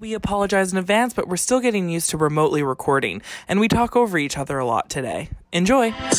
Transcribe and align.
We 0.00 0.14
apologize 0.14 0.72
in 0.72 0.78
advance, 0.78 1.12
but 1.12 1.28
we're 1.28 1.36
still 1.36 1.60
getting 1.60 1.90
used 1.90 2.08
to 2.08 2.16
remotely 2.16 2.62
recording, 2.62 3.20
and 3.46 3.60
we 3.60 3.68
talk 3.68 3.96
over 3.96 4.16
each 4.16 4.38
other 4.38 4.58
a 4.58 4.64
lot 4.64 4.88
today. 4.88 5.28
Enjoy! 5.52 5.90
Hey 5.90 6.16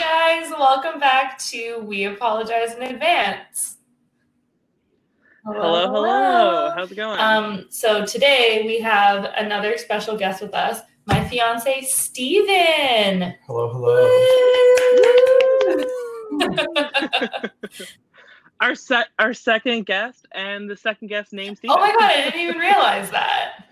guys, 0.00 0.50
welcome 0.50 0.98
back 0.98 1.38
to 1.50 1.78
We 1.84 2.02
Apologize 2.02 2.74
in 2.74 2.82
Advance. 2.82 3.76
Hello, 5.44 5.88
hello. 5.88 6.72
How's 6.74 6.90
it 6.90 6.96
going? 6.96 7.20
Um, 7.20 7.66
so 7.70 8.04
today 8.04 8.64
we 8.66 8.80
have 8.80 9.32
another 9.36 9.78
special 9.78 10.16
guest 10.16 10.42
with 10.42 10.52
us, 10.52 10.80
my 11.06 11.22
fiance 11.28 11.82
Steven. 11.82 13.34
Hello, 13.46 13.72
hello. 13.72 14.04
our 18.60 18.74
set, 18.74 19.08
our 19.18 19.32
second 19.34 19.86
guest, 19.86 20.26
and 20.32 20.68
the 20.68 20.76
second 20.76 21.08
guest 21.08 21.32
named 21.32 21.58
Steven. 21.58 21.76
oh 21.78 21.80
my 21.80 21.92
god, 21.98 22.10
I 22.10 22.24
didn't 22.24 22.40
even 22.40 22.58
realize 22.58 23.10
that. 23.10 23.64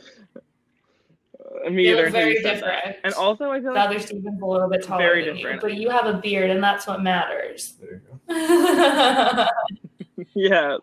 Me 1.71 1.89
either. 1.91 2.11
very 2.11 2.35
you 2.37 2.43
that. 2.43 2.55
different. 2.57 2.97
And 3.05 3.15
also, 3.15 3.51
I 3.51 3.61
feel 3.61 3.73
The 3.73 3.79
like 3.79 3.89
other 3.91 3.99
Steven's 4.01 4.41
a 4.43 4.47
little 4.47 4.69
bit 4.69 4.83
taller 4.85 5.03
Very 5.03 5.25
than 5.25 5.37
different. 5.37 5.63
you, 5.63 5.69
but 5.69 5.75
you 5.77 5.91
have 5.91 6.07
a 6.07 6.15
beard, 6.19 6.51
and 6.51 6.63
that's 6.63 6.87
what 6.87 7.03
matters. 7.03 7.75
There 7.89 7.95
you 7.95 8.01
go. 10.27 10.31
yes. 10.35 10.81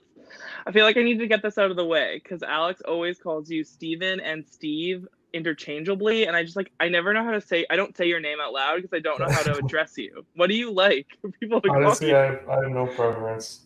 I 0.66 0.72
feel 0.72 0.86
like 0.86 0.98
I 0.98 1.04
need 1.04 1.20
to 1.20 1.28
get 1.28 1.42
this 1.42 1.58
out 1.58 1.72
of 1.72 1.78
the 1.78 1.86
way 1.86 2.20
because 2.24 2.44
Alex 2.44 2.82
always 2.88 3.20
calls 3.20 3.50
you 3.50 3.64
Steven 3.64 4.20
and 4.20 4.46
Steve 4.48 5.08
interchangeably, 5.34 6.26
and 6.28 6.36
I 6.38 6.44
just 6.44 6.56
like 6.56 6.72
I 6.80 6.88
never 6.88 7.14
know 7.14 7.24
how 7.24 7.32
to 7.32 7.42
say. 7.42 7.66
I 7.70 7.76
don't 7.76 7.96
say 7.98 8.06
your 8.08 8.20
name 8.22 8.38
out 8.42 8.54
loud 8.54 8.82
because 8.82 8.96
I 8.96 9.00
don't 9.00 9.20
know 9.20 9.30
how 9.30 9.42
to 9.44 9.58
address 9.58 9.98
you. 9.98 10.26
What 10.36 10.48
do 10.48 10.56
you 10.56 10.72
like? 10.72 11.08
People 11.40 11.58
like, 11.58 11.64
call 11.64 11.76
Honestly, 11.86 12.10
you- 12.10 12.16
I 12.16 12.40
I 12.50 12.64
have 12.64 12.72
no 12.72 12.86
preference. 12.88 13.62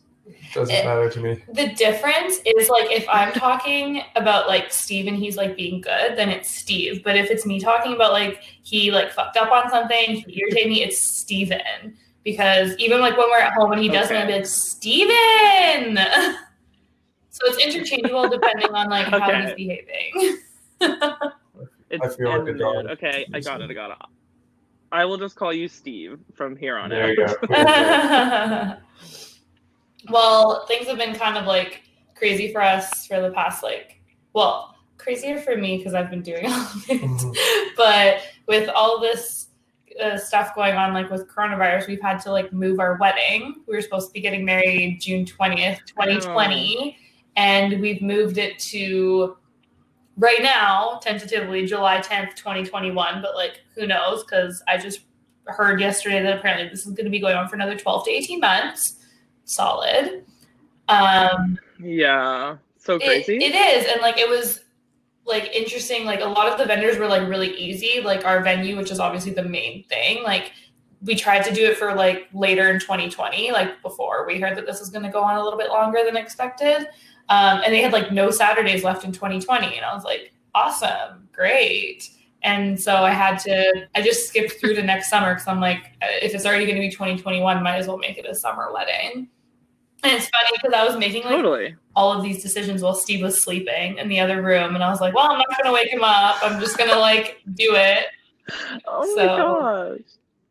Doesn't 0.54 0.74
Eh. 0.76 0.84
matter 0.86 1.10
to 1.10 1.20
me. 1.20 1.44
the 1.54 1.70
difference 1.76 2.40
is 2.46 2.70
like 2.70 2.92
if 2.92 3.08
I'm 3.10 3.32
talking 3.34 4.02
about 4.16 4.48
like 4.48 4.72
Steve 4.72 5.08
and 5.08 5.16
he's 5.18 5.38
like 5.38 5.56
being 5.56 5.82
good, 5.82 6.18
then 6.18 6.30
it's 6.30 6.50
Steve. 6.50 7.04
But 7.04 7.16
if 7.16 7.30
it's 7.30 7.46
me 7.46 7.60
talking 7.60 7.94
about 7.94 8.12
like 8.14 8.42
he 8.64 8.92
like 8.92 9.12
fucked 9.12 9.38
up 9.38 9.52
on 9.52 9.70
something, 9.70 10.16
he 10.28 10.42
irritated 10.42 10.70
me, 10.70 10.84
it's 10.84 11.18
Steven. 11.20 11.96
Because 12.24 12.76
even 12.78 13.00
like 13.00 13.18
when 13.18 13.30
we're 13.30 13.40
at 13.40 13.54
home 13.54 13.72
and 13.72 13.82
he 13.82 13.88
does 13.90 14.08
Okay. 14.08 14.16
something, 14.16 14.22
I'll 14.22 14.28
be 14.28 14.34
like, 14.40 14.46
Steven. 14.48 15.98
so 17.30 17.40
it's 17.46 17.64
interchangeable 17.66 18.28
depending 18.30 18.74
on 18.74 18.90
like 18.90 19.06
how 19.08 19.32
he's 19.32 19.54
behaving. 19.54 20.38
It's 21.90 22.18
feel 22.18 22.38
like 22.38 22.54
a 22.54 22.58
dog. 22.58 22.86
Okay, 22.88 23.26
I 23.34 23.40
got 23.40 23.62
it. 23.62 23.72
I 23.72 23.74
got 23.74 23.92
it. 23.92 23.98
I 24.92 25.06
will 25.06 25.16
just 25.18 25.38
call 25.38 25.54
you 25.54 25.70
Steve 25.70 26.20
from 26.34 26.58
here 26.58 26.78
on 26.78 26.90
There 26.90 27.16
out. 27.50 28.80
Well, 30.10 30.66
things 30.68 30.88
have 30.88 30.98
been 30.98 31.16
kind 31.16 31.38
of 31.38 31.46
like 31.46 31.84
crazy 32.16 32.52
for 32.52 32.62
us 32.62 33.06
for 33.08 33.22
the 33.22 33.32
past 33.32 33.64
like, 33.64 34.02
well, 34.34 34.76
crazier 34.98 35.40
for 35.40 35.56
me 35.56 35.78
because 35.78 35.94
I've 35.94 36.10
been 36.10 36.22
doing 36.22 36.46
all 36.52 36.54
of 36.54 36.86
it. 36.90 37.02
Mhm. 37.02 37.36
but 37.78 38.22
with 38.48 38.70
all 38.70 39.00
this 39.00 39.48
uh, 40.02 40.18
stuff 40.18 40.54
going 40.56 40.76
on, 40.76 40.94
like 40.94 41.10
with 41.10 41.28
coronavirus, 41.28 41.88
we've 41.88 42.02
had 42.02 42.20
to 42.22 42.32
like 42.32 42.52
move 42.54 42.80
our 42.80 42.98
wedding. 42.98 43.56
We 43.68 43.76
were 43.76 43.82
supposed 43.82 44.08
to 44.08 44.14
be 44.14 44.22
getting 44.22 44.46
married 44.46 45.00
June 45.02 45.26
twentieth, 45.26 45.80
twenty 45.88 46.20
twenty, 46.20 46.98
and 47.36 47.80
we've 47.82 48.02
moved 48.02 48.38
it 48.38 48.60
to 48.60 49.38
right 50.18 50.42
now, 50.42 51.00
tentatively 51.02 51.66
July 51.66 52.00
tenth, 52.02 52.36
twenty 52.36 52.64
twenty 52.64 52.92
one. 52.92 53.22
But 53.22 53.36
like, 53.36 53.62
who 53.76 53.88
knows? 53.88 54.24
Because 54.24 54.62
I 54.68 54.78
just 54.78 55.02
heard 55.46 55.80
yesterday 55.80 56.22
that 56.22 56.38
apparently 56.40 56.70
this 56.70 56.86
is 56.86 56.94
going 56.94 57.06
to 57.06 57.12
be 57.12 57.20
going 57.20 57.36
on 57.36 57.48
for 57.48 57.56
another 57.56 57.78
twelve 57.78 58.06
to 58.06 58.12
eighteen 58.12 58.40
months. 58.40 58.96
Solid. 59.48 60.26
Um, 60.90 61.58
Yeah, 61.80 62.58
so 62.78 62.96
it, 62.96 63.04
crazy. 63.04 63.38
it 63.38 63.56
is, 63.56 63.92
and 63.92 64.02
like 64.02 64.18
it 64.18 64.30
was 64.30 64.62
like 65.26 65.54
interesting. 65.54 66.06
Like 66.06 66.22
a 66.22 66.26
lot 66.26 66.52
of 66.52 66.58
the 66.58 66.66
vendors 66.66 66.98
were 66.98 67.08
like 67.08 67.28
really 67.28 67.54
easy. 67.58 68.02
Like 68.02 68.26
our 68.26 68.44
venue, 68.44 68.78
which 68.78 68.92
is 68.92 69.00
obviously 69.00 69.34
the 69.34 69.44
main 69.44 69.84
thing. 69.86 70.24
Like 70.24 70.52
we 71.02 71.16
tried 71.16 71.44
to 71.44 71.54
do 71.54 71.66
it 71.66 71.78
for 71.78 71.96
like 71.96 72.28
later 72.34 72.70
in 72.70 72.80
2020, 72.80 73.52
like 73.52 73.82
before 73.82 74.26
we 74.28 74.40
heard 74.40 74.58
that 74.58 74.66
this 74.66 74.80
was 74.80 74.90
going 74.90 75.04
to 75.04 75.12
go 75.12 75.24
on 75.24 75.38
a 75.38 75.44
little 75.44 75.60
bit 75.60 75.70
longer 75.70 76.00
than 76.06 76.18
expected. 76.18 76.88
Um, 77.30 77.62
and 77.64 77.74
they 77.74 77.82
had 77.82 77.94
like 77.94 78.12
no 78.12 78.32
Saturdays 78.32 78.84
left 78.84 79.04
in 79.04 79.12
2020, 79.12 79.76
and 79.76 79.86
I 79.86 79.94
was 79.94 80.04
like, 80.04 80.32
awesome, 80.56 81.28
great. 81.32 82.10
And 82.44 82.80
so 82.80 82.96
I 82.98 83.12
had 83.12 83.38
to, 83.40 83.88
I 83.96 84.02
just 84.02 84.30
skipped 84.30 84.54
through 84.54 84.76
to 84.76 84.84
next 84.84 85.10
summer 85.10 85.34
because 85.34 85.48
I'm 85.48 85.60
like, 85.60 85.92
if 86.02 86.34
it's 86.34 86.46
already 86.46 86.66
going 86.66 86.76
to 86.76 86.82
be 86.82 86.92
2021, 86.92 87.62
might 87.62 87.78
as 87.78 87.88
well 87.88 87.98
make 87.98 88.18
it 88.18 88.26
a 88.26 88.36
summer 88.36 88.72
wedding. 88.74 89.28
And 90.08 90.18
it's 90.18 90.30
funny 90.30 90.50
because 90.54 90.74
I 90.74 90.86
was 90.86 90.96
making 90.98 91.24
like 91.24 91.32
totally. 91.32 91.76
all 91.96 92.14
of 92.14 92.24
these 92.24 92.42
decisions 92.42 92.82
while 92.82 92.94
Steve 92.96 93.22
was 93.22 93.42
sleeping 93.42 93.98
in 93.98 94.08
the 94.08 94.20
other 94.20 94.42
room. 94.42 94.74
And 94.76 94.84
I 94.84 94.90
was 94.90 95.02
like, 95.02 95.14
well, 95.14 95.30
I'm 95.30 95.38
not 95.38 95.48
going 95.50 95.66
to 95.66 95.72
wake 95.74 95.90
him 95.92 96.04
up. 96.04 96.38
I'm 96.42 96.60
just 96.62 96.78
going 96.78 96.90
to 96.90 96.98
like 97.00 97.42
do 97.56 97.74
it. 97.76 98.06
Oh 98.86 99.16
So, 99.16 99.26
my 99.26 99.36
gosh, 99.38 100.00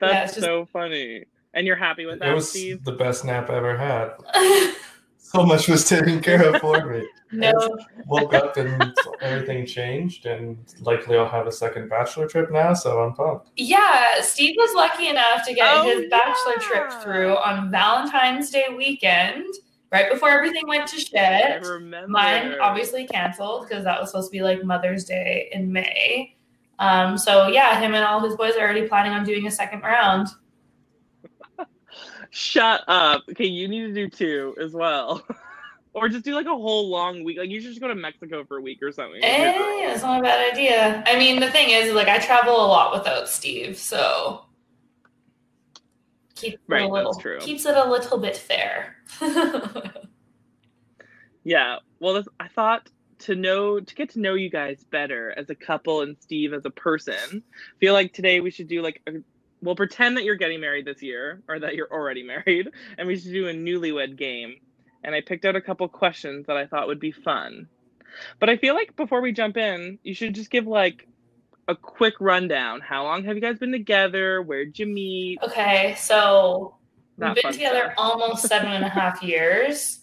that's 0.00 0.12
yeah, 0.12 0.24
just- 0.26 0.40
so 0.40 0.66
funny. 0.72 1.24
And 1.54 1.66
you're 1.66 1.76
happy 1.76 2.04
with 2.04 2.18
that, 2.18 2.26
It 2.26 2.28
that, 2.28 2.34
was 2.34 2.50
Steve? 2.50 2.84
the 2.84 2.92
best 2.92 3.24
nap 3.24 3.48
I 3.48 3.56
ever 3.56 3.76
had. 3.78 4.10
So 5.32 5.44
much 5.44 5.68
was 5.68 5.88
taken 5.88 6.20
care 6.20 6.42
of 6.54 6.60
for 6.60 6.84
me. 6.86 7.06
no, 7.32 7.52
Woke 8.06 8.32
up 8.34 8.56
and 8.56 8.94
everything 9.20 9.66
changed, 9.66 10.26
and 10.26 10.56
likely 10.80 11.16
I'll 11.18 11.28
have 11.28 11.46
a 11.48 11.52
second 11.52 11.88
bachelor 11.88 12.28
trip 12.28 12.52
now, 12.52 12.72
so 12.74 13.02
I'm 13.02 13.12
pumped. 13.14 13.48
yeah, 13.56 14.20
Steve 14.20 14.54
was 14.56 14.72
lucky 14.74 15.08
enough 15.08 15.44
to 15.46 15.52
get 15.54 15.66
Oh, 15.68 15.82
his 15.82 16.08
bachelor 16.08 16.54
yeah. 16.60 16.68
trip 16.68 17.02
through 17.02 17.36
on 17.36 17.70
Valentine's 17.70 18.50
Day 18.50 18.66
weekend, 18.76 19.44
right 19.90 20.10
before 20.10 20.30
everything 20.30 20.62
went 20.68 20.86
to 20.88 21.00
shit. 21.00 21.16
I 21.18 21.52
shit. 21.54 21.66
remember. 21.66 22.08
Mine 22.08 22.54
obviously 22.60 23.06
canceled 23.08 23.66
because 23.68 23.82
that 23.84 24.00
was 24.00 24.10
supposed 24.10 24.30
to 24.30 24.32
be 24.32 24.42
like 24.42 24.62
Mother's 24.64 25.04
Day 25.04 25.48
in 25.52 25.72
May. 25.72 26.36
Um, 26.78 27.18
so 27.18 27.48
yeah, 27.48 27.80
him 27.80 27.94
and 27.94 28.04
all 28.04 28.20
his 28.20 28.36
boys 28.36 28.54
are 28.54 28.60
already 28.60 28.86
planning 28.86 29.12
on 29.12 29.24
doing 29.24 29.46
a 29.48 29.50
second 29.50 29.80
round. 29.82 30.28
Shut 32.30 32.82
up. 32.88 33.22
Okay, 33.30 33.46
you 33.46 33.68
need 33.68 33.82
to 33.88 33.94
do 33.94 34.08
two 34.08 34.54
as 34.60 34.72
well. 34.72 35.26
or 35.94 36.08
just 36.08 36.24
do 36.24 36.34
like 36.34 36.46
a 36.46 36.50
whole 36.50 36.88
long 36.90 37.24
week. 37.24 37.38
Like 37.38 37.50
you 37.50 37.60
should 37.60 37.70
just 37.70 37.80
go 37.80 37.88
to 37.88 37.94
Mexico 37.94 38.44
for 38.44 38.58
a 38.58 38.60
week 38.60 38.82
or 38.82 38.92
something. 38.92 39.20
Eh, 39.22 39.86
that's 39.88 40.02
not 40.02 40.20
a 40.20 40.22
bad 40.22 40.52
idea. 40.52 41.02
I 41.06 41.18
mean, 41.18 41.40
the 41.40 41.50
thing 41.50 41.70
is, 41.70 41.92
like, 41.94 42.08
I 42.08 42.18
travel 42.18 42.54
a 42.54 42.66
lot 42.66 42.92
without 42.96 43.28
Steve, 43.28 43.78
so 43.78 44.44
keeps 46.34 46.54
it 46.54 46.60
Right, 46.68 46.80
a 46.80 46.82
that's 46.84 46.92
little 46.92 47.14
true. 47.14 47.38
keeps 47.40 47.64
it 47.64 47.74
a 47.76 47.90
little 47.90 48.18
bit 48.18 48.36
fair. 48.36 48.96
Yeah. 51.46 51.76
Well, 52.00 52.14
this, 52.14 52.26
I 52.40 52.48
thought 52.48 52.90
to 53.20 53.36
know 53.36 53.78
to 53.78 53.94
get 53.94 54.10
to 54.10 54.18
know 54.20 54.34
you 54.34 54.50
guys 54.50 54.82
better 54.90 55.32
as 55.38 55.48
a 55.48 55.54
couple 55.54 56.00
and 56.02 56.16
Steve 56.20 56.52
as 56.52 56.64
a 56.64 56.70
person. 56.70 57.40
Feel 57.78 57.92
like 57.92 58.12
today 58.12 58.40
we 58.40 58.50
should 58.50 58.66
do 58.66 58.82
like 58.82 59.00
a, 59.06 59.12
we'll 59.62 59.76
pretend 59.76 60.16
that 60.16 60.24
you're 60.24 60.36
getting 60.36 60.60
married 60.60 60.84
this 60.84 61.02
year 61.02 61.42
or 61.48 61.58
that 61.60 61.74
you're 61.74 61.90
already 61.92 62.22
married, 62.34 62.68
and 62.98 63.06
we 63.08 63.18
should 63.18 63.32
do 63.32 63.48
a 63.48 63.52
newlywed 63.54 64.16
game. 64.16 64.56
And 65.04 65.14
I 65.14 65.20
picked 65.20 65.44
out 65.44 65.56
a 65.56 65.60
couple 65.60 65.86
questions 65.88 66.46
that 66.46 66.56
I 66.56 66.66
thought 66.66 66.88
would 66.88 67.00
be 67.00 67.12
fun. 67.12 67.68
But 68.40 68.48
I 68.50 68.56
feel 68.56 68.74
like 68.74 68.96
before 68.96 69.20
we 69.20 69.32
jump 69.32 69.56
in, 69.56 69.98
you 70.02 70.14
should 70.14 70.34
just 70.34 70.50
give 70.50 70.66
like 70.66 71.06
a 71.68 71.74
quick 71.76 72.14
rundown. 72.20 72.80
How 72.80 73.02
long 73.04 73.24
have 73.24 73.34
you 73.36 73.42
guys 73.42 73.58
been 73.58 73.72
together? 73.72 74.40
Where'd 74.42 74.78
you 74.78 74.86
meet? 74.86 75.38
okay, 75.42 75.94
so 75.98 76.76
That 77.18 77.34
we've 77.34 77.42
been 77.42 77.52
together 77.52 77.80
stuff. 77.80 77.94
almost 77.98 78.42
seven 78.48 78.70
and 78.72 78.84
a 78.84 78.88
half 78.88 79.22
years. 79.22 80.00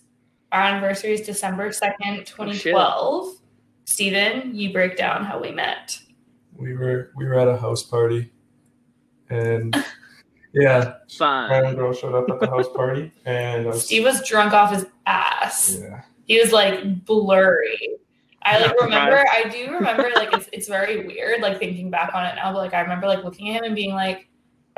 Our 0.52 0.62
anniversary 0.62 1.14
is 1.14 1.22
December 1.22 1.72
second, 1.72 2.20
oh, 2.20 2.24
twenty 2.26 2.60
twelve. 2.60 3.36
Stephen, 3.86 4.56
you 4.56 4.72
break 4.72 4.96
down 4.98 5.26
how 5.26 5.40
we 5.42 5.52
met. 5.52 5.98
We 6.56 6.74
were 6.76 7.12
we 7.16 7.26
were 7.26 7.36
at 7.40 7.48
a 7.48 7.58
house 7.58 7.82
party, 7.84 8.32
and 9.34 9.86
yeah, 10.54 10.96
Fun. 11.10 11.50
random 11.50 11.76
girl 11.76 11.94
showed 11.94 12.16
up 12.16 12.30
at 12.30 12.40
the 12.40 12.48
house 12.48 12.68
party, 12.76 13.12
and 13.26 13.66
I 13.66 13.70
was 13.70 13.86
Steve 13.86 14.04
was 14.04 14.28
drunk 14.28 14.54
off 14.54 14.74
his 14.74 14.86
ass. 15.06 15.78
yeah. 15.80 16.04
he 16.26 16.40
was 16.40 16.52
like 16.52 17.06
blurry. 17.06 17.98
I 18.44 18.60
like 18.60 18.80
remember, 18.80 19.26
I 19.32 19.48
do 19.50 19.72
remember 19.72 20.12
like 20.16 20.34
it's 20.34 20.50
it's 20.52 20.68
very 20.68 21.08
weird, 21.08 21.42
like 21.42 21.60
thinking 21.60 21.90
back 21.90 22.14
on 22.14 22.26
it 22.26 22.36
now, 22.36 22.52
but 22.52 22.60
like 22.60 22.74
I 22.74 22.82
remember 22.82 23.08
like 23.08 23.24
looking 23.24 23.50
at 23.50 23.58
him 23.58 23.64
and 23.64 23.76
being 23.76 23.94
like, 23.94 24.28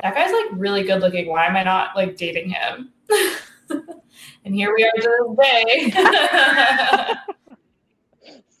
that 0.02 0.14
guy's 0.14 0.32
like 0.32 0.46
really 0.52 0.84
good 0.84 1.00
looking. 1.00 1.28
Why 1.28 1.46
am 1.46 1.56
I 1.56 1.64
not 1.64 1.96
like 1.96 2.16
dating 2.16 2.50
him? 2.50 2.92
and 4.44 4.54
here 4.54 4.72
we 4.74 4.84
are 4.84 4.92
to 4.92 5.36
this 5.36 5.94
day. 5.94 7.16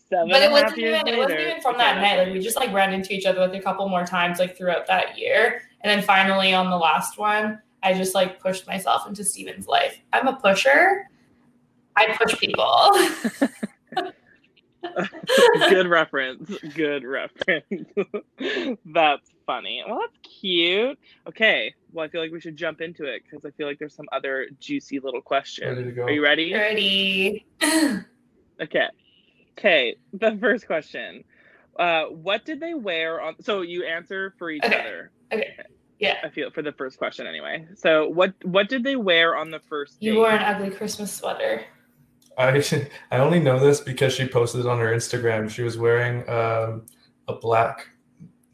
Seven 0.08 0.28
but 0.28 0.40
it 0.40 0.44
and 0.44 0.54
a 0.54 0.56
half 0.56 0.62
wasn't 0.64 0.78
years 0.78 1.00
even 1.00 1.14
it 1.14 1.18
wasn't 1.18 1.40
even 1.40 1.60
from 1.60 1.76
that 1.78 1.96
night. 1.96 2.18
Like 2.18 2.32
we 2.32 2.40
just 2.40 2.56
like 2.56 2.72
ran 2.72 2.92
into 2.92 3.12
each 3.12 3.26
other 3.26 3.40
like 3.40 3.54
a 3.54 3.60
couple 3.60 3.88
more 3.88 4.04
times 4.04 4.38
like 4.38 4.56
throughout 4.56 4.86
that 4.86 5.18
year. 5.18 5.62
And 5.86 6.00
then 6.00 6.04
finally 6.04 6.52
on 6.52 6.68
the 6.68 6.76
last 6.76 7.16
one, 7.16 7.60
I 7.80 7.94
just 7.94 8.12
like 8.12 8.40
pushed 8.40 8.66
myself 8.66 9.06
into 9.06 9.22
Steven's 9.22 9.68
life. 9.68 10.00
I'm 10.12 10.26
a 10.26 10.34
pusher. 10.34 11.04
I 11.94 12.12
push 12.16 12.36
people. 12.40 12.90
Good 15.68 15.86
reference. 15.86 16.50
Good 16.74 17.04
reference. 17.04 17.88
that's 18.86 19.30
funny. 19.46 19.84
Well, 19.86 20.00
that's 20.00 20.18
cute. 20.40 20.98
Okay. 21.28 21.72
Well, 21.92 22.04
I 22.04 22.08
feel 22.08 22.20
like 22.20 22.32
we 22.32 22.40
should 22.40 22.56
jump 22.56 22.80
into 22.80 23.04
it 23.04 23.22
because 23.22 23.44
I 23.44 23.50
feel 23.52 23.68
like 23.68 23.78
there's 23.78 23.94
some 23.94 24.08
other 24.10 24.48
juicy 24.58 24.98
little 24.98 25.22
questions. 25.22 25.76
Ready 25.76 25.84
to 25.84 25.92
go. 25.92 26.02
Are 26.02 26.10
you 26.10 26.24
ready? 26.24 26.52
Ready. 26.52 27.46
Okay. 28.60 28.88
Okay. 29.56 29.96
The 30.14 30.36
first 30.40 30.66
question. 30.66 31.22
Uh, 31.78 32.06
what 32.06 32.44
did 32.44 32.58
they 32.58 32.74
wear 32.74 33.20
on? 33.20 33.34
So 33.42 33.60
you 33.60 33.84
answer 33.84 34.34
for 34.36 34.50
each 34.50 34.64
Okay. 34.64 34.80
other. 34.80 35.10
Okay. 35.32 35.54
Yeah. 35.98 36.16
I 36.22 36.28
feel 36.28 36.50
for 36.50 36.62
the 36.62 36.72
first 36.72 36.98
question 36.98 37.26
anyway. 37.26 37.66
So 37.74 38.08
what 38.08 38.34
what 38.44 38.68
did 38.68 38.84
they 38.84 38.96
wear 38.96 39.36
on 39.36 39.50
the 39.50 39.60
first 39.60 40.00
date? 40.00 40.06
You 40.12 40.16
wore 40.16 40.30
an 40.30 40.42
ugly 40.42 40.70
Christmas 40.70 41.12
sweater. 41.12 41.64
I 42.38 42.62
I 43.10 43.18
only 43.18 43.40
know 43.40 43.58
this 43.58 43.80
because 43.80 44.12
she 44.12 44.28
posted 44.28 44.60
it 44.60 44.66
on 44.66 44.78
her 44.78 44.92
Instagram. 44.94 45.48
She 45.48 45.62
was 45.62 45.78
wearing 45.78 46.28
um, 46.28 46.84
a 47.28 47.34
black, 47.34 47.88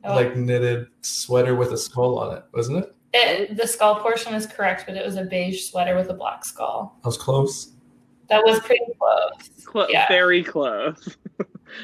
Oh. 0.05 0.15
like 0.17 0.37
knitted 0.37 0.89
sweater 1.03 1.55
with 1.55 1.71
a 1.73 1.79
skull 1.79 2.19
on 2.19 2.37
it, 2.37 2.43
wasn't 2.53 2.79
it? 2.85 2.95
It, 3.15 3.57
the 3.57 3.69
skull 3.69 4.01
portion 4.01 4.35
is 4.35 4.47
correct, 4.47 4.85
but 4.87 4.97
it 4.97 5.05
was 5.05 5.15
a 5.17 5.23
beige 5.25 5.69
sweater 5.71 5.95
with 5.97 6.09
a 6.11 6.15
black 6.15 6.45
skull. 6.45 6.99
I 7.05 7.09
was 7.09 7.17
close. 7.17 7.73
That 8.29 8.43
was 8.45 8.59
pretty 8.61 8.83
close. 8.99 9.65
Clo- 9.65 9.87
Yeah. 9.91 10.09
Very 10.09 10.43
close. 10.43 11.17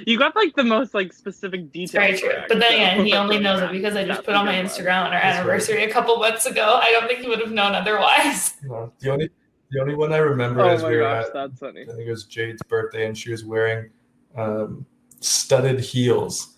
You 0.06 0.18
got 0.18 0.34
like 0.36 0.54
the 0.54 0.64
most 0.64 0.94
like 0.94 1.12
specific 1.12 1.72
details. 1.72 1.92
Very 1.92 2.18
true. 2.18 2.28
correct, 2.30 2.48
But 2.48 2.60
then 2.60 2.70
so 2.70 2.76
again, 2.76 3.06
he 3.06 3.12
only 3.14 3.38
knows 3.38 3.60
it 3.62 3.72
because 3.72 3.94
I 3.96 4.04
just 4.04 4.18
That's 4.18 4.26
put 4.26 4.34
on 4.34 4.46
my. 4.46 4.54
Instagram 4.54 5.06
on 5.06 5.06
our 5.06 5.10
That's 5.12 5.24
right. 5.24 5.34
anniversary 5.36 5.84
a 5.84 5.90
couple 5.90 6.16
months 6.18 6.46
ago. 6.46 6.78
I 6.82 6.90
don't 6.92 7.06
think 7.08 7.20
he 7.20 7.28
would 7.28 7.40
have 7.40 7.52
known 7.52 7.74
otherwise. 7.74 8.54
No, 8.64 8.92
the 9.00 9.10
only 9.10 9.30
the 9.70 9.80
only 9.80 9.94
one 9.94 10.12
I 10.12 10.18
remember 10.18 10.62
Oh 10.62 10.70
is 10.74 10.82
my 10.82 10.88
we 10.90 10.96
were 10.96 11.02
gosh, 11.02 11.26
at 11.26 11.32
that's 11.34 11.58
funny. 11.60 11.82
I 11.82 11.86
think 11.86 12.00
it 12.06 12.10
was 12.10 12.24
Jade's 12.24 12.62
birthday, 12.62 13.06
and 13.06 13.16
she 13.16 13.30
was 13.30 13.44
wearing 13.44 13.90
um, 14.36 14.86
studded 15.20 15.80
heels, 15.80 16.56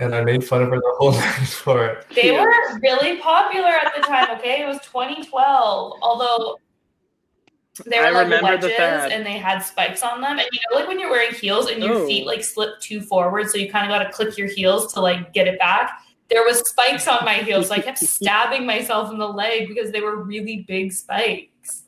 and 0.00 0.14
I 0.14 0.22
made 0.22 0.44
fun 0.44 0.62
of 0.62 0.68
her 0.70 0.76
the 0.76 0.94
whole 0.98 1.12
night 1.26 1.46
for 1.48 1.86
it. 1.86 2.06
They 2.14 2.30
were 2.32 2.52
really 2.80 3.18
popular 3.18 3.70
at 3.70 3.94
the 3.96 4.02
time, 4.02 4.30
okay? 4.38 4.62
It 4.62 4.66
was 4.66 4.78
2012. 4.82 5.98
Although 6.02 6.58
they 7.86 7.98
were 7.98 8.06
I 8.06 8.10
like 8.10 8.28
the 8.28 8.40
wedges 8.42 8.72
fad. 8.76 9.12
and 9.12 9.24
they 9.24 9.38
had 9.38 9.60
spikes 9.60 10.02
on 10.02 10.20
them. 10.20 10.38
And 10.38 10.48
you 10.52 10.60
know, 10.70 10.78
like 10.78 10.88
when 10.88 11.00
you're 11.00 11.10
wearing 11.10 11.34
heels 11.34 11.70
and 11.70 11.82
your 11.82 12.06
feet 12.06 12.26
like 12.26 12.44
slip 12.44 12.78
too 12.80 13.00
forward, 13.00 13.48
so 13.48 13.56
you 13.56 13.70
kind 13.70 13.90
of 13.90 13.96
got 13.96 14.04
to 14.04 14.12
click 14.12 14.36
your 14.36 14.48
heels 14.48 14.92
to 14.94 15.00
like 15.00 15.32
get 15.32 15.48
it 15.48 15.58
back. 15.58 15.90
There 16.28 16.44
was 16.44 16.58
spikes 16.68 17.08
on 17.08 17.24
my 17.24 17.34
heels, 17.34 17.68
so 17.68 17.74
I 17.74 17.80
kept 17.80 17.98
stabbing 18.00 18.66
myself 18.66 19.10
in 19.10 19.18
the 19.18 19.28
leg 19.28 19.68
because 19.68 19.90
they 19.90 20.00
were 20.00 20.22
really 20.22 20.64
big 20.68 20.92
spikes. 20.92 21.84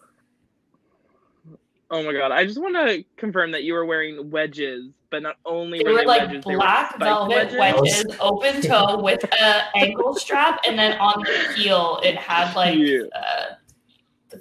Oh 1.90 2.02
my 2.02 2.12
god! 2.12 2.32
I 2.32 2.44
just 2.46 2.60
want 2.60 2.74
to 2.74 3.04
confirm 3.16 3.52
that 3.52 3.62
you 3.64 3.74
were 3.74 3.84
wearing 3.84 4.30
wedges, 4.30 4.90
but 5.10 5.22
not 5.22 5.36
only 5.44 5.82
They 5.82 5.92
were 5.92 5.98
they 5.98 6.06
like 6.06 6.22
wedges, 6.28 6.44
they 6.44 6.54
were 6.54 6.60
black 6.60 6.98
velvet 6.98 7.58
wedges, 7.58 8.06
open 8.20 8.62
toe 8.62 9.00
with 9.02 9.22
a 9.24 9.62
ankle 9.76 10.14
strap, 10.14 10.60
and 10.66 10.78
then 10.78 10.98
on 10.98 11.22
the 11.22 11.52
heel 11.54 12.00
it 12.02 12.16
had 12.16 12.54
like 12.56 12.74
Cute. 12.74 13.10
uh, 13.14 13.54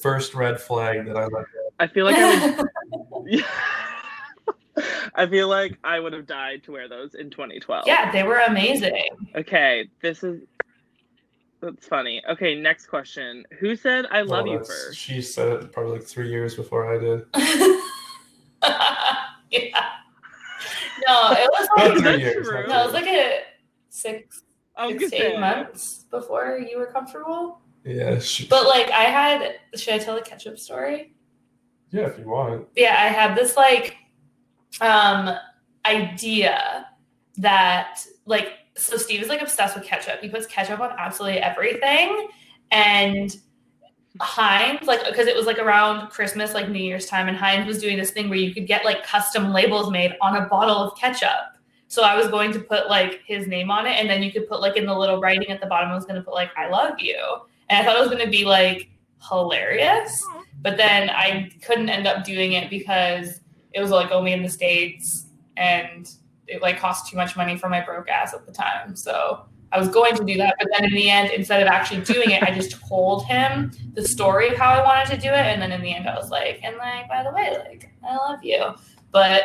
First 0.01 0.33
red 0.33 0.59
flag 0.59 1.05
that 1.07 1.17
I 1.17 1.23
let 1.23 1.31
go. 1.31 1.45
I 1.79 1.87
feel 1.87 2.05
like 2.05 2.15
I 2.17 2.65
would. 3.11 3.45
I 5.15 5.27
feel 5.27 5.47
like 5.47 5.77
I 5.83 5.99
would 5.99 6.13
have 6.13 6.25
died 6.25 6.63
to 6.63 6.71
wear 6.71 6.89
those 6.89 7.13
in 7.13 7.29
2012. 7.29 7.85
yeah, 7.85 8.11
they 8.11 8.23
were 8.23 8.39
amazing. 8.39 9.05
Okay, 9.35 9.87
this 10.01 10.23
is 10.23 10.41
that's 11.61 11.87
funny. 11.87 12.21
Okay, 12.29 12.55
next 12.59 12.87
question. 12.87 13.45
Who 13.59 13.75
said 13.75 14.05
I 14.11 14.21
love 14.21 14.45
Well, 14.45 14.53
you 14.55 14.59
first? 14.59 14.97
She 14.97 15.21
said 15.21 15.47
it 15.63 15.71
probably 15.71 15.93
like 15.93 16.03
three 16.03 16.29
years 16.29 16.55
before 16.55 16.93
I 16.93 16.99
did. 16.99 17.25
yeah. 19.49 19.89
No, 21.07 21.31
it 21.31 21.49
was 21.51 21.67
like 21.77 21.97
three 21.99 22.19
years. 22.21 22.47
true? 22.47 22.67
no, 22.67 22.81
it 22.81 22.85
was 22.85 22.93
like 22.93 23.07
a 23.07 23.39
six, 23.89 24.43
I 24.75 24.87
was 24.87 24.93
six 24.97 25.11
gonna 25.11 25.21
to 25.23 25.27
eight 25.27 25.33
say, 25.35 25.39
months 25.39 26.05
before 26.11 26.57
you 26.59 26.77
were 26.79 26.87
comfortable. 26.87 27.61
Yeah, 27.85 28.19
she, 28.19 28.47
But 28.47 28.65
like 28.67 28.89
I 28.91 29.03
had, 29.03 29.55
should 29.75 29.93
I 29.93 29.97
tell 29.97 30.15
the 30.15 30.21
ketchup 30.21 30.57
story? 30.59 31.13
yeah, 31.91 32.07
if 32.07 32.17
you 32.17 32.27
want. 32.27 32.67
yeah 32.75 32.95
i 32.99 33.07
had 33.07 33.37
this 33.37 33.55
like 33.55 33.95
um 34.81 35.29
idea 35.85 36.87
that 37.37 37.99
like 38.25 38.53
so 38.75 38.97
steve 38.97 39.21
is 39.21 39.27
like 39.29 39.41
obsessed 39.43 39.75
with 39.75 39.85
ketchup 39.85 40.19
he 40.19 40.27
puts 40.27 40.47
ketchup 40.47 40.79
on 40.79 40.89
absolutely 40.97 41.39
everything 41.39 42.29
and 42.71 43.37
heinz 44.19 44.87
like 44.87 45.05
because 45.07 45.27
it 45.27 45.35
was 45.35 45.45
like 45.45 45.59
around 45.59 46.09
christmas 46.09 46.53
like 46.55 46.67
new 46.69 46.81
year's 46.83 47.05
time 47.05 47.27
and 47.27 47.37
heinz 47.37 47.67
was 47.67 47.79
doing 47.79 47.97
this 47.97 48.09
thing 48.11 48.27
where 48.29 48.39
you 48.39 48.53
could 48.53 48.65
get 48.65 48.83
like 48.85 49.03
custom 49.03 49.51
labels 49.53 49.91
made 49.91 50.15
on 50.21 50.35
a 50.37 50.47
bottle 50.47 50.77
of 50.77 50.97
ketchup 50.97 51.57
so 51.87 52.01
i 52.03 52.15
was 52.15 52.27
going 52.27 52.51
to 52.51 52.59
put 52.59 52.87
like 52.89 53.21
his 53.27 53.47
name 53.47 53.69
on 53.69 53.85
it 53.85 53.93
and 53.99 54.09
then 54.09 54.23
you 54.23 54.31
could 54.31 54.47
put 54.47 54.61
like 54.61 54.77
in 54.77 54.85
the 54.87 54.97
little 54.97 55.19
writing 55.19 55.49
at 55.49 55.61
the 55.61 55.67
bottom 55.67 55.89
i 55.89 55.95
was 55.95 56.05
going 56.05 56.15
to 56.15 56.23
put 56.23 56.33
like 56.33 56.49
i 56.57 56.67
love 56.69 56.93
you 56.99 57.17
and 57.73 57.81
i 57.81 57.83
thought 57.83 57.97
it 57.97 57.99
was 57.99 58.09
going 58.09 58.23
to 58.23 58.31
be 58.31 58.45
like 58.45 58.89
hilarious 59.29 60.23
but 60.63 60.77
then 60.77 61.09
I 61.09 61.51
couldn't 61.61 61.89
end 61.89 62.07
up 62.07 62.23
doing 62.23 62.53
it 62.53 62.69
because 62.69 63.41
it 63.73 63.81
was 63.81 63.91
like 63.91 64.11
only 64.11 64.31
in 64.31 64.41
the 64.41 64.49
states 64.49 65.27
and 65.57 66.09
it 66.47 66.61
like 66.61 66.79
cost 66.79 67.09
too 67.09 67.17
much 67.17 67.35
money 67.35 67.57
for 67.57 67.69
my 67.69 67.81
broke 67.81 68.09
ass 68.09 68.33
at 68.33 68.45
the 68.45 68.51
time. 68.51 68.95
So 68.95 69.45
I 69.73 69.79
was 69.79 69.89
going 69.89 70.15
to 70.15 70.23
do 70.23 70.37
that, 70.37 70.55
but 70.57 70.69
then 70.71 70.85
in 70.85 70.93
the 70.93 71.09
end, 71.09 71.31
instead 71.31 71.61
of 71.61 71.67
actually 71.67 72.01
doing 72.01 72.31
it, 72.31 72.43
I 72.43 72.51
just 72.51 72.79
told 72.87 73.25
him 73.25 73.71
the 73.93 74.07
story 74.07 74.49
of 74.49 74.57
how 74.57 74.69
I 74.69 74.81
wanted 74.83 75.13
to 75.15 75.19
do 75.19 75.27
it, 75.29 75.33
and 75.33 75.61
then 75.61 75.71
in 75.71 75.81
the 75.81 75.93
end, 75.93 76.07
I 76.07 76.15
was 76.15 76.29
like, 76.29 76.61
and 76.63 76.77
like 76.77 77.09
by 77.09 77.23
the 77.23 77.31
way, 77.31 77.57
like 77.67 77.91
I 78.07 78.15
love 78.15 78.43
you, 78.43 78.63
but 79.11 79.43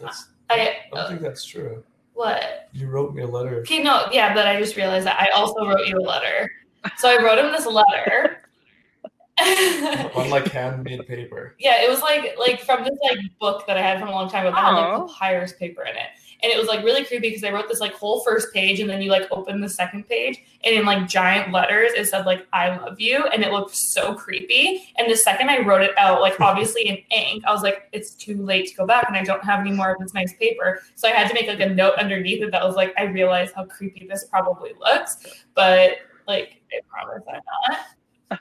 That's, 0.00 0.28
I 0.48 0.54
I 0.54 0.76
don't 0.90 0.98
uh, 0.98 1.08
think 1.08 1.20
that's 1.20 1.44
true. 1.44 1.84
what? 2.14 2.70
You 2.72 2.88
wrote 2.88 3.14
me 3.14 3.22
a 3.22 3.26
letter. 3.26 3.60
Okay, 3.60 3.82
no, 3.82 4.08
yeah, 4.10 4.32
but 4.32 4.46
I 4.46 4.58
just 4.58 4.76
realized 4.76 5.06
that 5.06 5.20
I 5.20 5.28
also 5.36 5.66
wrote 5.68 5.86
you 5.86 5.98
a 5.98 6.00
letter. 6.00 6.50
So 6.98 7.08
I 7.08 7.22
wrote 7.22 7.38
him 7.38 7.52
this 7.52 7.66
letter. 7.66 8.38
on 10.14 10.30
like 10.30 10.46
handmade 10.52 11.06
paper. 11.06 11.54
Yeah, 11.58 11.82
it 11.82 11.88
was 11.88 12.00
like 12.00 12.36
like 12.38 12.60
from 12.60 12.84
this 12.84 12.98
like 13.02 13.18
book 13.40 13.66
that 13.66 13.76
I 13.76 13.82
had 13.82 13.98
from 13.98 14.08
a 14.08 14.12
long 14.12 14.28
time 14.28 14.46
ago 14.46 14.54
that 14.54 14.64
had 14.64 14.72
like 14.72 15.00
oh. 15.00 15.08
papyrus 15.08 15.52
paper 15.52 15.82
in 15.82 15.96
it. 15.96 16.08
And 16.42 16.52
it 16.52 16.58
was 16.58 16.66
like 16.66 16.84
really 16.84 17.04
creepy 17.04 17.28
because 17.28 17.44
I 17.44 17.50
wrote 17.50 17.68
this 17.68 17.78
like 17.78 17.94
whole 17.94 18.20
first 18.24 18.52
page 18.52 18.80
and 18.80 18.90
then 18.90 19.00
you 19.00 19.10
like 19.10 19.28
open 19.30 19.60
the 19.60 19.68
second 19.68 20.08
page 20.08 20.42
and 20.64 20.74
in 20.74 20.84
like 20.84 21.06
giant 21.06 21.52
letters 21.52 21.92
it 21.94 22.08
said 22.08 22.26
like 22.26 22.48
I 22.52 22.76
love 22.76 22.98
you 22.98 23.24
and 23.28 23.44
it 23.44 23.52
looked 23.52 23.76
so 23.76 24.14
creepy. 24.14 24.92
And 24.96 25.10
the 25.10 25.16
second 25.16 25.50
I 25.50 25.60
wrote 25.60 25.82
it 25.82 25.96
out, 25.96 26.20
like 26.20 26.40
obviously 26.40 26.82
in 26.88 26.98
ink, 27.16 27.44
I 27.46 27.52
was 27.52 27.62
like, 27.62 27.88
it's 27.92 28.10
too 28.10 28.36
late 28.42 28.68
to 28.68 28.74
go 28.74 28.86
back 28.86 29.04
and 29.06 29.16
I 29.16 29.22
don't 29.22 29.44
have 29.44 29.60
any 29.60 29.70
more 29.70 29.92
of 29.92 30.00
this 30.00 30.14
nice 30.14 30.34
paper. 30.34 30.82
So 30.96 31.08
I 31.08 31.12
had 31.12 31.28
to 31.28 31.34
make 31.34 31.46
like 31.46 31.60
a 31.60 31.68
note 31.68 31.94
underneath 31.94 32.42
it 32.42 32.50
that 32.50 32.64
was 32.64 32.74
like, 32.74 32.92
I 32.98 33.04
realize 33.04 33.52
how 33.52 33.64
creepy 33.64 34.06
this 34.08 34.24
probably 34.24 34.72
looks, 34.80 35.44
but 35.54 35.98
like 36.26 36.61
I 36.72 36.80
promise 36.88 37.22
I'm 37.28 37.42
not. 37.68 37.78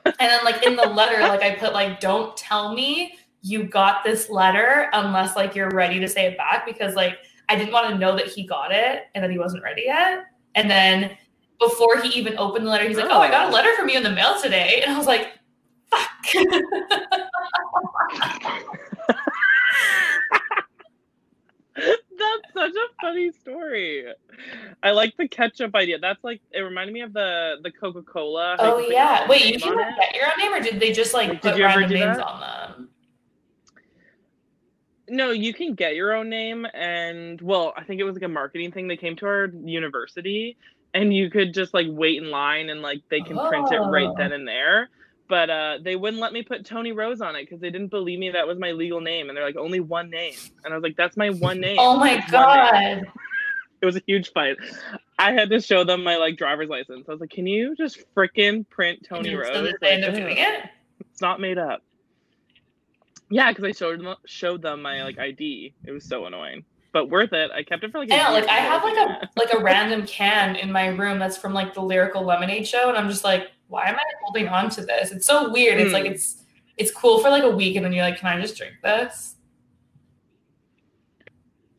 And 0.05 0.13
then 0.17 0.45
like 0.45 0.63
in 0.63 0.77
the 0.77 0.85
letter, 0.85 1.19
like 1.19 1.41
I 1.41 1.55
put 1.55 1.73
like, 1.73 1.99
don't 1.99 2.37
tell 2.37 2.73
me 2.73 3.17
you 3.41 3.63
got 3.63 4.05
this 4.05 4.29
letter 4.29 4.89
unless 4.93 5.35
like 5.35 5.53
you're 5.53 5.69
ready 5.71 5.99
to 5.99 6.07
say 6.07 6.27
it 6.27 6.37
back 6.37 6.65
because 6.65 6.95
like 6.95 7.17
I 7.49 7.57
didn't 7.57 7.73
want 7.73 7.89
to 7.89 7.97
know 7.97 8.15
that 8.15 8.27
he 8.27 8.47
got 8.47 8.71
it 8.71 9.07
and 9.13 9.21
that 9.21 9.29
he 9.29 9.37
wasn't 9.37 9.63
ready 9.63 9.81
yet. 9.87 10.27
And 10.55 10.71
then 10.71 11.17
before 11.59 11.97
he 11.97 12.07
even 12.17 12.37
opened 12.37 12.65
the 12.65 12.69
letter, 12.69 12.87
he's 12.87 12.95
like, 12.95 13.09
"Oh, 13.09 13.19
I 13.19 13.29
got 13.29 13.47
a 13.47 13.49
oh. 13.49 13.53
letter 13.53 13.75
from 13.75 13.89
you 13.89 13.97
in 13.97 14.03
the 14.03 14.11
mail 14.11 14.39
today," 14.41 14.81
and 14.81 14.93
I 14.93 14.97
was 14.97 15.07
like, 15.07 15.33
"Fuck." 15.89 16.09
That's 22.53 22.53
such 22.53 22.75
a 22.75 22.87
funny 23.01 23.31
story. 23.31 24.05
I 24.83 24.91
like 24.91 25.15
the 25.17 25.27
ketchup 25.27 25.75
idea. 25.75 25.99
That's 25.99 26.23
like 26.23 26.41
it 26.51 26.59
reminded 26.59 26.93
me 26.93 27.01
of 27.01 27.13
the 27.13 27.55
the 27.63 27.71
Coca 27.71 28.01
Cola. 28.03 28.55
oh 28.59 28.79
yeah. 28.79 29.27
Wait, 29.27 29.45
you 29.45 29.59
can 29.59 29.75
get 29.77 30.15
your 30.15 30.25
own 30.25 30.37
name, 30.39 30.53
or 30.53 30.59
did 30.61 30.79
they 30.79 30.91
just 30.91 31.13
like 31.13 31.29
Like, 31.29 31.41
put 31.41 31.59
random 31.59 31.89
names 31.91 32.17
that? 32.17 32.25
on 32.25 32.39
them? 32.39 32.89
No, 35.09 35.31
you 35.31 35.53
can 35.53 35.73
get 35.75 35.95
your 35.95 36.13
own 36.13 36.29
name, 36.29 36.65
and 36.73 37.41
well, 37.41 37.73
I 37.75 37.83
think 37.83 37.99
it 37.99 38.05
was 38.05 38.13
like 38.15 38.23
a 38.23 38.27
marketing 38.29 38.71
thing. 38.71 38.87
They 38.87 38.95
came 38.97 39.15
to 39.17 39.25
our 39.25 39.45
university, 39.65 40.55
and 40.93 41.13
you 41.13 41.29
could 41.29 41.53
just 41.53 41.73
like 41.73 41.87
wait 41.89 42.21
in 42.21 42.29
line, 42.31 42.69
and 42.69 42.81
like 42.81 43.01
they 43.09 43.19
can 43.21 43.37
print 43.47 43.71
it 43.71 43.79
right 43.79 44.07
Oh. 44.07 44.15
then 44.17 44.31
and 44.31 44.47
there. 44.47 44.89
But 45.31 45.49
uh, 45.49 45.77
they 45.81 45.95
wouldn't 45.95 46.21
let 46.21 46.33
me 46.33 46.43
put 46.43 46.65
Tony 46.65 46.91
Rose 46.91 47.21
on 47.21 47.37
it 47.37 47.43
because 47.43 47.61
they 47.61 47.69
didn't 47.69 47.87
believe 47.87 48.19
me 48.19 48.31
that 48.31 48.45
was 48.45 48.59
my 48.59 48.73
legal 48.73 48.99
name, 48.99 49.29
and 49.29 49.37
they're 49.37 49.45
like 49.45 49.55
only 49.55 49.79
one 49.79 50.09
name, 50.09 50.33
and 50.65 50.73
I 50.73 50.75
was 50.75 50.83
like, 50.83 50.97
that's 50.97 51.15
my 51.15 51.29
one 51.29 51.61
name. 51.61 51.77
Oh 51.79 51.97
my 51.97 52.15
It's 52.17 52.33
one 52.33 52.73
name. 52.73 53.03
god. 53.05 53.11
It 53.81 53.85
was 53.85 53.95
a 53.95 54.01
huge 54.05 54.33
fight. 54.33 54.57
I 55.17 55.31
had 55.31 55.49
to 55.51 55.61
show 55.61 55.85
them 55.85 56.03
my 56.03 56.17
like 56.17 56.35
driver's 56.37 56.67
license. 56.67 57.05
I 57.07 57.11
was 57.13 57.21
like, 57.21 57.29
can 57.29 57.47
you 57.47 57.77
just 57.77 58.03
frickin' 58.13 58.67
print 58.69 59.05
Tony 59.07 59.33
Rose? 59.33 59.47
so 59.53 59.71
they 59.79 59.91
end 59.93 60.03
up 60.03 60.15
doing 60.15 60.35
it? 60.35 60.65
It's 60.99 61.21
not 61.21 61.39
made 61.39 61.57
up. 61.57 61.81
Yeah, 63.29 63.51
because 63.51 63.63
I 63.63 63.71
showed 63.71 64.01
them 64.01 64.13
showed 64.25 64.61
them 64.61 64.81
my 64.81 65.01
like 65.03 65.17
ID. 65.17 65.73
It 65.85 65.91
was 65.91 66.03
so 66.03 66.25
annoying, 66.25 66.65
but 66.91 67.09
worth 67.09 67.31
it. 67.31 67.51
I 67.51 67.63
kept 67.63 67.85
it 67.85 67.93
for 67.93 67.99
like. 67.99 68.09
Yeah, 68.09 68.27
like 68.31 68.49
I 68.49 68.57
have 68.57 68.83
like 68.83 68.97
a 68.97 69.29
like 69.37 69.53
a 69.53 69.63
random 69.63 70.05
can 70.05 70.57
in 70.57 70.73
my 70.73 70.87
room 70.87 71.19
that's 71.19 71.37
from 71.37 71.53
like 71.53 71.73
the 71.73 71.81
Lyrical 71.81 72.21
Lemonade 72.21 72.67
show, 72.67 72.89
and 72.89 72.97
I'm 72.97 73.07
just 73.07 73.23
like, 73.23 73.51
why 73.71 73.87
am 73.87 73.95
I 73.95 74.03
holding 74.21 74.47
on 74.49 74.69
to 74.71 74.85
this? 74.85 75.11
It's 75.11 75.25
so 75.25 75.49
weird. 75.51 75.79
It's 75.79 75.93
like 75.93 76.05
Hmm. 76.05 76.11
it's 76.13 76.43
it's 76.77 76.91
cool 76.91 77.19
for 77.19 77.29
like 77.29 77.43
a 77.43 77.49
week, 77.49 77.75
and 77.77 77.85
then 77.85 77.93
you're 77.93 78.03
like, 78.03 78.17
can 78.17 78.27
I 78.27 78.41
just 78.41 78.57
drink 78.57 78.73
this? 78.83 79.35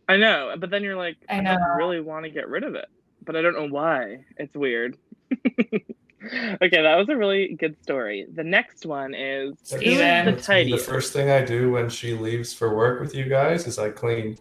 I 0.09 0.17
know, 0.17 0.55
but 0.59 0.71
then 0.71 0.83
you're 0.83 0.97
like, 0.97 1.17
I 1.29 1.37
I, 1.37 1.41
know. 1.41 1.57
don't 1.59 1.77
really 1.77 2.01
want 2.01 2.25
to 2.25 2.31
get 2.31 2.49
rid 2.49 2.65
of 2.65 2.75
it, 2.75 2.87
but 3.25 3.37
I 3.37 3.43
don't 3.43 3.55
know 3.55 3.69
why. 3.69 4.25
It's 4.37 4.55
weird. 4.55 4.97
okay, 5.33 6.83
that 6.83 6.97
was 6.97 7.09
a 7.09 7.17
really 7.17 7.55
good 7.55 7.77
story. 7.83 8.27
The 8.35 8.45
next 8.45 8.85
one 8.87 9.15
is 9.15 9.55
Steven. 9.63 10.35
the 10.35 10.41
that's. 10.43 10.71
The 10.73 10.79
first 10.79 11.13
thing 11.13 11.31
I 11.31 11.45
do 11.45 11.71
when 11.71 11.89
she 11.89 12.15
leaves 12.15 12.53
for 12.53 12.75
work 12.75 13.01
with 13.01 13.15
you 13.15 13.25
guys 13.25 13.67
is 13.67 13.79
I 13.79 13.91
clean. 13.91 14.37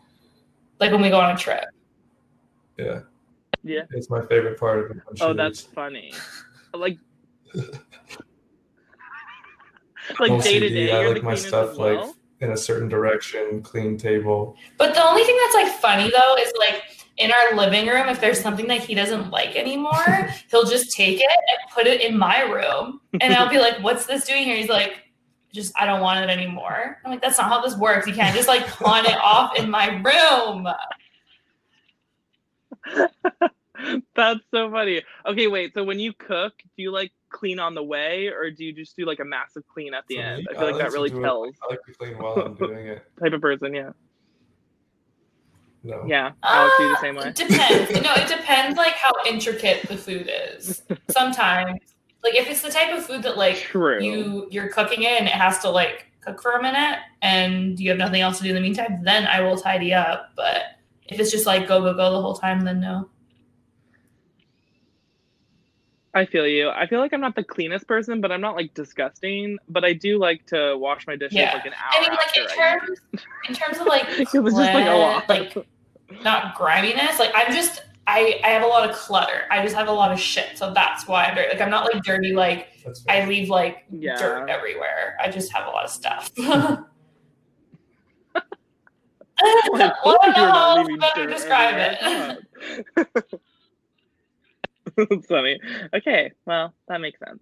Like 0.80 0.92
when 0.92 1.02
we 1.02 1.10
go 1.10 1.20
on 1.20 1.36
a 1.36 1.38
trip. 1.38 1.66
Yeah, 2.78 3.02
Yeah. 3.64 3.82
it's 3.92 4.10
my 4.10 4.26
favorite 4.26 4.60
part 4.60 4.80
of 4.80 4.92
it. 4.98 5.04
When 5.06 5.16
she 5.16 5.24
Oh, 5.24 5.34
that's 5.34 5.64
leaves. 5.64 5.74
funny. 5.74 6.14
Like, 6.74 6.98
like 10.20 10.32
OCD, 10.32 10.44
day 10.44 10.60
to 10.60 10.70
day, 10.70 10.92
I 10.92 11.08
like 11.08 11.24
my 11.24 11.36
stuff 11.36 11.78
well. 11.78 12.06
like 12.06 12.16
in 12.42 12.52
a 12.52 12.58
certain 12.58 12.90
direction, 12.90 13.62
clean 13.62 13.98
table. 13.98 14.56
But 14.78 14.94
the 14.94 15.04
only 15.04 15.24
thing 15.24 15.38
that's 15.44 15.56
like 15.56 15.74
funny 15.80 16.10
though 16.10 16.36
is 16.38 16.52
like 16.58 16.84
in 17.18 17.32
our 17.32 17.56
living 17.56 17.88
room, 17.88 18.10
if 18.10 18.20
there's 18.20 18.40
something 18.40 18.68
that 18.68 18.80
he 18.80 18.96
doesn't 18.96 19.30
like 19.30 19.56
anymore, 19.56 20.30
he'll 20.52 20.66
just 20.66 20.92
take 20.96 21.20
it 21.20 21.30
and 21.30 21.72
put 21.74 21.88
it 21.88 22.02
in 22.02 22.18
my 22.18 22.42
room. 22.42 23.02
And 23.20 23.34
I'll 23.34 23.50
be 23.50 23.60
like, 23.60 23.78
what's 23.82 24.06
this 24.06 24.26
doing 24.26 24.44
here? 24.44 24.56
He's 24.56 24.70
like, 24.70 25.04
just 25.54 25.74
I 25.80 25.86
don't 25.86 26.02
want 26.02 26.24
it 26.24 26.30
anymore. 26.30 26.98
I'm 27.04 27.12
like, 27.12 27.22
that's 27.22 27.38
not 27.38 27.50
how 27.50 27.62
this 27.62 27.78
works. 27.78 28.08
You 28.08 28.14
can't 28.14 28.36
just 28.36 28.48
like 28.48 28.66
pawn 28.68 29.06
it 29.06 29.18
off 29.18 29.56
in 29.58 29.70
my 29.70 30.02
room. 30.02 30.68
That's 34.16 34.40
so 34.54 34.70
funny. 34.72 35.02
Okay, 35.26 35.48
wait. 35.48 35.74
So 35.74 35.84
when 35.84 36.00
you 36.00 36.14
cook, 36.14 36.54
do 36.76 36.84
you 36.84 36.92
like 36.92 37.12
clean 37.30 37.60
on 37.60 37.74
the 37.76 37.84
way, 37.84 38.28
or 38.28 38.52
do 38.52 38.64
you 38.66 38.74
just 38.74 38.96
do 38.98 39.06
like 39.06 39.20
a 39.20 39.26
massive 39.26 39.64
clean 39.68 39.94
at 39.94 40.04
the 40.08 40.16
For 40.18 40.22
end? 40.22 40.38
me, 40.40 40.46
I 40.52 40.54
feel 40.60 40.72
like 40.72 40.78
that 40.82 40.92
really 40.92 41.10
do 41.10 41.20
it- 41.20 41.24
tells 41.24 41.56
I 41.64 41.72
like 41.74 41.84
to 41.86 41.94
clean 41.94 42.18
while 42.18 42.34
I'm 42.36 42.56
doing 42.56 42.88
it. 42.88 43.04
type 43.22 43.34
of 43.34 43.42
person. 43.42 43.74
Yeah, 43.74 43.92
No. 45.84 46.04
yeah. 46.08 46.32
Alex, 46.44 46.76
do 46.78 46.88
the 46.90 46.94
Uh, 46.98 47.02
same 47.02 47.16
way? 47.16 47.28
It 47.30 47.36
depends. 47.36 47.92
no, 48.02 48.14
it 48.16 48.28
depends 48.28 48.78
like 48.78 48.94
how 48.94 49.12
intricate 49.26 49.88
the 49.88 49.98
food 49.98 50.30
is. 50.56 50.84
Sometimes, 51.10 51.80
like 52.24 52.36
if 52.36 52.48
it's 52.50 52.62
the 52.62 52.70
type 52.70 52.96
of 52.96 53.04
food 53.06 53.24
that 53.24 53.38
like 53.38 53.56
True. 53.58 54.02
you 54.04 54.48
you're 54.52 54.70
cooking 54.70 55.04
it 55.04 55.20
and 55.20 55.28
it 55.28 55.34
has 55.34 55.60
to 55.60 55.70
like 55.70 56.06
cook 56.22 56.40
for 56.42 56.52
a 56.52 56.62
minute 56.62 57.00
and 57.24 57.80
you 57.80 57.90
have 57.90 57.98
nothing 57.98 58.22
else 58.22 58.38
to 58.38 58.44
do 58.44 58.50
in 58.50 58.56
the 58.56 58.62
meantime, 58.62 59.02
then 59.04 59.26
I 59.26 59.42
will 59.42 59.58
tidy 59.58 59.92
up. 59.94 60.32
But 60.36 60.64
if 61.08 61.20
it's 61.20 61.32
just 61.32 61.48
like 61.48 61.68
go 61.68 61.82
go 61.82 61.94
go 61.96 62.12
the 62.12 62.22
whole 62.22 62.36
time, 62.36 62.62
then 62.62 62.80
no. 62.80 63.10
I 66.14 66.26
feel 66.26 66.46
you. 66.46 66.70
I 66.70 66.88
feel 66.88 67.00
like 67.00 67.14
I'm 67.14 67.22
not 67.22 67.36
the 67.36 67.44
cleanest 67.44 67.88
person, 67.88 68.20
but 68.20 68.32
I'm 68.32 68.42
not 68.42 68.56
like 68.56 68.74
disgusting. 68.74 69.58
But 69.70 69.86
I 69.86 69.94
do 69.94 70.20
like 70.20 70.46
to 70.48 70.78
wash 70.78 71.08
my 71.08 71.16
dishes 71.16 71.38
Yeah. 71.38 71.54
like 71.54 71.66
an 71.66 71.74
hour. 71.74 71.90
I 71.94 72.02
mean, 72.02 72.12
like 72.12 72.36
in 72.38 72.44
after 72.44 72.62
I 72.62 72.78
terms 72.80 73.00
in 73.48 73.56
terms 73.56 73.78
of 73.80 73.88
like 73.88 74.06
eat. 74.20 74.28
it 74.34 74.40
was 74.40 74.54
just 74.54 74.74
like 74.74 74.88
a 74.88 74.94
lot. 74.94 75.30
like 75.30 75.56
not 76.24 76.56
griminess. 76.56 77.18
Like 77.18 77.32
I'm 77.34 77.54
just 77.54 77.84
I 78.08 78.42
I 78.44 78.50
have 78.50 78.64
a 78.64 78.68
lot 78.68 78.90
of 78.90 78.96
clutter. 78.96 79.44
I 79.50 79.64
just 79.64 79.74
have 79.76 79.88
a 79.88 79.92
lot 79.94 80.12
of 80.12 80.20
shit, 80.20 80.58
so 80.58 80.74
that's 80.74 81.08
why 81.08 81.24
I'm 81.26 81.36
dirty. 81.36 81.50
Like 81.54 81.62
I'm 81.62 81.70
not 81.72 81.86
like 81.94 82.04
dirty. 82.04 82.34
Like 82.34 82.68
I 83.08 83.26
leave 83.26 83.50
like 83.50 83.86
Yeah. 83.90 84.18
dirt 84.18 84.50
everywhere. 84.50 85.16
I 85.22 85.30
just 85.32 85.54
have 85.54 85.66
a 85.68 85.70
lot 85.70 85.86
of 85.86 85.92
stuff. 85.92 86.30
Well, 86.38 86.86
I 89.44 89.92
I 90.04 90.32
don't 90.34 90.34
know 90.38 90.52
how 90.52 90.78
else 90.78 90.88
leaving 90.88 91.00
better 91.00 91.26
describe 91.26 91.76
it. 92.98 93.42
That's 94.98 95.26
funny. 95.28 95.60
Okay, 95.94 96.32
well, 96.46 96.74
that 96.88 97.02
makes 97.02 97.20
sense. 97.20 97.40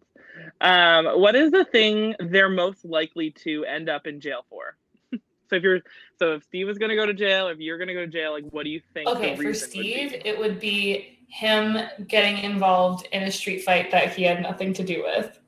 Um, 0.62 1.06
what 1.20 1.36
is 1.36 1.52
the 1.52 1.66
thing 1.66 2.16
they're 2.20 2.50
most 2.50 2.86
likely 2.86 3.32
to 3.44 3.66
end 3.66 3.90
up 3.90 4.08
in 4.08 4.22
jail 4.22 4.46
for? 4.50 4.78
so 5.12 5.56
if 5.56 5.64
you're, 5.64 5.82
so 6.18 6.36
if 6.36 6.44
Steve 6.44 6.70
is 6.70 6.78
going 6.78 6.90
to 6.90 6.96
go 6.96 7.06
to 7.06 7.14
jail, 7.14 7.48
if 7.48 7.60
you're 7.60 7.78
going 7.78 7.88
to 7.88 7.94
go 7.94 8.02
to 8.02 8.08
jail, 8.08 8.34
like, 8.34 8.46
what 8.52 8.64
do 8.64 8.70
you 8.70 8.82
think? 8.94 9.08
Okay, 9.10 9.32
the 9.32 9.42
for 9.42 9.48
reason 9.50 9.70
would 9.70 9.84
be? 9.84 9.94
Steve, 9.94 10.22
it 10.26 10.40
would 10.40 10.60
be 10.60 11.20
him 11.28 11.78
getting 12.08 12.38
involved 12.44 13.08
in 13.12 13.24
a 13.24 13.32
street 13.32 13.64
fight 13.64 13.92
that 13.92 14.16
he 14.16 14.24
had 14.24 14.42
nothing 14.42 14.74
to 14.74 14.84
do 14.84 15.04
with. 15.04 15.40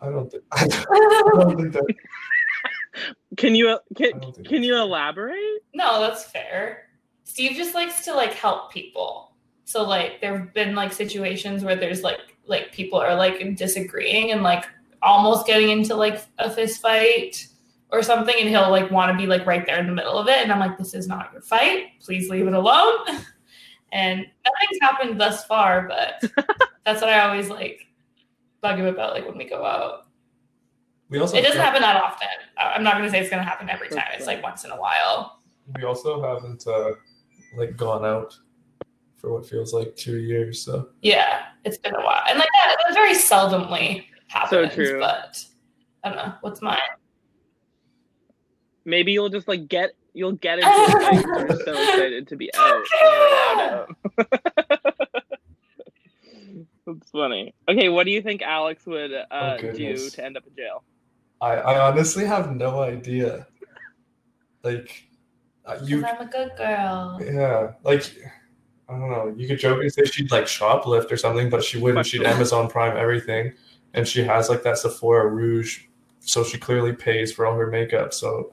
I 0.00 0.10
don't 0.10 0.30
think. 0.30 0.44
I 0.52 0.66
don't 0.66 1.56
think 1.56 1.72
that. 1.72 1.94
Can 3.36 3.54
you 3.54 3.78
can, 3.96 4.20
think 4.20 4.34
can 4.34 4.44
that's 4.44 4.64
you 4.64 4.76
elaborate? 4.76 5.60
No, 5.74 6.00
that's 6.00 6.24
fair. 6.24 6.88
Steve 7.24 7.56
just 7.56 7.74
likes 7.74 8.04
to 8.04 8.14
like 8.14 8.32
help 8.32 8.72
people. 8.72 9.33
So 9.64 9.82
like 9.82 10.20
there've 10.20 10.52
been 10.54 10.74
like 10.74 10.92
situations 10.92 11.64
where 11.64 11.76
there's 11.76 12.02
like 12.02 12.20
like 12.46 12.72
people 12.72 12.98
are 12.98 13.14
like 13.14 13.56
disagreeing 13.56 14.30
and 14.32 14.42
like 14.42 14.64
almost 15.02 15.46
getting 15.46 15.70
into 15.70 15.94
like 15.94 16.22
a 16.38 16.50
fist 16.50 16.80
fight 16.82 17.46
or 17.90 18.02
something 18.02 18.34
and 18.38 18.48
he'll 18.48 18.70
like 18.70 18.90
want 18.90 19.10
to 19.12 19.16
be 19.16 19.26
like 19.26 19.46
right 19.46 19.64
there 19.66 19.78
in 19.78 19.86
the 19.86 19.92
middle 19.92 20.18
of 20.18 20.28
it 20.28 20.38
and 20.42 20.52
I'm 20.52 20.58
like 20.60 20.76
this 20.78 20.94
is 20.94 21.06
not 21.08 21.32
your 21.32 21.42
fight. 21.42 21.86
Please 22.00 22.28
leave 22.30 22.46
it 22.46 22.54
alone. 22.54 22.98
And 23.92 24.18
nothing's 24.44 24.80
happened 24.80 25.20
thus 25.20 25.44
far, 25.44 25.86
but 25.86 26.20
that's 26.84 27.00
what 27.00 27.10
I 27.10 27.28
always 27.28 27.48
like 27.48 27.86
bug 28.60 28.80
him 28.80 28.86
about 28.86 29.14
like 29.14 29.24
when 29.24 29.38
we 29.38 29.44
go 29.48 29.64
out. 29.64 30.08
We 31.10 31.20
also 31.20 31.36
It 31.36 31.42
doesn't 31.42 31.58
don't- 31.58 31.64
happen 31.64 31.82
that 31.82 32.02
often. 32.02 32.26
I- 32.58 32.72
I'm 32.72 32.82
not 32.82 32.94
going 32.94 33.04
to 33.04 33.10
say 33.12 33.20
it's 33.20 33.30
going 33.30 33.40
to 33.44 33.48
happen 33.48 33.70
every 33.70 33.88
time. 33.88 34.02
It's 34.14 34.26
like 34.26 34.42
once 34.42 34.64
in 34.64 34.72
a 34.72 34.80
while. 34.80 35.38
We 35.76 35.84
also 35.84 36.20
haven't 36.20 36.66
uh, 36.66 36.94
like 37.56 37.76
gone 37.76 38.04
out 38.04 38.36
for 39.24 39.32
what 39.32 39.46
feels 39.48 39.72
like 39.72 39.96
two 39.96 40.18
years. 40.18 40.62
So 40.62 40.90
Yeah, 41.00 41.44
it's 41.64 41.78
been 41.78 41.94
a 41.94 42.00
while, 42.02 42.20
and 42.28 42.38
like 42.38 42.48
that, 42.62 42.76
that 42.86 42.94
very 42.94 43.14
seldomly 43.14 44.04
happens. 44.28 44.50
So 44.50 44.68
true. 44.68 45.00
But 45.00 45.42
I 46.04 46.08
don't 46.10 46.16
know 46.18 46.34
what's 46.42 46.60
mine. 46.60 46.78
Maybe 48.84 49.12
you'll 49.12 49.30
just 49.30 49.48
like 49.48 49.66
get 49.66 49.92
you'll 50.12 50.32
get 50.32 50.58
into 50.58 50.70
it. 50.70 51.02
Like, 51.02 51.24
you're 51.48 51.58
so 51.64 51.72
excited 51.82 52.28
to 52.28 52.36
be 52.36 52.50
out. 52.54 52.84
and 53.02 53.60
out. 53.60 53.96
That's 56.86 57.10
funny. 57.10 57.54
Okay, 57.66 57.88
what 57.88 58.04
do 58.04 58.10
you 58.10 58.20
think 58.20 58.42
Alex 58.42 58.84
would 58.86 59.10
uh, 59.14 59.24
Oh, 59.30 59.56
do 59.58 60.10
to 60.10 60.24
end 60.24 60.36
up 60.36 60.44
in 60.46 60.54
jail? 60.54 60.84
I, 61.40 61.52
I 61.54 61.88
honestly 61.88 62.26
have 62.26 62.54
no 62.54 62.80
idea. 62.82 63.46
Like 64.62 65.04
uh, 65.64 65.78
'Cause 65.78 65.88
you, 65.88 66.04
I'm 66.04 66.20
a 66.20 66.30
good 66.30 66.50
girl. 66.58 67.18
yeah, 67.24 67.72
like 67.84 68.14
I 68.88 68.92
don't 68.92 69.10
know. 69.10 69.34
You 69.36 69.48
could 69.48 69.58
joke 69.58 69.80
and 69.80 69.92
say 69.92 70.04
she'd 70.04 70.30
like 70.30 70.44
shoplift 70.44 71.10
or 71.10 71.16
something, 71.16 71.48
but 71.48 71.64
she 71.64 71.78
wouldn't. 71.78 72.06
She'd 72.06 72.22
Amazon 72.22 72.68
Prime 72.68 72.96
everything, 72.96 73.52
and 73.94 74.06
she 74.06 74.22
has 74.22 74.48
like 74.48 74.62
that 74.62 74.78
Sephora 74.78 75.28
Rouge, 75.28 75.84
so 76.20 76.44
she 76.44 76.58
clearly 76.58 76.92
pays 76.92 77.32
for 77.32 77.46
all 77.46 77.56
her 77.56 77.66
makeup. 77.66 78.12
So 78.12 78.52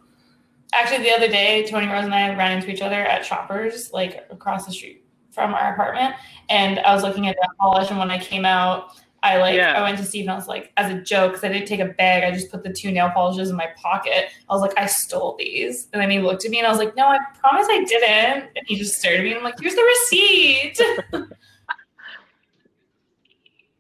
Actually, 0.74 1.04
the 1.04 1.12
other 1.12 1.28
day, 1.28 1.66
Tony 1.68 1.88
Rose 1.88 2.06
and 2.06 2.16
I 2.16 2.34
ran 2.36 2.58
into 2.58 2.72
each 2.72 2.82
other 2.82 3.02
at 3.02 3.26
Shoppers, 3.26 3.92
like 3.92 4.26
across 4.30 4.66
the 4.66 4.72
street 4.72 5.04
from 5.32 5.54
our 5.54 5.74
apartment, 5.74 6.16
and 6.50 6.80
I 6.80 6.94
was 6.94 7.04
looking 7.04 7.28
at 7.28 7.36
that 7.42 7.50
polish. 7.60 7.90
And 7.90 8.00
when 8.00 8.10
I 8.10 8.18
came 8.18 8.46
out, 8.46 8.98
I 9.24 9.38
like 9.38 9.56
Yeah. 9.56 9.74
I 9.74 9.84
went 9.84 9.98
to 10.00 10.04
Steve 10.04 10.24
and 10.24 10.32
I 10.32 10.36
was 10.36 10.48
like, 10.48 10.72
as 10.78 10.92
a 10.92 11.00
joke, 11.02 11.34
because 11.34 11.44
I 11.44 11.50
didn't 11.54 11.68
take 11.68 11.80
a 11.80 11.86
bag, 11.86 12.24
I 12.24 12.32
just 12.32 12.50
put 12.52 12.64
the 12.64 12.74
two 12.74 12.92
nail 12.92 13.12
polishes 13.12 13.50
in 13.52 13.56
my 13.56 13.68
pocket. 13.78 14.30
I 14.50 14.54
was 14.54 14.62
like, 14.62 14.74
I 14.78 14.88
stole 14.88 15.36
these, 15.38 15.88
and 15.94 16.02
then 16.02 16.10
he 16.10 16.20
looked 16.20 16.44
at 16.44 16.50
me 16.52 16.58
and 16.58 16.66
I 16.66 16.70
was 16.72 16.80
like, 16.80 16.96
No, 16.96 17.06
I 17.08 17.20
promise 17.40 17.68
I 17.70 17.84
didn't. 17.84 18.50
And 18.56 18.66
he 18.68 18.76
just 18.78 18.96
stared 18.96 19.20
at 19.20 19.24
me 19.24 19.30
and 19.30 19.38
I'm 19.38 19.44
like, 19.44 19.60
Here's 19.60 19.76
the 19.76 19.84
receipt. 19.84 20.82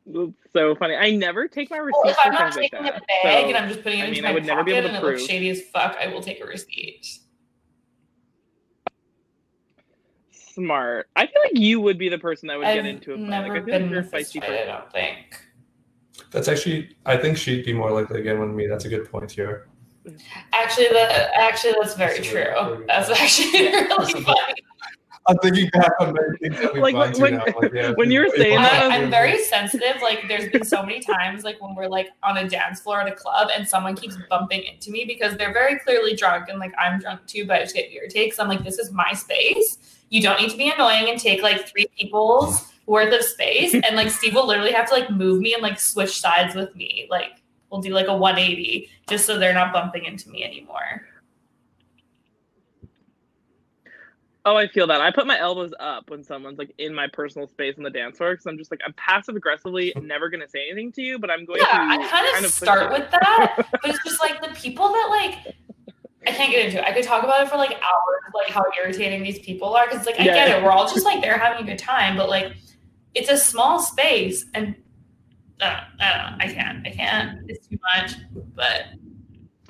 That's 0.05 0.31
so 0.53 0.75
funny. 0.75 0.95
I 0.95 1.11
never 1.11 1.47
take 1.47 1.71
my 1.71 1.77
Well, 1.79 1.85
receipts 2.03 2.19
if 2.19 2.25
I'm 2.25 2.33
not 2.33 2.55
like 2.55 2.71
taking 2.71 2.83
that. 2.83 2.97
a 2.97 3.01
bag 3.23 3.43
So, 3.43 3.47
and 3.49 3.57
I'm 3.57 3.69
just 3.69 3.83
putting 3.83 3.99
it 3.99 4.03
I 4.03 4.05
into 4.07 4.15
mean, 4.17 4.23
my 4.23 4.29
I 4.29 4.33
would 4.33 4.45
never 4.45 4.63
be 4.63 4.71
pocket 4.73 4.85
able 4.85 4.95
and 4.95 5.03
to 5.03 5.07
it 5.07 5.11
looks 5.13 5.25
shady 5.25 5.49
as 5.49 5.61
fuck, 5.73 5.97
I 5.99 6.07
will 6.07 6.21
take 6.21 6.39
a 6.41 6.45
receipt. 6.45 7.07
Smart. 10.53 11.07
I 11.15 11.27
feel 11.27 11.41
like 11.43 11.57
you 11.57 11.79
would 11.81 11.97
be 11.97 12.09
the 12.09 12.17
person 12.17 12.47
that 12.47 12.57
would 12.57 12.67
I've 12.67 12.75
get 12.75 12.85
into 12.85 13.13
a 13.13 13.17
fight. 13.17 13.23
never 13.27 13.53
Like, 13.53 13.61
I 13.63 13.65
feel 13.65 13.65
been 13.65 13.81
like 13.83 13.91
you're 13.91 13.99
a 13.99 14.03
in 14.03 14.07
a 14.07 14.11
feisty 14.11 14.39
fight, 14.41 14.51
I 14.51 14.65
don't 14.65 14.91
think. 14.91 15.17
that's 16.31 16.47
actually, 16.47 16.95
I 17.05 17.17
think 17.17 17.37
she'd 17.37 17.65
be 17.65 17.73
more 17.73 17.91
likely 17.91 18.17
to 18.17 18.23
get 18.23 18.37
one 18.37 18.55
me. 18.55 18.67
That's 18.67 18.85
a 18.85 18.89
good 18.89 19.09
point 19.11 19.31
here. 19.31 19.67
Actually, 20.53 20.87
that 20.93 21.31
actually 21.35 21.73
that's 21.79 21.95
very 21.95 22.15
That's 22.17 22.27
true. 22.27 22.43
very- 22.43 22.73
very 22.75 22.85
That's 22.87 23.09
actually 23.09 23.67
really 23.71 24.13
funny. 24.23 24.53
I'm 25.27 25.37
thinking 25.37 25.69
back 25.69 25.91
on 25.99 26.13
many 26.13 26.35
things 26.39 26.59
that 26.59 26.73
we've 26.73 26.81
Like, 26.81 26.95
gone 26.95 27.21
when- 27.21 27.33
now. 27.35 27.45
Like, 27.61 27.71
yeah, 27.73 27.91
when 27.95 28.09
you 28.09 28.21
were 28.21 28.25
it's 28.25 28.37
saying 28.37 28.55
that, 28.59 28.83
more 28.85 28.91
I, 28.91 28.97
I'm 28.97 29.11
very 29.11 29.37
sensitive. 29.43 30.01
Like, 30.01 30.27
there's 30.27 30.49
been 30.51 30.63
so 30.65 30.81
many 30.81 30.99
times, 30.99 31.43
like 31.43 31.61
when 31.61 31.75
we're 31.75 31.85
like 31.87 32.09
on 32.23 32.37
a 32.37 32.49
dance 32.49 32.79
floor 32.81 33.01
at 33.01 33.07
a 33.07 33.11
club, 33.15 33.49
and 33.55 33.67
someone 33.67 33.95
keeps 33.95 34.17
bumping 34.31 34.63
into 34.63 34.89
me 34.89 35.05
because 35.05 35.37
they're 35.37 35.53
very 35.53 35.77
clearly 35.77 36.15
drunk, 36.15 36.49
and 36.49 36.57
like 36.57 36.73
I'm 36.79 36.99
drunk 36.99 37.23
too, 37.27 37.45
but 37.45 37.57
I 37.57 37.61
just 37.61 37.75
get 37.75 37.91
irritated. 37.91 38.25
Because 38.31 38.39
I'm 38.39 38.47
like, 38.47 38.63
this 38.63 38.79
is 38.79 38.91
my 38.91 39.13
space. 39.13 39.77
You 40.11 40.21
don't 40.21 40.39
need 40.41 40.51
to 40.51 40.57
be 40.57 40.69
annoying 40.69 41.09
and 41.09 41.17
take 41.17 41.41
like 41.41 41.67
three 41.69 41.87
people's 41.97 42.73
worth 42.85 43.13
of 43.13 43.23
space. 43.23 43.73
And 43.73 43.95
like 43.95 44.11
Steve 44.11 44.35
will 44.35 44.45
literally 44.45 44.73
have 44.73 44.87
to 44.89 44.93
like 44.93 45.09
move 45.09 45.39
me 45.39 45.53
and 45.53 45.63
like 45.63 45.79
switch 45.79 46.19
sides 46.19 46.53
with 46.53 46.75
me. 46.75 47.07
Like 47.09 47.41
we'll 47.69 47.81
do 47.81 47.91
like 47.91 48.07
a 48.07 48.15
180 48.15 48.89
just 49.07 49.25
so 49.25 49.39
they're 49.39 49.53
not 49.53 49.71
bumping 49.71 50.03
into 50.03 50.29
me 50.29 50.43
anymore. 50.43 51.07
Oh, 54.43 54.57
I 54.57 54.67
feel 54.67 54.87
that. 54.87 54.99
I 54.99 55.11
put 55.11 55.27
my 55.27 55.39
elbows 55.39 55.71
up 55.79 56.09
when 56.09 56.23
someone's 56.25 56.57
like 56.57 56.73
in 56.77 56.93
my 56.93 57.07
personal 57.07 57.47
space 57.47 57.77
on 57.77 57.83
the 57.83 57.89
dance 57.89 58.17
floor 58.17 58.33
because 58.33 58.47
I'm 58.47 58.57
just 58.57 58.69
like 58.69 58.81
I'm 58.85 58.93
passive 58.93 59.37
aggressively 59.37 59.93
never 60.01 60.29
gonna 60.29 60.49
say 60.49 60.67
anything 60.69 60.91
to 60.93 61.01
you, 61.01 61.19
but 61.19 61.31
I'm 61.31 61.45
going 61.45 61.61
Yeah, 61.61 61.67
to 61.67 62.03
I 62.03 62.07
kind 62.09 62.27
of 62.27 62.41
push 62.41 62.51
start 62.51 62.91
with 62.91 63.09
that, 63.11 63.65
but 63.71 63.79
it's 63.85 64.03
just 64.05 64.19
like 64.19 64.41
the 64.41 64.49
people 64.59 64.89
that 64.89 65.07
like 65.09 65.55
I 66.27 66.31
can't 66.31 66.51
get 66.51 66.65
into 66.65 66.77
it. 66.77 66.83
I 66.83 66.91
could 66.93 67.03
talk 67.03 67.23
about 67.23 67.41
it 67.41 67.49
for 67.49 67.57
like 67.57 67.71
hours, 67.71 68.33
like 68.35 68.49
how 68.49 68.63
irritating 68.79 69.23
these 69.23 69.39
people 69.39 69.75
are. 69.75 69.87
Because 69.89 70.05
like 70.05 70.19
I 70.19 70.25
Yeah. 70.25 70.35
get 70.35 70.57
it, 70.57 70.63
we're 70.63 70.71
all 70.71 70.87
just 70.87 71.05
like 71.05 71.21
they're 71.21 71.37
having 71.37 71.63
a 71.63 71.67
good 71.67 71.79
time, 71.79 72.15
but 72.15 72.29
like 72.29 72.53
it's 73.13 73.29
a 73.29 73.37
small 73.37 73.79
space, 73.79 74.45
and 74.53 74.75
uh, 75.59 75.81
I. 75.99 76.35
I 76.39 76.47
can't. 76.47 76.87
I 76.87 76.91
can't. 76.91 77.39
It's 77.49 77.67
too 77.67 77.77
much. 77.95 78.13
But 78.55 78.85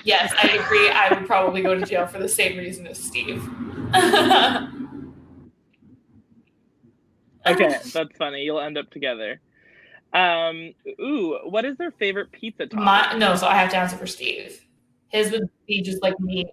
yes, 0.04 0.34
I 0.38 0.50
agree. 0.50 0.90
I 0.90 1.14
would 1.14 1.26
probably 1.26 1.62
go 1.62 1.74
to 1.74 1.86
jail 1.86 2.06
for 2.08 2.20
the 2.20 2.30
same 2.30 2.58
reason 2.58 2.86
as 2.88 3.02
Steve. 3.02 3.44
Okay, 7.48 7.76
that's 7.94 8.16
funny. 8.18 8.44
You'll 8.44 8.60
end 8.60 8.78
up 8.78 8.90
together. 8.92 9.42
Um, 10.14 10.74
ooh, 11.00 11.40
what 11.46 11.66
is 11.66 11.78
their 11.78 11.92
favorite 11.92 12.32
pizza 12.32 12.68
topping? 12.68 12.86
My 12.86 13.16
no, 13.18 13.36
so 13.36 13.48
I 13.48 13.56
have 13.56 13.72
to 13.72 13.78
answer 13.78 13.98
for 13.98 14.06
Steve. 14.06 14.64
His 15.12 15.32
would 15.32 15.50
be 15.68 15.82
just 15.82 16.02
like 16.02 16.20
meat, 16.20 16.48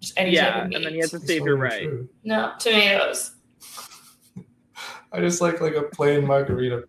just 0.00 0.14
any 0.18 0.34
type 0.34 0.54
yeah, 0.54 0.62
of 0.62 0.68
meat. 0.68 0.76
and 0.76 0.84
then 0.86 0.92
he 0.94 0.98
has 1.00 1.10
to 1.10 1.16
It's 1.16 1.26
save 1.26 1.40
so 1.40 1.44
your 1.46 1.56
right. 1.56 1.82
true. 1.82 2.08
no 2.24 2.52
tomatoes. 2.58 3.32
I 5.12 5.20
just 5.20 5.40
like 5.40 5.60
like 5.60 5.74
a 5.74 5.82
plain 5.82 6.26
margarita. 6.26 6.84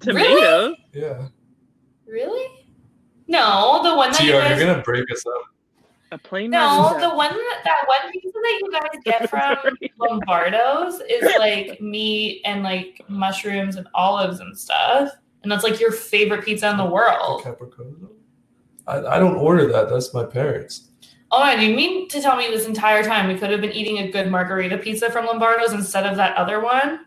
Tomatoes. 0.00 0.76
Yeah. 0.92 1.28
Really? 2.06 2.66
No, 3.28 3.80
the 3.82 3.94
one 3.96 4.12
that 4.12 4.22
you 4.22 4.32
guys... 4.32 4.58
you're 4.58 4.66
gonna 4.68 4.82
break 4.82 5.10
us 5.10 5.24
up. 5.26 5.42
A 6.10 6.18
plain 6.18 6.50
No, 6.50 6.58
margarita. 6.82 7.08
the 7.08 7.14
one 7.16 7.30
that, 7.30 7.60
that 7.64 7.84
one 7.86 8.12
pizza 8.12 8.28
that 8.34 8.60
you 8.62 8.70
guys 8.70 9.00
get 9.04 9.30
from 9.30 9.56
Lombardo's 9.98 11.00
is 11.08 11.22
like 11.38 11.80
meat 11.80 12.42
and 12.44 12.62
like 12.62 13.00
mushrooms 13.08 13.76
and 13.76 13.88
olives 13.94 14.40
and 14.40 14.56
stuff. 14.58 15.10
And 15.42 15.50
that's 15.50 15.64
like 15.64 15.80
your 15.80 15.90
favorite 15.90 16.44
pizza 16.44 16.68
in 16.70 16.76
the 16.76 16.84
The 16.84 16.90
world. 16.90 17.42
Capricorn. 17.42 18.08
I, 18.86 18.98
I 18.98 19.18
don't 19.18 19.36
order 19.36 19.70
that. 19.72 19.88
That's 19.88 20.12
my 20.12 20.24
parents. 20.24 20.88
Oh, 21.30 21.42
and 21.42 21.62
you 21.62 21.74
mean 21.74 22.08
to 22.08 22.20
tell 22.20 22.36
me 22.36 22.48
this 22.48 22.66
entire 22.66 23.02
time 23.02 23.26
we 23.26 23.38
could 23.38 23.50
have 23.50 23.62
been 23.62 23.72
eating 23.72 23.98
a 23.98 24.10
good 24.10 24.30
margarita 24.30 24.76
pizza 24.78 25.10
from 25.10 25.24
Lombardo's 25.24 25.72
instead 25.72 26.04
of 26.04 26.16
that 26.16 26.36
other 26.36 26.60
one? 26.60 27.06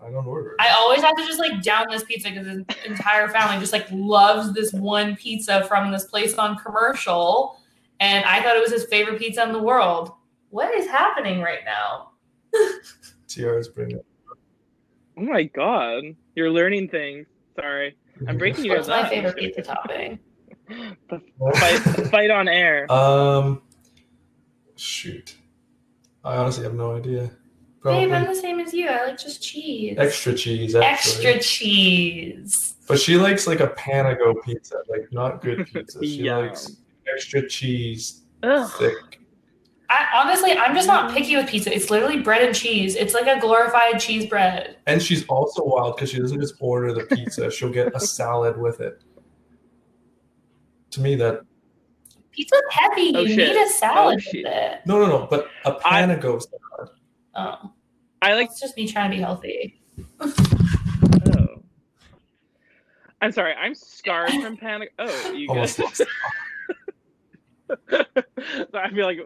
I 0.00 0.10
don't 0.10 0.26
order. 0.26 0.54
I 0.60 0.70
always 0.70 1.00
have 1.02 1.16
to 1.16 1.26
just 1.26 1.40
like 1.40 1.62
down 1.62 1.86
this 1.90 2.04
pizza 2.04 2.30
because 2.30 2.46
the 2.46 2.64
entire 2.86 3.28
family 3.28 3.58
just 3.58 3.72
like 3.72 3.86
loves 3.90 4.52
this 4.52 4.72
one 4.72 5.16
pizza 5.16 5.64
from 5.64 5.90
this 5.90 6.04
place 6.04 6.34
on 6.34 6.56
commercial. 6.58 7.58
And 8.00 8.24
I 8.26 8.42
thought 8.42 8.56
it 8.56 8.60
was 8.60 8.70
his 8.70 8.84
favorite 8.84 9.18
pizza 9.18 9.42
in 9.42 9.52
the 9.52 9.62
world. 9.62 10.12
What 10.50 10.74
is 10.74 10.86
happening 10.86 11.40
right 11.40 11.60
now? 11.64 12.10
Tiara's 13.28 13.68
bringing 13.68 13.96
it. 13.96 14.06
Oh 15.16 15.22
my 15.22 15.44
god, 15.44 16.04
you're 16.34 16.50
learning 16.50 16.88
things. 16.90 17.26
Sorry, 17.56 17.96
I'm 18.28 18.36
breaking 18.36 18.64
you 18.66 18.72
What's 18.72 18.88
guys 18.88 19.04
my 19.04 19.08
favorite 19.08 19.36
pizza 19.36 19.62
topping? 19.62 20.18
Fight, 21.08 21.78
fight 22.10 22.30
on 22.30 22.48
air. 22.48 22.90
Um, 22.90 23.62
shoot. 24.76 25.36
I 26.24 26.36
honestly 26.36 26.64
have 26.64 26.74
no 26.74 26.96
idea. 26.96 27.30
Probably 27.80 28.06
Babe, 28.06 28.14
I'm 28.14 28.24
the 28.26 28.34
same 28.34 28.60
as 28.60 28.72
you. 28.72 28.88
I 28.88 29.06
like 29.08 29.18
just 29.18 29.42
cheese. 29.42 29.96
extra 29.98 30.32
cheese. 30.34 30.74
Actually. 30.74 31.26
Extra 31.26 31.42
cheese. 31.42 32.74
But 32.88 32.98
she 32.98 33.16
likes 33.16 33.46
like 33.46 33.60
a 33.60 33.68
Panago 33.68 34.34
pizza, 34.42 34.76
like 34.88 35.06
not 35.12 35.42
good 35.42 35.66
pizza. 35.66 36.00
She 36.00 36.06
Yum. 36.24 36.46
likes 36.46 36.76
extra 37.12 37.46
cheese, 37.46 38.22
Ugh. 38.42 38.70
thick. 38.78 39.20
I, 39.90 40.06
honestly, 40.14 40.52
I'm 40.52 40.74
just 40.74 40.86
not 40.86 41.12
picky 41.12 41.36
with 41.36 41.46
pizza. 41.46 41.72
It's 41.72 41.90
literally 41.90 42.20
bread 42.20 42.42
and 42.42 42.54
cheese. 42.54 42.96
It's 42.96 43.12
like 43.12 43.26
a 43.26 43.38
glorified 43.38 44.00
cheese 44.00 44.26
bread. 44.26 44.78
And 44.86 45.02
she's 45.02 45.26
also 45.26 45.62
wild 45.62 45.96
because 45.96 46.10
she 46.10 46.18
doesn't 46.18 46.40
just 46.40 46.54
order 46.60 46.92
the 46.94 47.04
pizza; 47.04 47.50
she'll 47.50 47.70
get 47.70 47.94
a 47.94 48.00
salad 48.00 48.58
with 48.58 48.80
it. 48.80 49.02
To 50.94 51.00
me, 51.00 51.14
that 51.16 51.40
Pizza's 52.30 52.60
heavy. 52.70 53.12
Oh, 53.14 53.20
you 53.22 53.34
shit. 53.34 53.54
need 53.54 53.56
a 53.62 53.68
salad 53.70 54.20
Oh, 54.26 54.30
with 54.32 54.44
it. 54.46 54.80
no, 54.86 54.98
no, 55.00 55.06
no, 55.06 55.26
but 55.28 55.48
a 55.64 55.76
I- 55.84 56.02
Panago 56.02 56.40
salad. 56.42 56.90
Oh, 57.34 57.72
I 58.22 58.34
like. 58.34 58.48
it's 58.50 58.60
just 58.60 58.76
me 58.76 58.86
trying 58.86 59.10
to 59.10 59.16
be 59.16 59.22
healthy. 59.22 59.80
Oh. 60.20 61.62
I'm 63.20 63.32
sorry. 63.32 63.54
I'm 63.54 63.74
scarred 63.74 64.30
from 64.30 64.56
panic. 64.56 64.92
Oh, 64.98 65.32
you 65.32 65.48
Almost 65.48 65.78
guys. 65.78 66.00
lost. 66.00 66.02
I 68.74 68.90
feel 68.90 69.06
like 69.06 69.18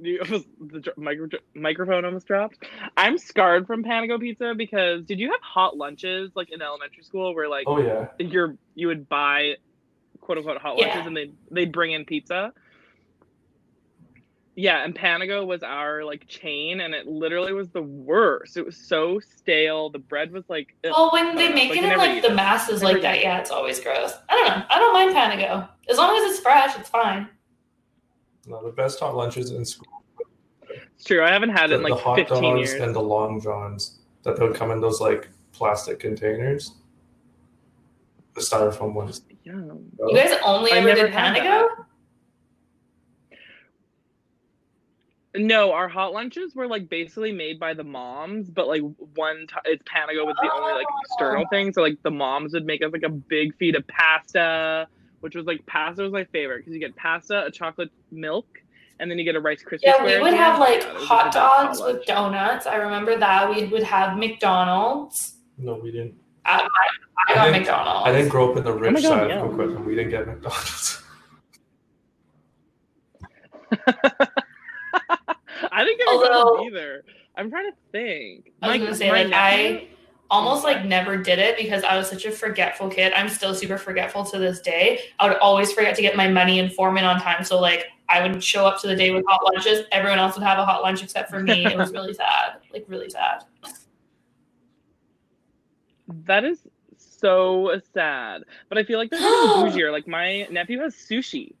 you 0.00 0.20
almost, 0.20 0.46
the 0.60 0.80
dr- 0.80 0.96
micro, 0.98 1.28
microphone 1.54 2.04
almost 2.04 2.26
dropped. 2.26 2.64
I'm 2.96 3.18
scarred 3.18 3.66
from 3.66 3.84
Panago 3.84 4.18
Pizza 4.18 4.54
because 4.56 5.04
did 5.04 5.18
you 5.20 5.30
have 5.30 5.40
hot 5.42 5.76
lunches 5.76 6.32
like 6.34 6.50
in 6.50 6.62
elementary 6.62 7.02
school 7.04 7.34
where 7.34 7.48
like 7.48 7.64
Oh 7.68 7.78
yeah, 7.80 8.08
you're 8.18 8.56
you 8.74 8.86
would 8.88 9.08
buy 9.08 9.54
quote 10.22 10.38
unquote 10.38 10.56
hot 10.62 10.78
Yeah. 10.78 10.86
lunches 10.86 11.06
and 11.06 11.14
they 11.16 11.30
they'd 11.50 11.70
bring 11.72 11.92
in 11.92 12.06
pizza. 12.06 12.54
Yeah, 14.54 14.84
and 14.84 14.94
Panago 14.94 15.46
was 15.46 15.62
our 15.62 16.04
like 16.04 16.26
chain, 16.28 16.80
and 16.82 16.94
it 16.94 17.06
literally 17.06 17.54
was 17.54 17.70
the 17.70 17.80
worst. 17.82 18.58
It 18.58 18.66
was 18.66 18.76
so 18.76 19.18
stale. 19.18 19.88
The 19.88 19.98
bread 19.98 20.30
was 20.30 20.44
like, 20.50 20.76
ugh. 20.84 20.90
Well, 20.94 21.10
when 21.10 21.34
they 21.36 21.48
make 21.48 21.70
like, 21.70 21.78
it 21.78 21.84
in 21.90 21.96
like 21.98 22.20
the 22.22 22.28
it. 22.32 22.34
masses 22.34 22.82
Never 22.82 22.92
like 22.94 23.02
that, 23.02 23.16
eat 23.18 23.22
yeah, 23.22 23.38
it's 23.38 23.50
always 23.50 23.80
gross. 23.80 24.12
I 24.28 24.34
don't 24.34 24.46
know. 24.58 24.64
I 24.68 24.78
don't 24.78 24.92
mind 24.92 25.14
Panago 25.16 25.68
as 25.88 25.96
long 25.96 26.14
as 26.18 26.30
it's 26.30 26.40
fresh. 26.40 26.78
It's 26.78 26.90
fine. 26.90 27.28
no, 28.46 28.62
the 28.62 28.72
best 28.72 29.00
hot 29.00 29.16
lunches 29.16 29.52
in 29.52 29.64
school. 29.64 30.04
it's 30.94 31.04
true. 31.04 31.24
I 31.24 31.30
haven't 31.30 31.50
had 31.50 31.70
The, 31.70 31.74
it 31.74 31.76
in 31.78 31.82
like 31.84 31.94
the 31.94 31.98
hot 32.04 32.16
15 32.16 32.42
dogs 32.42 32.72
years. 32.72 32.82
and 32.82 32.94
the 32.94 33.00
long 33.02 33.40
johns 33.40 34.00
that 34.22 34.36
they 34.36 34.46
would 34.46 34.54
come 34.54 34.70
in 34.70 34.82
those 34.82 35.00
like 35.00 35.30
plastic 35.52 35.98
containers. 35.98 36.72
The 38.34 38.40
styrofoam 38.40 38.94
ones. 38.94 39.22
Yum. 39.44 39.90
You 39.98 40.16
guys 40.16 40.38
only 40.44 40.72
I 40.72 40.76
ever 40.76 40.94
did 40.94 41.12
Panago? 41.12 41.68
No, 45.34 45.72
our 45.72 45.88
hot 45.88 46.12
lunches 46.12 46.54
were 46.54 46.66
like 46.66 46.90
basically 46.90 47.32
made 47.32 47.58
by 47.58 47.72
the 47.72 47.84
moms, 47.84 48.50
but 48.50 48.68
like 48.68 48.82
one 49.14 49.46
time 49.46 49.62
it's 49.64 49.82
Panago 49.84 50.26
was 50.26 50.36
the 50.42 50.50
only 50.52 50.74
like 50.74 50.86
external 51.04 51.46
thing. 51.48 51.72
So 51.72 51.80
like 51.80 52.02
the 52.02 52.10
moms 52.10 52.52
would 52.52 52.66
make 52.66 52.82
us 52.84 52.92
like 52.92 53.02
a 53.02 53.08
big 53.08 53.56
feed 53.56 53.74
of 53.74 53.86
pasta, 53.86 54.86
which 55.20 55.34
was 55.34 55.46
like 55.46 55.64
pasta 55.66 56.02
was 56.02 56.12
my 56.12 56.24
favorite 56.24 56.58
because 56.58 56.74
you 56.74 56.80
get 56.80 56.94
pasta, 56.96 57.46
a 57.46 57.50
chocolate 57.50 57.90
milk, 58.10 58.46
and 59.00 59.10
then 59.10 59.18
you 59.18 59.24
get 59.24 59.34
a 59.34 59.40
Rice 59.40 59.64
Krispie 59.64 59.80
Yeah, 59.84 60.04
we 60.04 60.20
would 60.20 60.34
have 60.34 60.58
like 60.58 60.82
Yeah, 60.82 60.98
hot 60.98 61.32
dogs 61.32 61.80
hot 61.80 61.94
with 61.94 62.04
donuts. 62.04 62.66
I 62.66 62.76
remember 62.76 63.16
that. 63.16 63.48
We 63.48 63.64
would 63.64 63.84
have 63.84 64.18
McDonald's. 64.18 65.36
No, 65.56 65.76
we 65.82 65.92
didn't. 65.92 66.21
I, 66.44 66.60
I, 66.60 66.62
I 66.62 66.68
I 67.28 67.34
got 67.34 67.44
didn't- 67.46 67.60
McDonald's. 67.60 68.08
I 68.08 68.12
didn't 68.12 68.28
grow 68.30 68.50
up 68.50 68.56
in 68.56 68.64
the 68.64 68.72
rich 68.72 68.90
oh 68.90 68.92
my 68.92 69.00
God, 69.00 69.08
side 69.08 69.28
yeah. 69.30 69.42
of 69.42 69.50
Coquitlam. 69.52 69.84
We 69.84 69.94
didn't 69.94 70.10
get 70.10 70.26
McDonald's. 70.26 71.02
I 75.70 75.84
didn't 75.84 75.98
get 75.98 76.08
Although- 76.08 76.28
McDonald's 76.28 76.66
either. 76.66 77.04
I'm 77.36 77.48
trying 77.50 77.70
to 77.70 77.76
think. 77.92 78.52
I 78.60 78.68
was 78.68 78.78
My- 78.78 78.84
gonna 78.84 78.96
say, 78.96 79.10
my 79.10 79.22
like, 79.22 79.30
nephew- 79.30 79.76
I 79.76 79.88
almost 80.30 80.64
like 80.64 80.78
oh. 80.78 80.84
never 80.84 81.16
did 81.16 81.38
it 81.38 81.56
because 81.56 81.84
I 81.84 81.96
was 81.96 82.08
such 82.08 82.24
a 82.26 82.30
forgetful 82.30 82.88
kid. 82.88 83.12
I'm 83.14 83.28
still 83.28 83.54
super 83.54 83.78
forgetful 83.78 84.24
to 84.26 84.38
this 84.38 84.60
day. 84.60 85.00
I 85.18 85.28
would 85.28 85.36
always 85.38 85.72
forget 85.72 85.94
to 85.96 86.02
get 86.02 86.16
my 86.16 86.26
money 86.28 86.58
and 86.58 86.72
form 86.72 86.96
in 86.98 87.04
on 87.04 87.20
time. 87.20 87.44
So 87.44 87.60
like 87.60 87.86
I 88.08 88.26
would 88.26 88.42
show 88.42 88.66
up 88.66 88.80
to 88.82 88.86
the 88.86 88.96
day 88.96 89.10
with 89.10 89.24
hot 89.26 89.40
lunches. 89.44 89.86
Everyone 89.92 90.18
else 90.18 90.34
would 90.34 90.42
have 90.44 90.58
a 90.58 90.64
hot 90.64 90.82
lunch 90.82 91.02
except 91.02 91.30
for 91.30 91.40
me. 91.40 91.64
It 91.66 91.76
was 91.76 91.92
really 91.94 92.14
sad. 92.14 92.56
Like 92.72 92.84
really 92.88 93.08
sad. 93.10 93.44
That 96.24 96.44
is 96.44 96.58
so 96.96 97.80
sad. 97.94 98.42
But 98.68 98.78
I 98.78 98.84
feel 98.84 98.98
like 98.98 99.10
there's 99.10 99.22
something 99.22 99.72
bougier. 99.72 99.92
Like 99.92 100.06
my 100.06 100.46
nephew 100.50 100.80
has 100.80 100.94
sushi. 100.94 101.54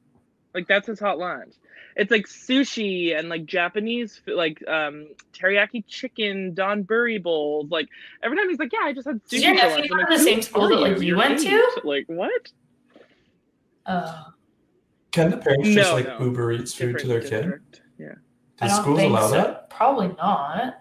Like 0.54 0.68
that's 0.68 0.86
his 0.86 1.00
hot 1.00 1.18
lunch. 1.18 1.54
It's 1.96 2.10
like 2.10 2.26
sushi 2.26 3.18
and 3.18 3.28
like 3.28 3.44
Japanese 3.44 4.20
like 4.26 4.62
um 4.66 5.08
teriyaki 5.34 5.84
chicken 5.86 6.54
don 6.54 6.84
Donburi 6.84 7.22
bowls. 7.22 7.70
Like 7.70 7.88
every 8.22 8.36
time 8.36 8.48
he's 8.48 8.58
like, 8.58 8.72
Yeah, 8.72 8.80
I 8.84 8.92
just 8.92 9.06
had 9.06 9.22
sushi. 9.24 9.28
Did 9.30 9.42
your 9.42 9.54
for 9.56 9.62
nephew 9.62 9.76
lunch." 9.76 9.88
go 9.88 9.94
I'm 9.94 10.06
to 10.06 10.10
like, 10.10 10.18
the 10.18 10.24
same 10.24 10.42
school 10.42 10.68
that, 10.68 10.80
like, 10.80 10.98
you 10.98 11.06
Your 11.08 11.16
went 11.18 11.38
to? 11.40 11.80
Like 11.84 12.04
what? 12.06 12.52
Uh, 13.84 14.24
Can 15.10 15.30
the 15.30 15.36
parents 15.38 15.68
just 15.70 15.92
like 15.92 16.06
no. 16.06 16.24
Uber 16.26 16.52
Eats 16.52 16.74
food 16.74 16.98
to 16.98 17.06
their 17.06 17.20
kid? 17.20 17.60
Yeah. 17.98 18.14
I 18.60 18.66
Does 18.68 18.76
don't 18.76 18.84
schools 18.84 19.00
allow 19.02 19.26
so. 19.28 19.34
that? 19.34 19.70
Probably 19.70 20.08
not. 20.08 20.74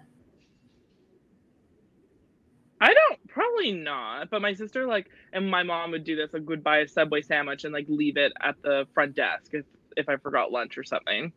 I 2.80 2.94
don't 2.94 3.20
probably 3.32 3.72
not, 3.72 4.30
but 4.30 4.42
my 4.42 4.54
sister 4.54 4.86
like 4.86 5.08
and 5.34 5.50
my 5.50 5.64
mom 5.64 5.92
would 5.92 6.04
do 6.04 6.16
this, 6.16 6.34
like 6.34 6.48
would 6.48 6.64
buy 6.64 6.80
a 6.80 6.88
Subway 6.88 7.22
sandwich 7.22 7.64
and 7.64 7.74
like 7.74 7.86
leave 7.88 8.18
it 8.18 8.34
at 8.42 8.62
the 8.62 8.88
front 8.94 9.16
desk 9.16 9.54
if 9.54 9.66
if 9.98 10.10
I 10.10 10.18
forgot 10.18 10.52
lunch 10.52 10.78
or 10.78 10.84
something. 10.84 11.32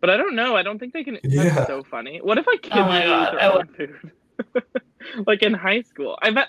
But 0.00 0.10
I 0.10 0.16
don't 0.16 0.36
know. 0.36 0.56
I 0.56 0.62
don't 0.62 0.78
think 0.78 0.92
they 0.92 1.04
can. 1.04 1.18
Yeah. 1.24 1.44
That's 1.54 1.66
so 1.66 1.82
funny. 1.82 2.20
What 2.22 2.38
if 2.38 2.46
I 2.48 2.56
kids 2.56 2.76
Oh 2.76 2.84
my 2.84 3.02
ate 3.02 3.06
God, 3.06 3.34
their 3.34 3.52
own 3.52 3.68
food? 3.68 4.12
like 5.26 5.42
in 5.42 5.54
high 5.54 5.82
school, 5.82 6.18
I 6.22 6.30
bet 6.30 6.48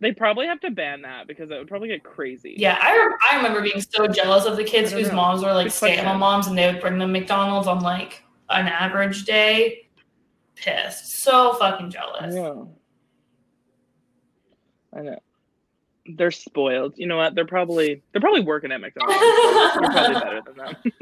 they 0.00 0.12
probably 0.12 0.46
have 0.46 0.60
to 0.60 0.70
ban 0.70 1.02
that 1.02 1.26
because 1.26 1.50
it 1.50 1.58
would 1.58 1.68
probably 1.68 1.88
get 1.88 2.02
crazy. 2.02 2.54
Yeah, 2.58 2.78
I, 2.80 2.96
rem- 2.96 3.18
I 3.30 3.36
remember 3.36 3.60
being 3.62 3.80
so 3.80 4.06
jealous 4.08 4.44
of 4.46 4.56
the 4.56 4.64
kids 4.64 4.92
whose 4.92 5.08
know. 5.08 5.14
moms 5.14 5.44
were 5.44 5.52
like 5.52 5.70
stay 5.70 5.96
at 5.96 6.04
home 6.04 6.18
moms 6.18 6.48
and 6.48 6.58
they 6.58 6.70
would 6.70 6.80
bring 6.80 6.98
them 6.98 7.12
McDonald's 7.12 7.68
on 7.68 7.80
like 7.80 8.24
an 8.50 8.66
average 8.66 9.24
day. 9.24 9.88
Pissed. 10.54 11.22
So 11.22 11.54
fucking 11.54 11.90
jealous. 11.90 12.34
Yeah. 12.34 12.64
I 14.94 15.02
know. 15.02 15.18
They're 16.06 16.30
spoiled. 16.30 16.94
You 16.96 17.06
know 17.06 17.16
what? 17.16 17.34
They're 17.34 17.46
probably 17.46 18.02
they're 18.12 18.20
probably 18.20 18.42
working 18.42 18.72
at 18.72 18.80
McDonald's. 18.80 19.18
so 19.18 19.80
You're 19.80 19.90
probably 19.90 20.14
better 20.14 20.42
than 20.44 20.56
them. 20.56 20.76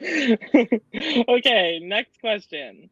kidding. 0.00 1.24
okay, 1.28 1.78
next 1.82 2.20
question. 2.20 2.88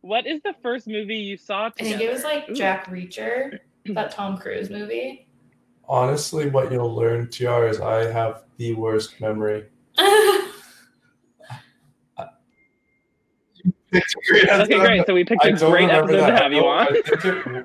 What 0.00 0.26
is 0.26 0.40
the 0.42 0.54
first 0.62 0.86
movie 0.86 1.16
you 1.16 1.36
saw 1.36 1.66
I 1.66 1.70
think 1.70 2.00
it 2.00 2.12
was 2.12 2.24
like 2.24 2.48
Ooh. 2.48 2.54
Jack 2.54 2.86
Reacher, 2.86 3.58
that 3.86 4.10
Tom 4.10 4.38
Cruise 4.38 4.70
movie. 4.70 5.26
Honestly, 5.88 6.50
what 6.50 6.70
you'll 6.70 6.94
learn, 6.94 7.28
TR, 7.30 7.66
is 7.66 7.80
I 7.80 8.10
have 8.10 8.44
the 8.58 8.74
worst 8.74 9.20
memory. 9.20 9.66
Okay, 13.90 14.78
great. 14.78 15.06
So 15.06 15.14
we 15.14 15.24
picked 15.24 15.44
a 15.46 15.52
great 15.52 15.88
episode 15.88 16.26
to 16.26 16.36
have 16.36 16.52
you 16.52 16.64
I 16.66 16.86
on. 16.86 17.64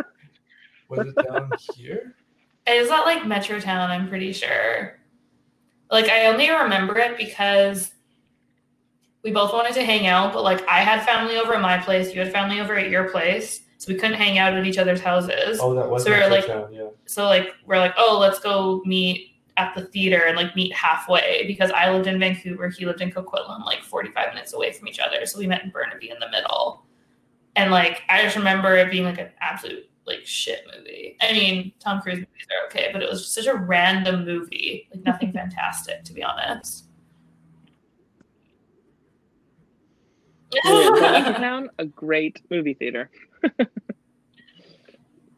It, 0.93 1.05
was 1.05 1.07
it 1.17 1.27
down 1.27 1.51
here? 1.75 2.15
Is 2.67 2.89
that 2.89 3.05
like 3.05 3.23
Metrotown? 3.23 3.89
I'm 3.89 4.07
pretty 4.07 4.31
sure. 4.33 4.99
Like 5.91 6.09
I 6.09 6.27
only 6.27 6.49
remember 6.49 6.97
it 6.97 7.17
because 7.17 7.91
we 9.23 9.31
both 9.31 9.53
wanted 9.53 9.73
to 9.75 9.83
hang 9.83 10.07
out, 10.07 10.33
but 10.33 10.43
like 10.43 10.67
I 10.67 10.79
had 10.79 11.03
family 11.05 11.37
over 11.37 11.53
at 11.53 11.61
my 11.61 11.77
place, 11.77 12.13
you 12.13 12.19
had 12.21 12.31
family 12.31 12.59
over 12.59 12.75
at 12.75 12.89
your 12.89 13.09
place, 13.09 13.61
so 13.77 13.91
we 13.91 13.99
couldn't 13.99 14.17
hang 14.17 14.37
out 14.37 14.53
at 14.53 14.65
each 14.65 14.77
other's 14.77 15.01
houses. 15.01 15.59
Oh, 15.61 15.73
that 15.75 15.89
was 15.89 16.03
So 16.03 16.11
we 16.11 16.17
were 16.17 16.27
like- 16.29 16.45
Metrotown, 16.45 16.73
yeah. 16.75 16.87
So 17.05 17.25
like 17.25 17.53
we're 17.65 17.77
like, 17.79 17.93
oh, 17.97 18.17
let's 18.19 18.39
go 18.39 18.81
meet 18.85 19.29
at 19.57 19.75
the 19.75 19.83
theater 19.83 20.23
and 20.25 20.35
like 20.35 20.55
meet 20.55 20.73
halfway 20.73 21.45
because 21.45 21.69
I 21.71 21.91
lived 21.91 22.07
in 22.07 22.19
Vancouver, 22.19 22.69
he 22.69 22.85
lived 22.85 23.01
in 23.01 23.11
Coquitlam, 23.11 23.63
like 23.65 23.83
45 23.83 24.29
minutes 24.33 24.53
away 24.53 24.71
from 24.73 24.87
each 24.87 24.99
other. 24.99 25.25
So 25.27 25.37
we 25.37 25.45
met 25.47 25.63
in 25.63 25.69
Burnaby 25.69 26.09
in 26.09 26.17
the 26.19 26.29
middle. 26.29 26.85
And 27.55 27.69
like 27.71 28.01
I 28.09 28.23
just 28.23 28.35
remember 28.35 28.75
it 28.75 28.89
being 28.89 29.03
like 29.03 29.19
an 29.19 29.29
absolute 29.41 29.87
like 30.05 30.25
shit 30.25 30.65
movie. 30.75 31.17
I 31.21 31.33
mean, 31.33 31.73
Tom 31.79 32.01
Cruise 32.01 32.17
movies 32.17 32.47
are 32.51 32.67
okay, 32.67 32.89
but 32.91 33.01
it 33.01 33.09
was 33.09 33.21
just 33.21 33.33
such 33.33 33.47
a 33.47 33.55
random 33.55 34.25
movie. 34.25 34.87
Like 34.93 35.03
nothing 35.05 35.31
fantastic, 35.33 36.03
to 36.05 36.13
be 36.13 36.23
honest. 36.23 36.85
Yeah, 40.53 41.33
Town, 41.39 41.69
a 41.79 41.85
great 41.85 42.41
movie 42.49 42.73
theater. 42.73 43.09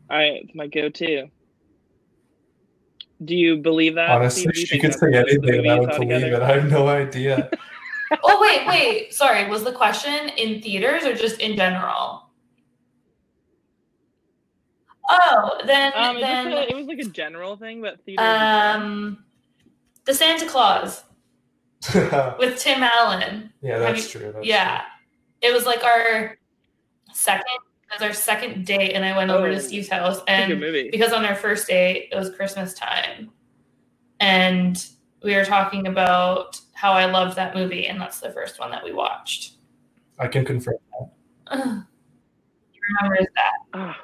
I 0.10 0.24
it's 0.24 0.54
my 0.54 0.68
go-to. 0.68 1.30
Do 3.24 3.36
you 3.36 3.58
believe 3.58 3.96
that? 3.96 4.10
Honestly, 4.10 4.52
you 4.56 4.66
she 4.66 4.78
could 4.78 4.94
say 4.94 5.14
anything 5.14 5.60
and 5.60 5.72
I 5.72 5.80
would 5.80 5.92
believe 5.92 6.12
it. 6.12 6.42
I 6.42 6.60
have 6.60 6.70
no 6.70 6.88
idea. 6.90 7.50
oh 8.24 8.40
wait, 8.42 8.68
wait. 8.68 9.14
Sorry, 9.14 9.50
was 9.50 9.64
the 9.64 9.72
question 9.72 10.30
in 10.38 10.62
theaters 10.62 11.06
or 11.06 11.16
just 11.16 11.40
in 11.40 11.56
general? 11.56 12.25
Oh, 15.10 15.60
then 15.66 15.92
Um, 15.96 16.18
it, 16.18 16.22
then 16.22 16.52
just, 16.52 16.70
it 16.70 16.76
was 16.76 16.88
like 16.88 17.00
a 17.00 17.06
general 17.10 17.58
thing, 17.58 17.82
but 17.82 18.04
theater. 18.06 18.24
Um, 18.24 19.24
the 20.06 20.14
Santa 20.14 20.46
Claus 20.48 21.04
with 22.40 22.60
Tim 22.60 22.82
Allen. 22.84 23.52
Yeah, 23.62 23.80
that's 23.80 24.10
true. 24.10 24.32
That's 24.34 24.46
yeah, 24.46 24.82
it 25.42 25.54
was 25.54 25.66
like 25.66 25.84
our 25.84 26.38
second. 27.14 27.46
It 27.92 28.02
was 28.02 28.02
our 28.02 28.14
second 28.14 28.66
date, 28.66 28.94
and 28.94 29.06
I 29.06 29.16
went 29.16 29.30
over 29.30 29.48
Oh, 29.48 29.52
to 29.52 29.60
Steve's 29.60 29.90
house, 29.90 30.18
it's 30.18 30.24
a 30.24 30.48
good 30.48 30.52
and 30.54 30.60
movie. 30.60 30.90
because 30.90 31.14
on 31.14 31.24
our 31.24 31.36
first 31.36 31.68
date 31.68 32.10
it 32.12 32.16
was 32.16 32.32
Christmas 32.32 32.74
time, 32.74 33.30
and 34.20 34.84
we 35.24 35.36
were 35.36 35.46
talking 35.46 35.86
about 35.88 36.60
how 36.74 36.92
I 36.94 37.06
loved 37.06 37.36
that 37.38 37.54
movie, 37.56 37.86
and 37.88 38.02
that's 38.02 38.20
the 38.20 38.32
first 38.32 38.60
one 38.60 38.72
that 38.72 38.84
we 38.84 38.92
watched. 38.92 39.54
I 40.18 40.28
can 40.28 40.44
confirm. 40.46 40.76
Ugh. 41.48 41.84
He 42.72 42.80
remembers 43.02 43.28
that. 43.36 43.52
Ah. 43.74 43.98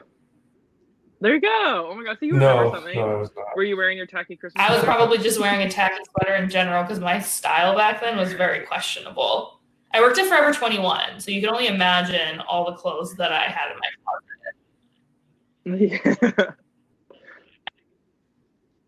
There 1.21 1.35
you 1.35 1.41
go. 1.41 1.87
Oh 1.91 1.95
my 1.95 2.03
god, 2.03 2.17
so 2.19 2.25
you 2.25 2.33
remember 2.33 2.65
No, 2.65 2.73
something? 2.73 2.95
no, 2.95 3.21
not. 3.21 3.31
Were 3.55 3.63
you 3.63 3.77
wearing 3.77 3.97
your 3.97 4.07
tacky 4.07 4.35
Christmas? 4.35 4.63
I 4.67 4.73
was 4.73 4.83
probably 4.83 5.17
just 5.19 5.39
wearing 5.39 5.61
a 5.61 5.69
tacky 5.69 6.03
sweater 6.11 6.35
in 6.35 6.49
general 6.49 6.83
because 6.83 6.99
my 6.99 7.19
style 7.19 7.75
back 7.75 8.01
then 8.01 8.17
was 8.17 8.33
very 8.33 8.65
questionable. 8.65 9.59
I 9.93 10.01
worked 10.01 10.17
at 10.17 10.27
Forever 10.27 10.53
21, 10.53 11.19
so 11.19 11.31
you 11.31 11.41
can 11.41 11.49
only 11.49 11.67
imagine 11.67 12.39
all 12.41 12.65
the 12.65 12.73
clothes 12.77 13.13
that 13.15 13.31
I 13.31 13.43
had 13.43 13.71
in 13.71 13.77
my 13.79 13.89
closet. 15.95 16.45
Yeah. 16.47 16.51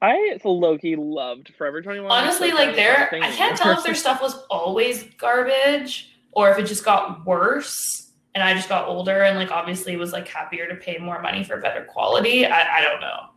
I 0.01 0.37
low 0.43 0.77
key 0.77 0.95
loved 0.97 1.53
Forever 1.57 1.81
21. 1.81 2.11
Honestly, 2.11 2.49
so 2.49 2.55
like 2.55 2.75
that 2.75 3.09
their, 3.11 3.23
I 3.23 3.31
can't 3.31 3.57
tell 3.57 3.77
if 3.77 3.83
their 3.83 3.95
stuff 3.95 4.21
was 4.21 4.35
always 4.49 5.03
garbage 5.17 6.17
or 6.33 6.49
if 6.51 6.57
it 6.59 6.63
just 6.65 6.83
got 6.83 7.25
worse 7.25 8.11
and 8.35 8.43
I 8.43 8.53
just 8.53 8.69
got 8.69 8.87
older 8.87 9.23
and 9.23 9.37
like 9.37 9.51
obviously 9.51 9.95
was 9.95 10.11
like 10.11 10.27
happier 10.27 10.67
to 10.67 10.75
pay 10.75 10.97
more 10.97 11.21
money 11.21 11.43
for 11.43 11.57
better 11.59 11.83
quality. 11.83 12.45
I, 12.45 12.77
I 12.77 12.81
don't 12.81 12.99
know. 13.01 13.29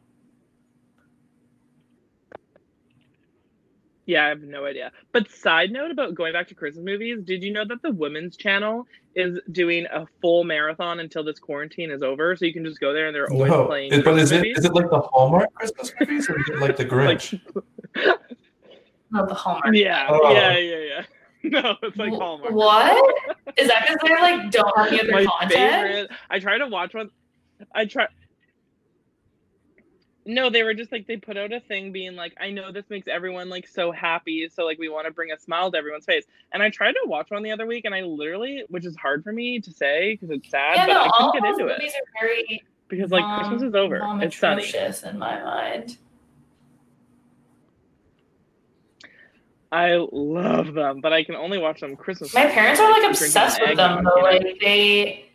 Yeah, 4.09 4.25
I 4.27 4.29
have 4.29 4.41
no 4.43 4.65
idea. 4.65 4.93
But 5.13 5.29
side 5.33 5.73
note 5.73 5.91
about 5.91 6.15
going 6.15 6.33
back 6.33 6.47
to 6.49 6.55
Christmas 6.55 6.85
movies, 6.85 7.19
did 7.25 7.43
you 7.43 7.53
know 7.53 7.65
that 7.65 7.83
the 7.83 7.91
Women's 7.91 8.37
Channel 8.37 8.87
is 9.17 9.41
doing 9.51 9.85
a 9.93 10.07
full 10.21 10.45
marathon 10.45 11.01
until 11.01 11.25
this 11.25 11.41
quarantine 11.41 11.91
is 11.91 12.05
over? 12.05 12.37
So 12.37 12.45
you 12.45 12.53
can 12.53 12.65
just 12.65 12.79
go 12.79 12.93
there 12.93 13.09
and 13.09 13.15
they're 13.17 13.29
always 13.29 13.51
No, 13.51 13.67
playing. 13.67 13.93
Is- 13.93 14.05
but 14.05 14.17
is 14.19 14.31
Christmas 14.31 14.33
it 14.33 14.37
movies. 14.37 14.59
is 14.59 14.65
it 14.67 14.75
like 14.75 14.91
the 14.91 15.01
Hallmark 15.01 15.53
Christmas 15.55 15.93
movies 15.99 16.31
or 16.31 16.39
is 16.39 16.49
it 16.51 16.59
like 16.61 16.77
the 16.77 16.85
Grinch? 16.87 17.41
Not 19.11 19.29
the 19.29 19.35
Hallmark. 19.35 19.75
yeah, 19.75 20.07
Oh. 20.09 20.33
yeah, 20.33 20.57
yeah, 20.57 20.77
yeah. 20.79 21.03
No, 21.51 21.77
it's 21.83 21.97
like 21.97 22.13
Hallmark. 22.13 22.53
What? 22.53 23.15
Is 23.57 23.69
that 23.69 23.87
because 23.89 24.09
they 24.09 24.15
like 24.21 24.51
don't 24.51 24.77
have 24.77 24.89
any 24.89 25.01
other 25.01 25.13
My 25.13 25.25
content? 25.25 25.51
favorite. 25.53 26.11
I 26.31 26.39
try 26.41 26.59
to 26.59 26.67
watch 26.67 26.93
one. 26.95 27.11
I 27.75 27.85
try. 27.87 28.07
No, 30.29 30.51
they 30.51 30.65
were 30.65 30.75
just 30.75 30.91
like 30.91 31.07
they 31.07 31.17
put 31.17 31.37
out 31.37 31.53
a 31.53 31.61
thing 31.61 31.93
being 31.93 32.17
like, 32.17 32.35
I 32.41 32.51
know 32.51 32.73
this 32.73 32.91
makes 32.91 33.07
everyone 33.07 33.49
like 33.49 33.69
so 33.69 33.93
happy, 33.93 34.49
so 34.53 34.65
like 34.65 34.77
we 34.79 34.89
want 34.89 35.07
to 35.07 35.13
bring 35.13 35.31
a 35.31 35.39
smile 35.39 35.71
to 35.71 35.79
everyone's 35.79 36.05
face. 36.05 36.25
And 36.53 36.63
I 36.65 36.71
tried 36.71 36.93
to 36.93 37.01
watch 37.05 37.31
one 37.31 37.45
the 37.45 37.53
other 37.53 37.65
week, 37.67 37.85
and 37.85 37.95
I 37.95 38.01
literally, 38.03 38.65
which 38.69 38.85
is 38.85 38.97
hard 38.97 39.23
for 39.23 39.33
me 39.33 39.61
to 39.61 39.71
say 39.71 40.15
because 40.15 40.31
it's 40.37 40.51
sad, 40.51 40.77
Yeah, 40.77 40.87
but 40.87 40.93
no, 40.95 41.01
I 41.03 41.11
couldn't 41.17 41.33
get 41.43 41.51
into 41.53 41.67
it 41.73 41.81
are 41.81 42.21
very 42.21 42.63
because 42.89 43.13
like 43.13 43.23
mom- 43.23 43.39
Christmas 43.39 43.63
is 43.63 43.75
over. 43.77 44.01
It's 44.21 44.37
sunny. 44.37 44.65
in 45.05 45.19
my 45.19 45.41
mind. 45.43 45.97
I 49.73 49.95
love 50.13 50.75
them, 50.75 51.01
but 51.01 51.13
I 51.13 51.25
can 51.25 51.35
only 51.35 51.59
watch 51.59 51.81
them 51.81 51.97
Christmas. 51.97 52.33
My 52.35 52.47
parents 52.47 52.81
are 52.81 52.91
like 52.91 53.11
obsessed 53.11 53.61
with 53.61 53.77
them 53.77 54.05
though. 54.05 54.21
Like 54.23 54.59
they, 54.61 55.27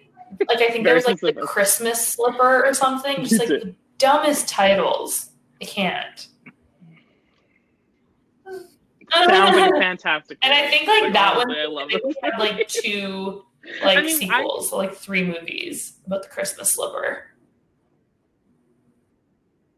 like 0.48 0.62
I 0.62 0.70
think 0.70 0.86
there 0.86 0.96
was 0.96 1.06
like 1.06 1.20
the. 1.20 1.34
Christmas 1.34 2.08
slipper 2.08 2.66
or 2.66 2.74
something. 2.74 3.18
Just 3.26 3.40
like 3.40 3.50
the 3.50 3.76
dumbest 3.98 4.48
titles. 4.48 5.32
I 5.62 5.66
can't. 5.66 6.28
Sounds 9.14 9.58
like 9.58 9.74
fantastic. 9.76 10.38
and 10.42 10.54
I 10.54 10.70
think 10.70 10.88
like 10.88 11.14
that 11.14 11.36
one, 11.36 11.52
I 11.52 11.66
love 11.66 11.90
it. 11.92 12.02
had 12.24 12.40
like 12.40 12.68
two 12.70 13.44
like 13.84 13.98
I 13.98 14.02
mean, 14.02 14.16
I- 14.32 14.40
sequels, 14.42 14.70
so, 14.70 14.78
like 14.78 14.96
three 14.96 15.24
movies 15.26 15.94
about 16.06 16.24
the 16.24 16.30
Christmas 16.30 16.72
slipper. 16.72 17.26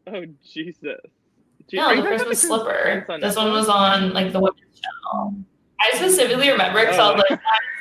Oh 0.06 0.24
Jesus! 0.52 1.00
Gee, 1.68 1.76
No, 1.78 1.96
the 1.96 2.02
Christmas 2.02 2.40
slipper. 2.42 3.04
On 3.08 3.20
This 3.20 3.36
one 3.36 3.50
was 3.52 3.68
on 3.68 4.12
like 4.12 4.32
the 4.32 4.40
Women's 4.40 4.80
Channel. 4.80 5.34
I 5.80 5.90
specifically 5.96 6.50
remember 6.50 6.80
because 6.80 6.98
I 6.98 7.12
was 7.12 7.24
like, 7.30 7.40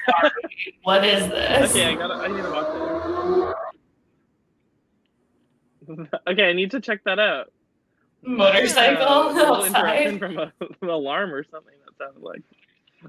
sorry, 0.09 0.31
what 0.83 1.05
is 1.05 1.27
this? 1.29 1.71
Okay, 1.71 1.85
I 1.85 1.95
gotta. 1.95 2.13
I 2.15 2.27
need 2.27 2.43
to 2.43 2.51
watch 2.51 3.55
it. 5.89 6.19
okay, 6.27 6.49
I 6.49 6.53
need 6.53 6.71
to 6.71 6.79
check 6.79 7.03
that 7.05 7.19
out. 7.19 7.51
Motorcycle 8.21 9.01
Yeah, 9.01 9.31
a 9.31 9.33
little 9.33 9.55
outside. 9.55 10.07
interruption 10.07 10.19
from 10.19 10.37
a, 10.37 10.53
an 10.81 10.89
alarm 10.89 11.33
or 11.33 11.43
something. 11.43 11.73
That 11.85 12.05
sounded 12.05 12.23
like. 12.23 12.41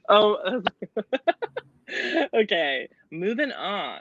Oh. 0.09 0.63
okay, 2.35 2.89
moving 3.13 3.53
on. 3.53 4.01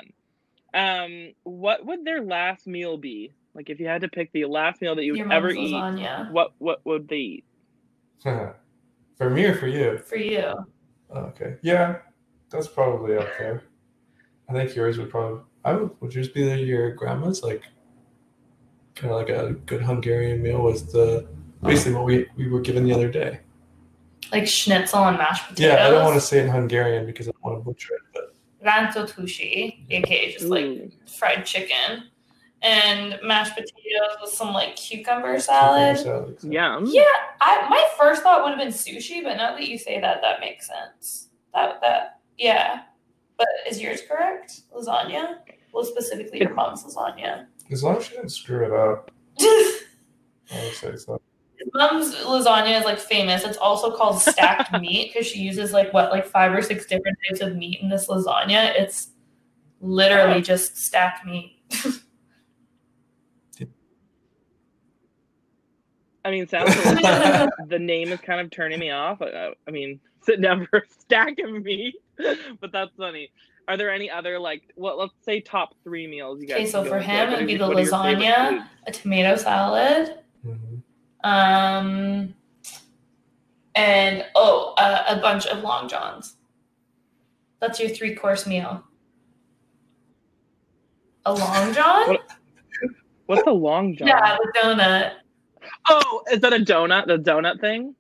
Um, 0.74 1.34
what 1.44 1.86
would 1.86 2.04
their 2.04 2.24
last 2.24 2.66
meal 2.66 2.98
be? 2.98 3.32
Like, 3.56 3.70
if 3.70 3.80
you 3.80 3.88
had 3.88 4.02
to 4.02 4.08
pick 4.08 4.32
the 4.32 4.46
last 4.46 4.82
meal 4.82 4.96
that 4.96 5.04
you 5.04 5.14
would 5.14 5.32
ever 5.32 5.54
mom's 5.54 5.58
eat, 5.58 5.74
lasagna 5.74 6.32
what 6.32 6.54
what 6.58 6.82
would 6.86 7.08
they 7.08 7.16
eat? 7.16 7.46
for 8.24 9.30
me 9.30 9.46
or 9.46 9.56
for 9.56 9.68
you? 9.68 10.00
for 10.00 10.16
you. 10.16 10.54
Okay. 11.16 11.58
Yeah, 11.62 11.98
that's 12.50 12.68
probably 12.68 13.18
up 13.18 13.28
there. 13.38 13.64
I 14.50 14.54
think 14.54 14.76
yours 14.76 14.98
would 14.98 15.10
probably. 15.10 15.42
I 15.64 15.74
would. 15.74 15.92
Would 16.02 16.14
yours 16.14 16.30
be 16.30 16.42
your 16.42 16.92
grandma's 16.92 17.44
like, 17.44 17.64
kind 18.96 19.14
of 19.14 19.20
like 19.20 19.30
a 19.30 19.54
good 19.66 19.82
Hungarian 19.82 20.42
meal 20.42 20.62
was 20.62 20.92
the 20.92 21.28
basically 21.62 21.94
what 21.94 22.06
we 22.06 22.26
we 22.38 22.48
were 22.48 22.62
given 22.62 22.84
the 22.84 22.94
other 22.94 23.10
day. 23.10 23.40
Like 24.32 24.48
schnitzel 24.48 25.06
and 25.06 25.18
mashed 25.18 25.48
potatoes. 25.48 25.78
Yeah, 25.78 25.88
I 25.88 25.92
don't 25.92 26.04
want 26.04 26.16
to 26.16 26.22
say 26.22 26.40
it 26.40 26.46
in 26.46 26.50
Hungarian 26.50 27.06
because 27.06 27.28
I 27.28 27.32
don't 27.32 27.44
want 27.44 27.60
to 27.60 27.64
butcher 27.64 27.94
it, 27.94 28.02
but 28.14 28.34
Rantotushi, 28.66 29.86
aka 29.90 30.34
just 30.34 30.46
like 30.46 30.92
fried 31.08 31.46
chicken. 31.46 32.04
And 32.64 33.20
mashed 33.22 33.56
potatoes 33.56 34.16
with 34.22 34.32
some 34.32 34.54
like 34.54 34.76
cucumber 34.78 35.38
salad. 35.40 35.98
salad. 36.00 36.38
Yum. 36.44 36.86
Mm. 36.86 36.90
Yeah, 36.94 37.04
I 37.42 37.68
my 37.70 37.86
first 37.98 38.24
thought 38.24 38.42
would 38.44 38.52
have 38.52 38.58
been 38.60 38.70
sushi, 38.70 39.22
but 39.22 39.36
now 39.36 39.52
that 39.52 39.68
you 39.68 39.78
say 39.78 40.00
that, 40.00 40.22
that 40.22 40.40
makes 40.40 40.68
sense. 40.68 41.28
That 41.54 41.82
that 41.82 42.22
yeah. 42.38 42.84
But 43.38 43.48
is 43.70 43.82
yours 43.82 44.02
correct? 44.10 44.62
Lasagna? 44.74 45.40
Well, 45.74 45.84
specifically 45.84 46.40
your 46.40 46.54
mom's 46.54 46.84
lasagna. 46.86 47.48
As 47.70 47.84
long 47.84 47.98
as 47.98 48.06
she 48.06 48.16
didn't 48.16 48.30
screw 48.30 48.64
it 48.66 48.72
up, 48.72 49.12
I 49.42 49.80
would 50.54 50.74
say 50.74 50.96
so. 50.96 51.20
his 51.58 51.68
mom's 51.74 52.16
lasagna 52.16 52.80
is 52.80 52.86
like 52.86 53.00
famous. 53.00 53.44
It's 53.44 53.58
also 53.58 53.92
called 53.94 54.20
stacked 54.22 54.72
meat 54.82 55.12
because 55.14 55.28
she 55.28 55.40
uses 55.40 55.74
like 55.74 55.92
what, 55.94 56.12
like 56.12 56.26
five 56.26 56.54
or 56.54 56.62
six 56.62 56.86
different 56.86 57.18
types 57.28 57.42
of 57.42 57.56
meat 57.58 57.80
in 57.82 57.90
this 57.90 58.08
lasagna. 58.08 58.74
It's 58.80 59.10
literally 59.82 60.38
Oh. 60.38 60.42
just 60.42 60.78
stacked 60.78 61.26
meat. 61.26 61.58
I 66.26 66.32
mean, 66.32 66.48
sounds 66.48 66.74
delicious. 66.82 67.50
the 67.68 67.80
name 67.80 68.10
is 68.12 68.20
kind 68.22 68.40
of 68.40 68.50
turning 68.50 68.80
me 68.80 68.92
off. 68.92 69.22
I, 69.22 69.54
I 69.68 69.72
mean, 69.72 70.00
sitting 70.22 70.42
down 70.42 70.68
for 70.70 70.80
a 70.80 70.82
stack 71.00 71.38
of 71.40 71.52
meat, 71.64 71.96
but 72.62 72.72
that's 72.72 72.92
funny. 72.98 73.32
Are 73.68 73.78
there 73.78 73.92
any 73.92 74.10
other 74.10 74.40
like 74.40 74.64
what? 74.76 74.98
Let's 74.98 75.14
say 75.22 75.40
top 75.40 75.76
three 75.84 76.06
meals 76.08 76.42
you 76.42 76.48
guys. 76.48 76.58
Okay, 76.58 76.66
so 76.68 76.84
for 76.84 77.00
him, 77.00 77.32
it'd 77.32 77.48
be 77.48 77.56
the 77.56 77.68
what 77.68 77.78
are 77.78 77.82
your 77.82 77.90
favorite 77.90 78.26
lasagna. 78.26 78.68
A 78.88 78.92
tomato 78.92 79.36
salad. 79.38 80.20
Mhm. 80.46 80.82
Um, 81.24 82.34
and 83.76 84.26
oh, 84.36 84.74
uh, 84.78 85.04
a 85.08 85.22
bunch 85.22 85.46
of 85.48 85.64
long 85.64 85.88
johns. 85.88 86.36
That's 87.62 87.80
your 87.80 87.88
three 87.90 88.16
course 88.16 88.46
meal. 88.46 88.84
A 91.26 91.34
long 91.34 91.74
john? 91.74 92.08
What- 92.10 92.28
What's 93.26 93.48
a 93.48 93.52
long 93.52 93.96
john? 93.96 94.10
Yeah, 94.10 94.36
the 94.38 94.60
donut. 94.60 95.14
Oh, 95.90 96.24
is 96.32 96.40
that 96.42 96.54
a 96.54 96.58
donut? 96.60 97.08
The 97.08 97.18
donut 97.18 97.60
thing? 97.62 97.96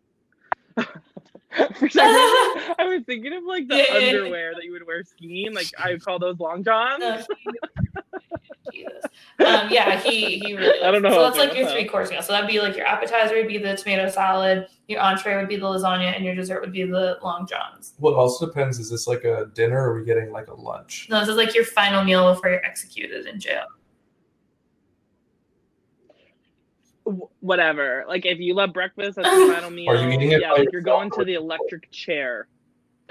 For 0.77 1.87
some 1.87 2.07
reason, 2.07 2.73
I 2.79 2.85
was 2.87 3.03
thinking 3.05 3.31
of 3.33 3.43
like 3.43 3.67
the 3.67 3.77
Yeah, 3.77 3.83
yeah, 3.91 3.97
yeah. 3.99 4.17
underwear 4.17 4.53
that 4.55 4.63
you 4.63 4.71
would 4.71 4.87
wear 4.87 5.03
skiing. 5.03 5.53
Like 5.53 5.67
I 5.77 5.91
would 5.91 6.03
call 6.03 6.17
those 6.17 6.39
long 6.39 6.63
johns. 6.63 6.99
No, 6.99 7.23
Um, 9.45 9.67
yeah, 9.69 9.99
he 9.99 10.39
he 10.39 10.55
really. 10.55 10.81
I 10.83 10.89
don't 10.89 11.01
know 11.03 11.09
So 11.11 11.21
that's 11.21 11.37
like 11.37 11.55
your 11.55 11.67
three 11.67 11.85
course 11.87 12.09
meal. 12.09 12.21
So 12.23 12.33
that'd 12.33 12.49
be 12.49 12.59
like 12.59 12.75
your 12.75 12.87
appetizer 12.87 13.35
would 13.35 13.47
be 13.47 13.57
the 13.59 13.75
tomato 13.75 14.09
salad, 14.09 14.67
your 14.87 14.99
entree 15.01 15.35
would 15.35 15.47
be 15.49 15.57
the 15.57 15.65
lasagna, 15.65 16.15
and 16.15 16.25
your 16.25 16.33
dessert 16.33 16.61
would 16.61 16.71
be 16.71 16.83
the 16.83 17.19
long 17.21 17.45
johns. 17.45 17.93
What 17.99 18.13
also 18.15 18.47
depends 18.47 18.79
is 18.79 18.89
this 18.89 19.05
like 19.05 19.23
a 19.23 19.47
dinner 19.53 19.77
or 19.77 19.91
are 19.91 19.99
we 19.99 20.05
getting 20.05 20.31
like 20.31 20.47
a 20.47 20.53
lunch? 20.55 21.07
No, 21.09 21.19
this 21.19 21.29
is 21.29 21.35
like 21.35 21.53
your 21.53 21.65
final 21.65 22.03
meal 22.03 22.33
before 22.33 22.49
you're 22.49 22.65
executed 22.65 23.27
in 23.27 23.39
jail. 23.39 23.65
Whatever. 27.41 28.05
Like 28.07 28.25
if 28.25 28.39
you 28.39 28.53
love 28.53 28.71
breakfast, 28.73 29.15
that's 29.17 29.27
your 29.27 29.53
final 29.53 29.69
meal. 29.69 29.91
Are 29.91 29.95
you 29.95 30.09
eating 30.09 30.31
it 30.31 30.41
Yeah, 30.41 30.51
by 30.51 30.59
like 30.59 30.71
you're 30.71 30.81
going 30.81 31.11
to 31.11 31.25
the 31.25 31.33
electric 31.33 31.91
chair, 31.91 32.47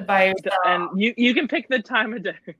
By 0.06 0.26
yourself. 0.28 0.54
and 0.66 1.00
you 1.00 1.12
you 1.16 1.34
can 1.34 1.46
pick 1.48 1.68
the 1.68 1.78
time 1.80 2.12
of 2.14 2.22
day. 2.22 2.36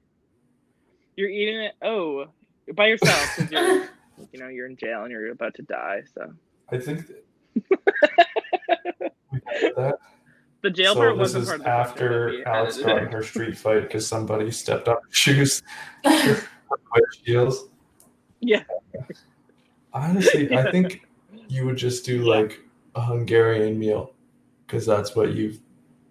You're 1.17 1.29
eating 1.29 1.61
it. 1.61 1.75
Oh, 1.83 2.27
by 2.75 2.87
yourself 2.87 3.35
because 3.37 3.51
you're 3.53 3.83
you 4.33 4.41
know 4.41 4.49
you're 4.49 4.67
in 4.67 4.77
jail 4.77 5.03
and 5.03 5.11
you're 5.11 5.31
about 5.31 5.55
to 5.57 5.63
die. 5.63 6.03
So 6.15 6.33
I 6.71 6.79
think 6.79 7.07
that- 7.07 7.25
we 9.31 9.39
got 9.41 9.77
that. 9.77 9.95
the 10.63 10.71
jail 10.71 10.95
so 10.95 11.01
part 11.01 11.13
this 11.19 11.35
wasn't 11.35 11.43
is 11.43 11.49
part 11.49 11.61
of 11.61 11.65
the 11.65 11.71
after 11.71 12.49
Alex 12.49 12.77
edited 12.79 12.95
got 12.97 13.03
in 13.07 13.13
her 13.13 13.23
street 13.23 13.59
fight 13.59 13.83
because 13.83 14.07
somebody 14.07 14.51
stepped 14.51 14.89
on 14.89 14.95
her 14.97 15.01
shoes. 15.11 15.63
her 16.05 16.43
heels. 17.25 17.69
Yeah. 18.41 18.63
Honestly, 19.93 20.51
Yeah. 20.51 20.61
I 20.67 20.71
think 20.71 21.03
you 21.53 21.67
would 21.67 21.77
just 21.77 22.05
do 22.07 22.23
like 22.25 22.61
a 22.95 23.01
Hungarian 23.01 23.79
meal 23.79 24.15
because 24.67 24.87
that's 24.87 25.15
what 25.15 25.33
you've. 25.35 25.61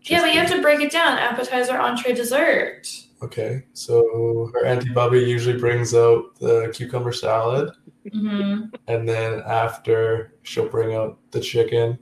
yeah, 0.04 0.22
but 0.22 0.34
you 0.34 0.40
have 0.40 0.52
to 0.52 0.62
break 0.62 0.80
it 0.82 0.92
down: 0.92 1.18
appetizer, 1.18 1.78
entree, 1.78 2.14
dessert. 2.14 2.88
Okay, 3.24 3.64
so 3.74 4.50
her 4.54 4.66
auntie 4.66 4.90
Bubby 4.94 5.20
usually 5.20 5.58
brings 5.60 5.94
out 5.94 6.36
the 6.40 6.72
cucumber 6.74 7.12
salad, 7.12 7.72
hmm 8.12 8.66
and 8.88 9.08
then 9.08 9.42
after 9.46 10.34
she'll 10.44 10.68
bring 10.70 10.96
out 10.96 11.18
the 11.32 11.40
chicken 11.40 11.98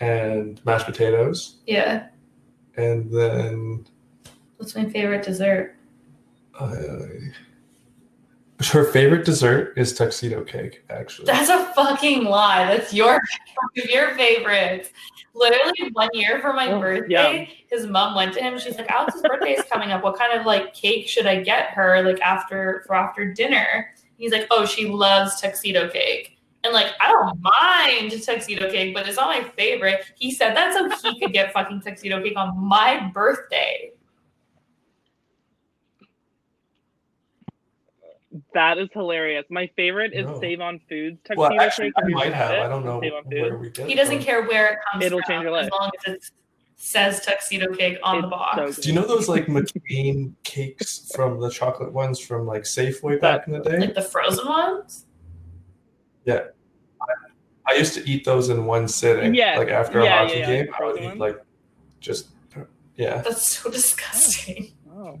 and 0.00 0.64
mashed 0.64 0.86
potatoes, 0.86 1.56
Yeah, 1.66 2.06
and 2.76 3.10
then 3.10 3.86
what's 4.56 4.74
my 4.74 4.84
favorite 4.86 5.22
dessert? 5.24 5.76
uh, 6.58 6.98
her 8.68 8.84
favorite 8.84 9.24
dessert 9.24 9.74
is 9.76 9.92
tuxedo 9.94 10.44
cake. 10.44 10.84
Actually, 10.90 11.26
That's 11.26 11.48
a 11.48 11.72
fucking 11.74 12.24
lie. 12.24 12.66
That's 12.66 12.92
your 12.92 13.20
your 13.74 14.14
favorite. 14.14 14.92
Literally 15.34 15.90
one 15.92 16.08
year 16.12 16.40
for 16.40 16.52
my 16.52 16.72
Oh, 16.72 16.80
birthday, 16.80 17.48
his 17.70 17.86
mom 17.86 18.14
went 18.14 18.34
to 18.34 18.40
him. 18.42 18.58
She's 18.58 18.76
like, 18.76 18.90
"Alex's 18.90 19.22
birthday 19.22 19.52
is 19.52 19.64
coming 19.72 19.92
up. 19.92 20.02
What 20.02 20.18
kind 20.18 20.38
of 20.38 20.44
like 20.44 20.74
cake 20.74 21.08
should 21.08 21.26
I 21.26 21.40
get 21.40 21.68
her 21.70 22.02
like 22.02 22.20
after 22.20 22.82
for 22.86 22.94
after 22.94 23.32
dinner?" 23.32 23.90
He's 24.18 24.32
like, 24.32 24.46
"Oh, 24.50 24.66
she 24.66 24.86
loves 24.86 25.40
tuxedo 25.40 25.88
cake." 25.88 26.36
And 26.62 26.74
like, 26.74 26.88
I 27.00 27.08
don't 27.08 27.40
mind 27.40 28.22
tuxedo 28.22 28.70
cake, 28.70 28.92
but 28.94 29.08
it's 29.08 29.16
not 29.16 29.28
my 29.28 29.48
favorite. 29.50 30.04
He 30.18 30.30
said 30.30 30.54
that 30.54 30.74
so 30.74 31.10
he 31.10 31.18
could 31.18 31.32
get 31.32 31.52
fucking 31.54 31.80
tuxedo 31.80 32.22
cake 32.22 32.36
on 32.36 32.58
my 32.58 33.10
birthday. 33.14 33.92
That 38.54 38.78
is 38.78 38.88
hilarious. 38.92 39.44
My 39.50 39.68
favorite 39.76 40.12
is 40.14 40.26
No. 40.26 40.40
Save 40.40 40.60
on 40.60 40.80
Foods 40.88 41.18
tuxedo 41.24 41.40
well, 41.40 41.60
actually, 41.60 41.88
cake. 41.88 41.94
I 42.04 42.08
you 42.08 42.14
might 42.14 42.32
have. 42.32 42.50
it 42.52 42.58
I 42.60 42.68
don't 42.68 42.84
know 42.84 43.00
where 43.00 43.56
we 43.58 43.70
get 43.70 43.88
He 43.88 43.94
doesn't 43.94 44.16
from. 44.18 44.24
care 44.24 44.42
where 44.46 44.74
it 44.74 44.78
comes 44.92 45.04
It'll 45.04 45.18
from, 45.20 45.28
change 45.28 45.42
your 45.42 45.52
life. 45.52 45.64
as 45.64 45.70
long 45.72 45.90
as 46.06 46.14
it 46.14 46.30
says 46.76 47.20
tuxedo 47.26 47.74
cake 47.74 47.98
on 48.04 48.22
the 48.22 48.28
box. 48.28 48.76
so. 48.76 48.82
Do 48.82 48.88
you 48.88 48.94
know 48.94 49.06
those 49.06 49.28
like 49.28 49.46
McCain 49.46 50.34
cakes 50.44 51.10
from 51.14 51.40
the 51.40 51.50
chocolate 51.50 51.92
ones 51.92 52.20
from 52.20 52.46
like 52.46 52.62
Safeway 52.62 53.20
back 53.20 53.46
in 53.48 53.52
the 53.52 53.60
day? 53.60 53.78
Like 53.80 53.94
the 53.94 54.02
frozen 54.02 54.46
ones? 54.46 55.06
Yeah. 56.24 56.44
I 57.66 57.74
used 57.74 57.94
to 57.94 58.08
eat 58.08 58.24
those 58.24 58.48
in 58.48 58.64
one 58.64 58.88
sitting. 58.88 59.34
Yes. 59.34 59.58
Like 59.58 59.68
after 59.68 60.02
Yeah, 60.02 60.22
a 60.22 60.26
hockey 60.26 60.38
yeah, 60.38 60.48
yeah, 60.50 60.56
game, 60.62 60.66
the 60.66 60.84
I 60.84 60.86
would 60.86 61.00
eat 61.00 61.04
ones. 61.06 61.20
like 61.20 61.44
just 62.00 62.28
yeah. 62.96 63.22
That's 63.22 63.56
so 63.56 63.68
oh, 63.68 63.72
disgusting. 63.72 64.72
Oh. 64.92 65.18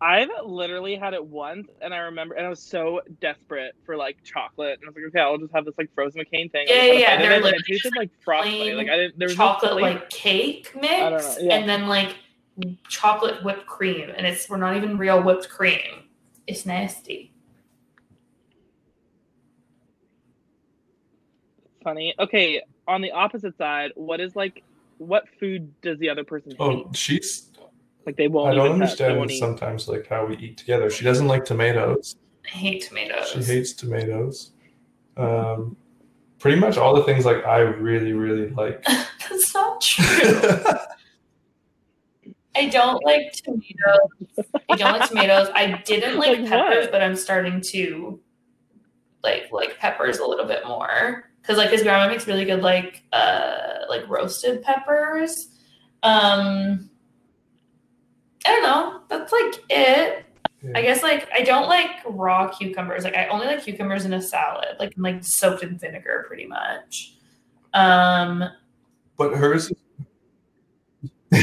I've 0.00 0.28
literally 0.44 0.96
had 0.96 1.14
it 1.14 1.24
once, 1.24 1.68
and 1.80 1.94
I 1.94 1.98
remember, 1.98 2.34
and 2.34 2.46
I 2.46 2.50
was 2.50 2.60
so 2.60 3.00
desperate 3.20 3.74
for 3.84 3.96
like 3.96 4.22
chocolate, 4.24 4.78
and 4.80 4.84
I 4.84 4.88
was 4.88 4.96
like, 4.96 5.06
okay, 5.06 5.20
I'll 5.20 5.38
just 5.38 5.54
have 5.54 5.64
this 5.64 5.74
like 5.78 5.90
frozen 5.94 6.20
McCain 6.20 6.52
thing. 6.52 6.66
Yeah, 6.68 6.74
I 6.74 6.88
just 6.88 7.00
yeah, 7.00 7.10
had 7.10 7.20
a 7.20 7.22
bite 7.22 7.24
of 7.24 7.30
they're 7.30 7.32
it, 7.32 7.44
and 7.44 7.54
it 7.54 7.66
tasted 7.66 7.82
just, 7.82 7.96
like 7.96 8.10
frosty. 8.22 8.50
plain 8.50 8.76
Like 8.76 8.88
I 8.88 8.96
didn't. 8.96 9.18
There 9.18 9.28
was 9.28 9.36
chocolate 9.36 9.72
no 9.72 9.78
flavor. 9.78 9.98
like 10.00 10.10
cake 10.10 10.72
mix 10.78 11.38
yeah. 11.40 11.54
and 11.54 11.68
then 11.68 11.86
like 11.88 12.14
chocolate 12.88 13.42
whipped 13.42 13.66
cream. 13.66 14.10
And 14.14 14.26
it's 14.26 14.48
we're 14.50 14.58
not 14.58 14.76
even 14.76 14.98
real 14.98 15.22
whipped 15.22 15.48
cream. 15.48 16.04
It's 16.46 16.66
nasty. 16.66 17.32
funny. 21.86 22.14
Okay, 22.18 22.62
on 22.88 23.00
the 23.00 23.12
opposite 23.12 23.56
side, 23.56 23.92
what 23.94 24.20
is 24.20 24.34
like, 24.34 24.64
what 24.98 25.24
food 25.38 25.72
does 25.82 26.00
the 26.00 26.08
other 26.08 26.24
person 26.24 26.50
hate? 26.50 26.60
Oh, 26.60 26.90
she's. 26.92 27.45
Like 28.06 28.16
they 28.16 28.28
won't. 28.28 28.52
I 28.52 28.54
don't 28.54 28.66
even 28.76 28.80
touch, 28.80 28.96
they 28.98 29.04
understand 29.04 29.18
won't 29.18 29.30
eat. 29.32 29.38
sometimes 29.40 29.88
like 29.88 30.06
how 30.06 30.24
we 30.26 30.36
eat 30.38 30.56
together. 30.56 30.88
She 30.90 31.04
doesn't 31.04 31.26
like 31.26 31.44
tomatoes. 31.44 32.16
I 32.46 32.48
hate 32.50 32.82
tomatoes. 32.84 33.28
She 33.30 33.42
hates 33.42 33.72
tomatoes. 33.72 34.52
Um, 35.16 35.76
pretty 36.38 36.58
much 36.60 36.76
all 36.78 36.94
the 36.94 37.02
things 37.02 37.24
like 37.24 37.44
I 37.44 37.58
really 37.58 38.12
really 38.12 38.50
like. 38.50 38.82
That's 39.28 39.52
not 39.54 39.80
true. 39.80 40.04
I 42.54 42.68
don't 42.68 43.04
like 43.04 43.32
tomatoes. 43.32 44.46
I 44.70 44.76
don't 44.76 44.98
like 44.98 45.08
tomatoes. 45.08 45.48
I 45.54 45.82
didn't 45.84 46.16
like, 46.18 46.38
Like 46.38 46.48
peppers, 46.48 46.84
what? 46.84 46.92
but 46.92 47.02
I'm 47.02 47.16
starting 47.16 47.60
to 47.72 48.20
like 49.22 49.48
like 49.50 49.78
peppers 49.78 50.18
a 50.18 50.26
little 50.26 50.46
bit 50.46 50.64
more 50.66 51.28
because 51.42 51.58
like 51.58 51.70
his 51.70 51.82
grandma 51.82 52.08
makes 52.10 52.26
really 52.28 52.44
good 52.44 52.62
like 52.62 53.02
uh 53.12 53.80
like 53.88 54.08
roasted 54.08 54.62
peppers. 54.62 55.48
Um, 56.02 56.88
I 58.46 58.48
don't 58.48 58.62
know. 58.62 59.00
That's 59.08 59.32
like 59.32 59.64
it. 59.70 60.22
I 60.74 60.82
guess 60.82 61.02
like 61.02 61.28
I 61.32 61.42
don't 61.42 61.68
like 61.68 61.90
raw 62.06 62.48
cucumbers. 62.48 63.04
Like 63.04 63.14
I 63.14 63.26
only 63.28 63.46
like 63.46 63.62
cucumbers 63.62 64.04
in 64.04 64.12
a 64.14 64.22
salad, 64.22 64.76
like 64.80 64.92
like 64.96 65.22
soaked 65.24 65.62
in 65.62 65.78
vinegar, 65.78 66.24
pretty 66.26 66.46
much. 66.46 67.14
Um, 67.74 68.44
But 69.16 69.34
hers. 69.34 69.70
no, 71.32 71.38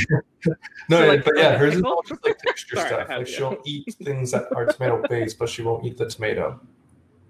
So, 0.89 1.05
like, 1.07 1.23
but 1.23 1.37
yeah, 1.37 1.57
hers 1.57 1.75
is 1.75 1.81
pickle? 1.81 1.91
all 1.93 2.03
just 2.07 2.23
like 2.25 2.37
texture 2.39 2.75
Sorry, 2.75 2.87
stuff. 2.89 3.09
Like 3.09 3.27
she'll 3.27 3.57
eat 3.65 3.95
things 4.03 4.31
that 4.31 4.51
are 4.55 4.65
tomato 4.65 5.01
based, 5.07 5.37
but 5.39 5.47
she 5.49 5.61
won't 5.61 5.85
eat 5.85 5.97
the 5.97 6.05
tomato. 6.07 6.59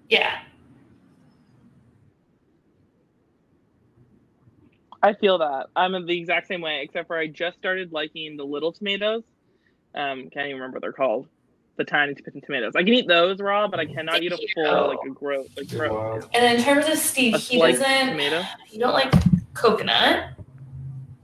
yeah. 0.08 0.40
I 5.02 5.12
feel 5.12 5.36
that. 5.38 5.66
I'm 5.76 5.94
in 5.94 6.06
the 6.06 6.18
exact 6.18 6.48
same 6.48 6.62
way, 6.62 6.80
except 6.82 7.08
for 7.08 7.18
I 7.18 7.26
just 7.26 7.58
started 7.58 7.92
liking 7.92 8.38
the 8.38 8.44
little 8.44 8.72
tomatoes. 8.72 9.22
Um, 9.94 10.28
can't 10.30 10.46
even 10.46 10.56
remember 10.56 10.76
what 10.76 10.82
they're 10.82 10.92
called. 10.92 11.26
The 11.76 11.84
tiny 11.84 12.14
t- 12.14 12.22
tomatoes. 12.40 12.72
I 12.76 12.84
can 12.84 12.94
eat 12.94 13.08
those 13.08 13.40
raw, 13.40 13.66
but 13.66 13.80
I 13.80 13.86
cannot 13.86 14.22
eat 14.22 14.32
a 14.32 14.38
full 14.54 14.88
like 14.88 14.98
a 15.06 15.10
gross 15.10 15.48
like 15.56 15.70
You're 15.72 15.88
gross. 15.88 16.22
wild. 16.22 16.30
And 16.34 16.56
in 16.58 16.62
terms 16.64 16.86
of 16.88 16.96
Steve, 16.98 17.34
A 17.34 17.38
he 17.38 17.58
doesn't. 17.58 18.08
tomato. 18.10 18.42
You 18.70 18.78
don't 18.78 18.92
like 18.92 19.12
coconut. 19.54 20.30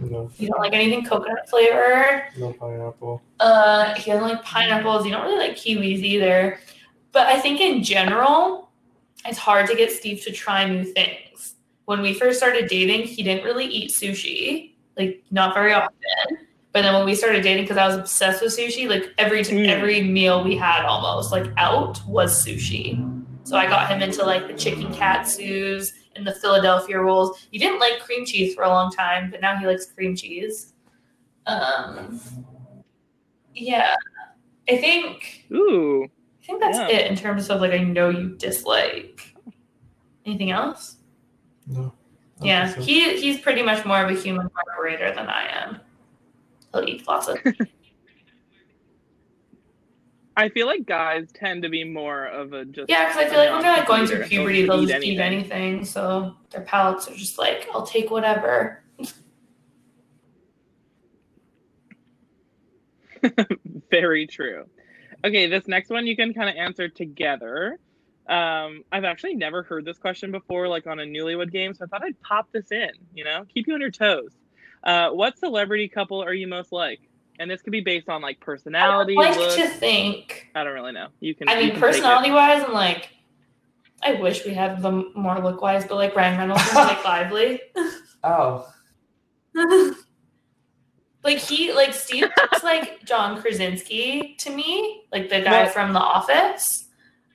No, 0.00 0.30
You 0.38 0.48
don't 0.48 0.58
like 0.58 0.72
anything 0.72 1.04
coconut 1.04 1.48
flavor. 1.48 2.24
no 2.38 2.52
pineapple. 2.54 3.22
Uh, 3.38 3.94
he 3.94 4.10
doesn't 4.10 4.26
like 4.26 4.42
pineapples. 4.42 5.04
You 5.04 5.12
don't 5.12 5.22
really 5.24 5.38
like 5.38 5.56
kiwis 5.56 5.98
either. 6.02 6.58
But 7.12 7.26
I 7.26 7.38
think 7.38 7.60
in 7.60 7.82
general, 7.84 8.70
it's 9.26 9.38
hard 9.38 9.68
to 9.68 9.76
get 9.76 9.92
Steve 9.92 10.22
to 10.22 10.32
try 10.32 10.64
new 10.64 10.84
things. 10.84 11.54
When 11.84 12.00
we 12.02 12.14
first 12.14 12.38
started 12.38 12.68
dating, 12.68 13.02
he 13.02 13.22
didn't 13.22 13.44
really 13.44 13.66
eat 13.66 13.90
sushi, 13.90 14.72
like 14.96 15.22
not 15.30 15.54
very 15.54 15.74
often. 15.74 15.92
But 16.72 16.82
then 16.82 16.94
when 16.94 17.04
we 17.04 17.14
started 17.16 17.42
dating, 17.42 17.64
because 17.64 17.76
I 17.78 17.86
was 17.86 17.96
obsessed 17.96 18.42
with 18.42 18.56
sushi, 18.56 18.88
like 18.88 19.12
every 19.18 19.40
Mm. 19.40 19.68
every 19.68 20.02
meal 20.02 20.44
we 20.44 20.56
had 20.56 20.84
almost 20.84 21.32
like 21.32 21.46
out 21.56 22.00
was 22.06 22.44
sushi. 22.46 23.06
So 23.44 23.56
I 23.56 23.66
got 23.66 23.88
him 23.90 24.02
into 24.02 24.24
like 24.24 24.46
the 24.46 24.54
chicken 24.54 24.92
katsus 24.94 25.92
and 26.14 26.24
the 26.26 26.32
Philadelphia 26.34 27.00
rolls. 27.00 27.46
He 27.50 27.58
didn't 27.58 27.80
like 27.80 27.98
cream 28.00 28.24
cheese 28.24 28.54
for 28.54 28.62
a 28.62 28.68
long 28.68 28.92
time, 28.92 29.30
but 29.30 29.40
now 29.40 29.56
he 29.56 29.66
likes 29.66 29.86
cream 29.86 30.14
cheese. 30.14 30.74
Um, 31.46 32.20
yeah, 33.54 33.96
I 34.68 34.76
think 34.76 35.46
Ooh. 35.52 36.04
I 36.04 36.46
think 36.46 36.60
that's 36.60 36.78
Yeah. 36.78 36.88
it 36.88 37.10
in 37.10 37.16
terms 37.16 37.50
of 37.50 37.60
like 37.60 37.72
I 37.72 37.78
know 37.78 38.10
you 38.10 38.36
dislike. 38.36 39.34
Anything 40.24 40.50
else? 40.52 40.96
No. 41.66 41.92
Yeah, 42.42 42.68
so. 42.72 42.80
he 42.82 43.18
he's 43.20 43.40
pretty 43.40 43.62
much 43.62 43.84
more 43.84 44.02
of 44.04 44.10
a 44.10 44.20
human 44.20 44.48
garburator 44.50 45.14
than 45.14 45.26
I 45.28 45.46
am. 45.64 45.80
He'll 46.72 46.88
eat 46.88 47.06
lots 47.06 47.28
I 50.36 50.48
feel 50.48 50.66
like 50.66 50.86
guys 50.86 51.30
tend 51.34 51.62
to 51.64 51.68
be 51.68 51.84
more 51.84 52.24
of 52.26 52.52
a 52.52 52.64
just 52.64 52.88
yeah, 52.88 53.08
because 53.08 53.16
I 53.18 53.28
feel 53.28 53.38
like 53.38 53.50
when 53.50 53.62
they're 53.62 53.76
like 53.76 53.86
going 53.86 54.06
through 54.06 54.24
puberty, 54.24 54.62
They'll 54.62 54.76
they'll 54.76 54.84
eat 54.84 54.88
just 54.88 55.04
eat 55.04 55.20
anything. 55.20 55.84
So 55.84 56.34
their 56.50 56.62
palates 56.62 57.08
are 57.08 57.14
just 57.14 57.36
like, 57.38 57.68
I'll 57.74 57.84
take 57.86 58.10
whatever. 58.10 58.82
Very 63.90 64.26
true. 64.26 64.64
Okay, 65.24 65.46
this 65.46 65.68
next 65.68 65.90
one 65.90 66.06
you 66.06 66.16
can 66.16 66.32
kind 66.32 66.48
of 66.48 66.56
answer 66.56 66.88
together. 66.88 67.78
Um, 68.26 68.84
I've 68.92 69.04
actually 69.04 69.34
never 69.34 69.62
heard 69.62 69.84
this 69.84 69.98
question 69.98 70.30
before, 70.30 70.68
like 70.68 70.86
on 70.86 71.00
a 71.00 71.04
newlywed 71.04 71.50
game, 71.50 71.74
so 71.74 71.84
I 71.84 71.88
thought 71.88 72.04
I'd 72.04 72.20
pop 72.22 72.50
this 72.52 72.70
in. 72.70 72.90
You 73.12 73.24
know, 73.24 73.44
keep 73.52 73.66
you 73.66 73.74
on 73.74 73.80
your 73.80 73.90
toes. 73.90 74.30
Uh, 74.82 75.10
what 75.10 75.38
celebrity 75.38 75.88
couple 75.88 76.22
are 76.22 76.32
you 76.32 76.46
most 76.46 76.72
like? 76.72 77.00
And 77.38 77.50
this 77.50 77.62
could 77.62 77.72
be 77.72 77.80
based 77.80 78.08
on 78.08 78.20
like 78.22 78.40
personality. 78.40 79.14
I 79.16 79.20
would 79.20 79.28
like 79.28 79.38
looks. 79.38 79.54
to 79.56 79.68
think. 79.68 80.48
I 80.54 80.62
don't 80.64 80.74
really 80.74 80.92
know. 80.92 81.08
You 81.20 81.34
can. 81.34 81.48
I 81.48 81.54
mean, 81.54 81.62
can 81.62 81.68
take 81.70 81.76
it. 81.76 81.80
personality 81.80 82.30
wise, 82.30 82.62
I'm 82.62 82.72
like, 82.72 83.08
I 84.02 84.14
wish 84.14 84.44
we 84.44 84.52
had 84.54 84.82
them 84.82 85.12
more 85.14 85.38
look 85.40 85.60
wise, 85.62 85.86
but 85.86 85.96
like 85.96 86.14
Ryan 86.14 86.38
Reynolds 86.38 86.62
and 86.62 86.72
Blake 86.88 87.04
Lively. 87.04 87.60
Oh. 88.24 88.66
Like 91.22 91.38
he, 91.38 91.72
like 91.74 91.92
Steve 91.92 92.28
looks 92.38 92.62
like 92.64 93.04
John 93.04 93.40
Krasinski 93.40 94.36
to 94.38 94.50
me, 94.50 95.02
like 95.12 95.28
the 95.28 95.42
guy 95.42 95.64
Well- 95.64 95.70
from 95.70 95.92
The 95.92 96.00
Office. 96.00 96.88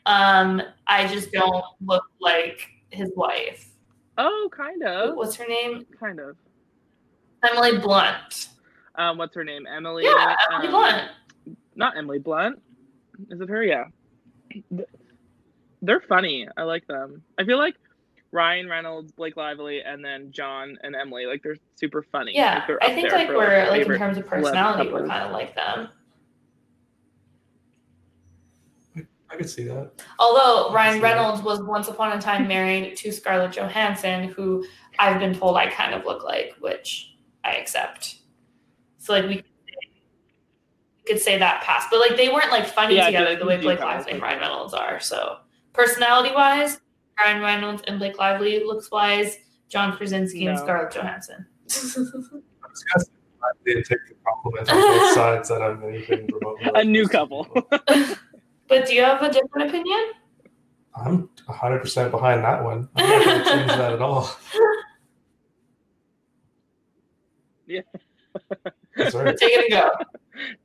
Um, 0.08 0.62
I 0.88 1.08
just 1.08 1.32
don't 1.32 1.64
look 1.82 2.04
like 2.20 2.68
his 2.90 3.12
wife. 3.16 3.70
Oh, 4.18 4.50
kind 4.52 4.84
of. 4.84 5.16
What's 5.16 5.36
her 5.36 5.48
name? 5.48 5.86
Kind 6.00 6.20
of. 6.20 6.36
Emily 7.52 7.78
Blunt. 7.78 8.50
Um, 8.96 9.18
what's 9.18 9.36
her 9.36 9.44
name? 9.44 9.68
Emily. 9.68 10.04
Yeah, 10.06 10.36
Emily 10.52 10.68
um, 10.68 10.74
Blunt. 10.74 11.12
Not 11.76 11.98
Emily 11.98 12.20
Blunt. 12.20 12.62
Is 13.30 13.42
it 13.42 13.50
her? 13.50 13.64
Yeah. 13.64 13.86
They're 15.82 16.02
funny. 16.02 16.48
I 16.58 16.64
like 16.64 16.88
them. 16.88 17.22
I 17.38 17.44
feel 17.44 17.58
like 17.58 17.76
Ryan 18.32 18.70
Reynolds, 18.70 19.12
Blake 19.12 19.38
Lively, 19.38 19.82
and 19.82 20.04
then 20.04 20.32
John 20.32 20.78
and 20.84 20.96
Emily, 20.96 21.26
like 21.26 21.42
they're 21.44 21.58
super 21.76 22.04
funny. 22.04 22.34
Yeah, 22.36 22.56
Like, 22.56 22.68
they're 22.68 22.84
I 22.84 22.94
think 22.94 23.12
like 23.12 23.28
for, 23.28 23.38
we're 23.38 23.70
like 23.70 23.88
in 23.88 23.98
terms 23.98 24.18
of 24.18 24.28
personality, 24.28 24.92
we're 24.92 25.08
kind 25.08 25.24
of 25.24 25.32
like 25.32 25.56
them. 25.56 25.90
I 29.30 29.38
could 29.38 29.50
see 29.50 29.64
that. 29.66 29.92
Although 30.20 30.74
Ryan 30.74 30.96
see 30.96 31.00
that. 31.00 31.16
Reynolds 31.16 31.42
was 31.44 31.62
once 31.62 31.88
upon 31.88 32.18
a 32.18 32.22
time 32.22 32.48
married 32.48 32.96
to 32.98 33.12
Scarlett 33.12 33.54
Johansson, 33.54 34.30
who 34.30 34.66
I've 35.00 35.20
been 35.20 35.34
told 35.34 35.58
I 35.58 35.70
kind 35.70 35.94
of 35.94 36.06
look 36.06 36.24
like, 36.24 36.54
which 36.60 37.15
I 37.46 37.54
accept. 37.54 38.18
So 38.98 39.14
like 39.14 39.26
we 39.26 39.36
we 39.36 39.44
could 41.06 41.20
say 41.22 41.38
that 41.38 41.62
passed, 41.62 41.90
but 41.92 42.00
like 42.00 42.18
they 42.18 42.30
weren't 42.30 42.52
like 42.52 42.66
funny 42.68 42.96
Yeah, 42.96 43.06
together 43.06 43.36
the 43.36 43.46
way 43.46 43.58
they 43.58 43.64
Blake 43.64 43.80
kinda 43.80 43.94
Lively 43.94 44.14
and 44.14 44.22
Ryan 44.22 44.40
Reynolds 44.40 44.74
are. 44.74 45.00
So 45.00 45.38
personality 45.74 46.34
wise, 46.34 46.80
Ryan 47.24 47.42
Reynolds 47.42 47.84
and 47.88 48.00
Blake 48.00 48.18
Lively 48.18 48.64
looks 48.64 48.90
wise, 48.90 49.38
John 49.70 49.96
Krasinski 49.96 50.48
and 50.48 50.58
Scarlett 50.58 50.92
Johansson. 50.92 51.46
I 51.70 51.74
was 51.74 51.96
gonna 51.96 53.06
say, 53.06 53.12
I 53.44 53.48
didn't 53.66 53.84
take 53.86 54.00
the 54.08 54.16
compliment 54.26 54.70
on 54.72 54.82
both 54.82 55.12
sides 55.14 55.50
that 55.50 55.62
I'm 55.62 55.84
anything 55.84 56.28
remotely. 56.32 56.72
A 56.74 56.84
new 56.84 57.08
couple. 57.08 57.48
but 58.68 58.88
do 58.88 58.96
you 58.96 59.04
have 59.04 59.22
a 59.22 59.32
different 59.32 59.70
opinion? 59.70 60.12
I'm 60.96 61.30
100% 61.48 62.12
behind 62.12 62.44
that 62.44 62.64
one. 62.64 62.90
I'm 62.96 63.10
not 63.10 63.26
going 63.26 63.44
to 63.44 63.50
change 63.50 63.68
that 63.68 63.94
at 63.94 64.02
all. 64.02 64.36
Yeah. 67.68 67.82
That's 68.98 69.16
right. 69.16 69.36
Take 69.38 69.52
it 69.54 69.72
and 69.74 69.82
go. 69.82 69.92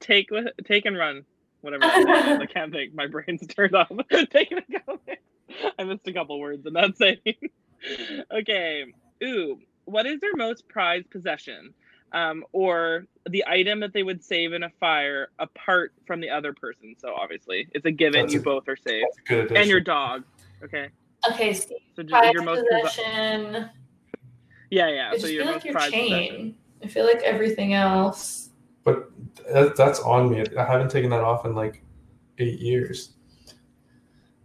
take 0.01 0.31
with 0.31 0.49
take 0.65 0.87
and 0.87 0.97
run. 0.97 1.25
Whatever. 1.61 1.85
I 1.85 2.47
can't 2.53 2.73
think. 2.73 2.95
My 2.95 3.07
brain's 3.07 3.47
turned 3.55 3.75
off. 3.75 3.89
take 4.31 4.51
it 4.53 4.65
and 4.69 4.81
go. 4.87 5.01
I 5.79 5.85
missed 5.85 6.07
a 6.09 6.13
couple 6.13 6.39
words 6.41 6.67
in 6.67 6.73
that 6.75 6.97
saying. 6.97 7.19
okay. 8.33 8.85
Ooh. 9.23 9.59
What 9.85 10.07
is 10.07 10.21
their 10.21 10.35
most 10.37 10.69
prized 10.69 11.11
possession? 11.11 11.73
Um, 12.13 12.45
or 12.53 13.07
the 13.29 13.45
item 13.47 13.79
that 13.81 13.93
they 13.93 14.03
would 14.03 14.25
save 14.25 14.53
in 14.53 14.65
a 14.65 14.71
fire 14.81 15.29
apart 15.39 15.93
from 16.07 16.21
the 16.21 16.29
other 16.31 16.53
person. 16.53 16.97
So 16.99 17.15
obviously, 17.15 17.69
it's 17.73 17.87
a 17.87 17.93
given. 17.93 18.23
That's 18.23 18.35
you 18.35 18.41
a- 18.41 18.43
both 18.43 18.69
are 18.69 18.77
safe, 18.77 19.05
That's 19.05 19.19
a 19.19 19.23
good 19.29 19.39
addition. 19.45 19.57
and 19.59 19.71
your 19.71 19.81
dog. 19.81 20.25
Okay. 20.65 20.89
Okay, 21.31 21.53
Steve. 21.53 21.79
So 21.95 22.03
just 22.03 22.33
your 22.33 22.43
most 22.43 22.65
possession. 22.69 23.45
possession. 23.47 23.71
Yeah, 24.71 24.89
yeah. 24.89 25.11
I 25.13 25.17
So 25.17 25.21
just 25.23 25.33
your 25.35 25.43
feel 25.45 25.53
most 25.53 25.55
like 25.55 25.65
your 25.65 25.75
prized 25.75 25.95
possession. 25.95 26.55
Chain. 26.81 26.89
I 26.89 26.93
feel 26.93 27.05
like 27.07 27.23
everything 27.23 27.75
else. 27.75 28.51
But 28.85 29.11
that's 29.53 30.01
on 30.01 30.31
me. 30.31 30.45
I 30.59 30.65
haven't 30.65 30.91
taken 30.91 31.11
that 31.11 31.21
off 31.23 31.45
in 31.45 31.55
like 31.55 31.83
eight 32.39 32.61
years. 32.61 33.13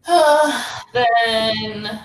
then 0.94 2.00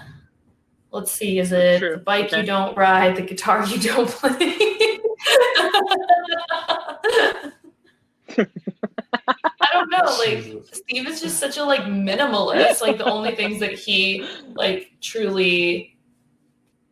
let's 0.90 1.12
see. 1.12 1.38
Is 1.38 1.52
it 1.52 1.80
True. 1.80 1.90
the 1.92 1.98
bike 1.98 2.26
Okay. 2.26 2.40
you 2.40 2.46
don't 2.46 2.76
ride, 2.76 3.16
the 3.16 3.22
guitar 3.22 3.66
you 3.66 3.78
don't 3.80 4.08
play? 4.10 4.56
I 8.38 9.72
don't 9.72 9.90
know. 9.90 10.16
Like 10.18 10.44
Jesus. 10.44 10.68
Steve 10.72 11.08
is 11.08 11.20
just 11.20 11.38
such 11.38 11.58
a 11.58 11.64
like 11.64 11.82
minimalist. 11.82 12.80
Like 12.80 12.98
the 12.98 13.04
only 13.04 13.34
things 13.34 13.60
that 13.60 13.72
he 13.72 14.26
like 14.54 14.92
truly 15.00 15.98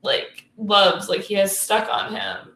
like 0.02 0.44
loves, 0.56 1.08
like 1.08 1.22
he 1.22 1.34
has 1.34 1.58
stuck 1.58 1.88
on 1.88 2.14
him. 2.14 2.52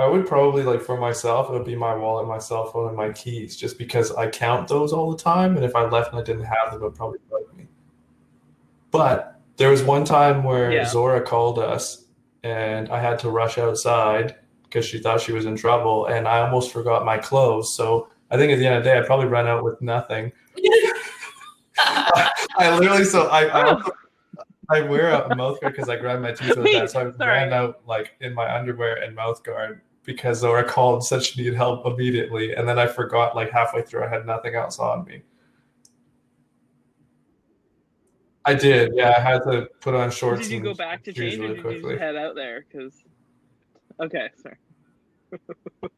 I 0.00 0.08
would 0.08 0.26
probably 0.26 0.62
like 0.62 0.82
for 0.82 0.96
myself, 0.98 1.48
it 1.48 1.52
would 1.52 1.64
be 1.64 1.74
my 1.76 1.94
wallet, 1.94 2.26
my 2.26 2.38
cell 2.38 2.64
phone, 2.70 2.88
and 2.88 2.96
my 2.96 3.10
keys, 3.12 3.56
just 3.56 3.78
because 3.78 4.12
I 4.12 4.28
count 4.28 4.68
those 4.68 4.92
all 4.92 5.10
the 5.10 5.16
time. 5.22 5.56
And 5.56 5.64
if 5.64 5.74
I 5.76 5.84
left 5.84 6.10
and 6.12 6.20
I 6.20 6.24
didn't 6.24 6.44
have 6.44 6.72
them, 6.72 6.80
it 6.80 6.84
would 6.84 6.94
probably 6.94 7.18
bug 7.30 7.42
me. 7.56 7.66
But 8.90 9.40
there 9.56 9.70
was 9.70 9.82
one 9.82 10.04
time 10.04 10.42
where 10.44 10.72
Yeah. 10.72 10.86
Zora 10.88 11.20
called 11.22 11.58
us, 11.58 12.04
and 12.42 12.88
I 12.88 13.00
had 13.00 13.18
to 13.20 13.30
rush 13.30 13.58
outside 13.58 14.36
because 14.64 14.84
she 14.86 14.98
thought 15.00 15.20
she 15.20 15.32
was 15.32 15.46
in 15.46 15.56
trouble, 15.56 16.06
and 16.06 16.26
I 16.28 16.40
almost 16.40 16.72
forgot 16.72 17.04
my 17.04 17.18
clothes. 17.18 17.74
So 17.74 18.08
I 18.30 18.36
think 18.36 18.52
at 18.52 18.58
the 18.58 18.66
end 18.66 18.76
of 18.76 18.84
the 18.84 18.90
day, 18.90 18.98
I 18.98 19.02
probably 19.02 19.26
ran 19.26 19.46
out 19.48 19.64
with 19.64 19.80
nothing. 19.82 20.32
I 21.78 22.76
literally 22.78 23.04
so 23.04 23.26
I 23.28 23.44
I, 23.46 23.74
Oh. 23.76 23.90
I 24.68 24.82
wear 24.82 25.10
a 25.10 25.34
mouth 25.34 25.60
guard 25.60 25.74
because 25.74 25.88
I 25.88 25.96
grabbed 25.96 26.22
my 26.22 26.30
teeth 26.30 26.56
with 26.56 26.64
that, 26.72 26.90
so 26.92 27.00
I 27.00 27.10
sorry. 27.18 27.32
ran 27.32 27.52
out 27.52 27.80
like 27.86 28.12
in 28.20 28.32
my 28.34 28.54
underwear 28.56 29.02
and 29.02 29.16
mouth 29.16 29.42
guard 29.42 29.80
because 30.04 30.38
Zora 30.38 30.64
called 30.64 30.94
and 30.94 31.04
said 31.04 31.22
she 31.22 31.40
needed 31.40 31.56
help 31.56 31.86
immediately, 31.86 32.54
and 32.54 32.68
then 32.68 32.78
I 32.78 32.86
forgot 32.86 33.36
like 33.36 33.50
halfway 33.50 33.82
through 33.82 34.04
I 34.04 34.08
had 34.08 34.26
nothing 34.26 34.54
else 34.54 34.78
on 34.78 35.04
me. 35.04 35.22
I 38.44 38.54
did, 38.54 38.92
yeah. 38.94 39.14
I 39.16 39.20
had 39.20 39.42
to 39.44 39.68
put 39.80 39.94
on 39.94 40.10
shorts. 40.10 40.42
Did 40.42 40.50
you 40.50 40.56
and 40.56 40.64
go 40.64 40.74
back 40.74 41.04
to 41.04 41.14
shoes 41.14 41.34
change, 41.34 41.38
or 41.38 41.42
really 41.42 41.54
did 41.54 41.82
you 41.82 41.88
just 41.90 42.00
head 42.00 42.16
out 42.16 42.34
there? 42.34 42.64
Because 42.70 42.94
okay, 44.00 44.28
sorry. 44.42 44.56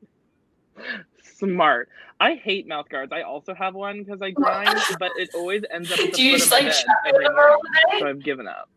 Smart. 1.23 1.89
I 2.21 2.35
hate 2.35 2.67
mouth 2.67 2.89
guards. 2.89 3.13
I 3.13 3.23
also 3.23 3.55
have 3.55 3.75
one 3.75 4.03
because 4.03 4.23
I 4.23 4.31
grind, 4.31 4.79
but 4.99 5.13
it 5.17 5.31
always 5.35 5.63
ends 5.71 5.91
up 5.93 5.99
at 5.99 6.07
the 6.07 6.13
Do 6.13 6.23
you 6.23 6.39
just 6.39 6.47
of 6.47 6.53
like 6.53 6.67
bed 6.67 6.85
every 7.07 7.25
the 7.25 7.31
middle 7.31 7.49
morning. 7.49 8.01
So? 8.01 8.09
I've 8.09 8.23
given 8.23 8.49
up. 8.49 8.69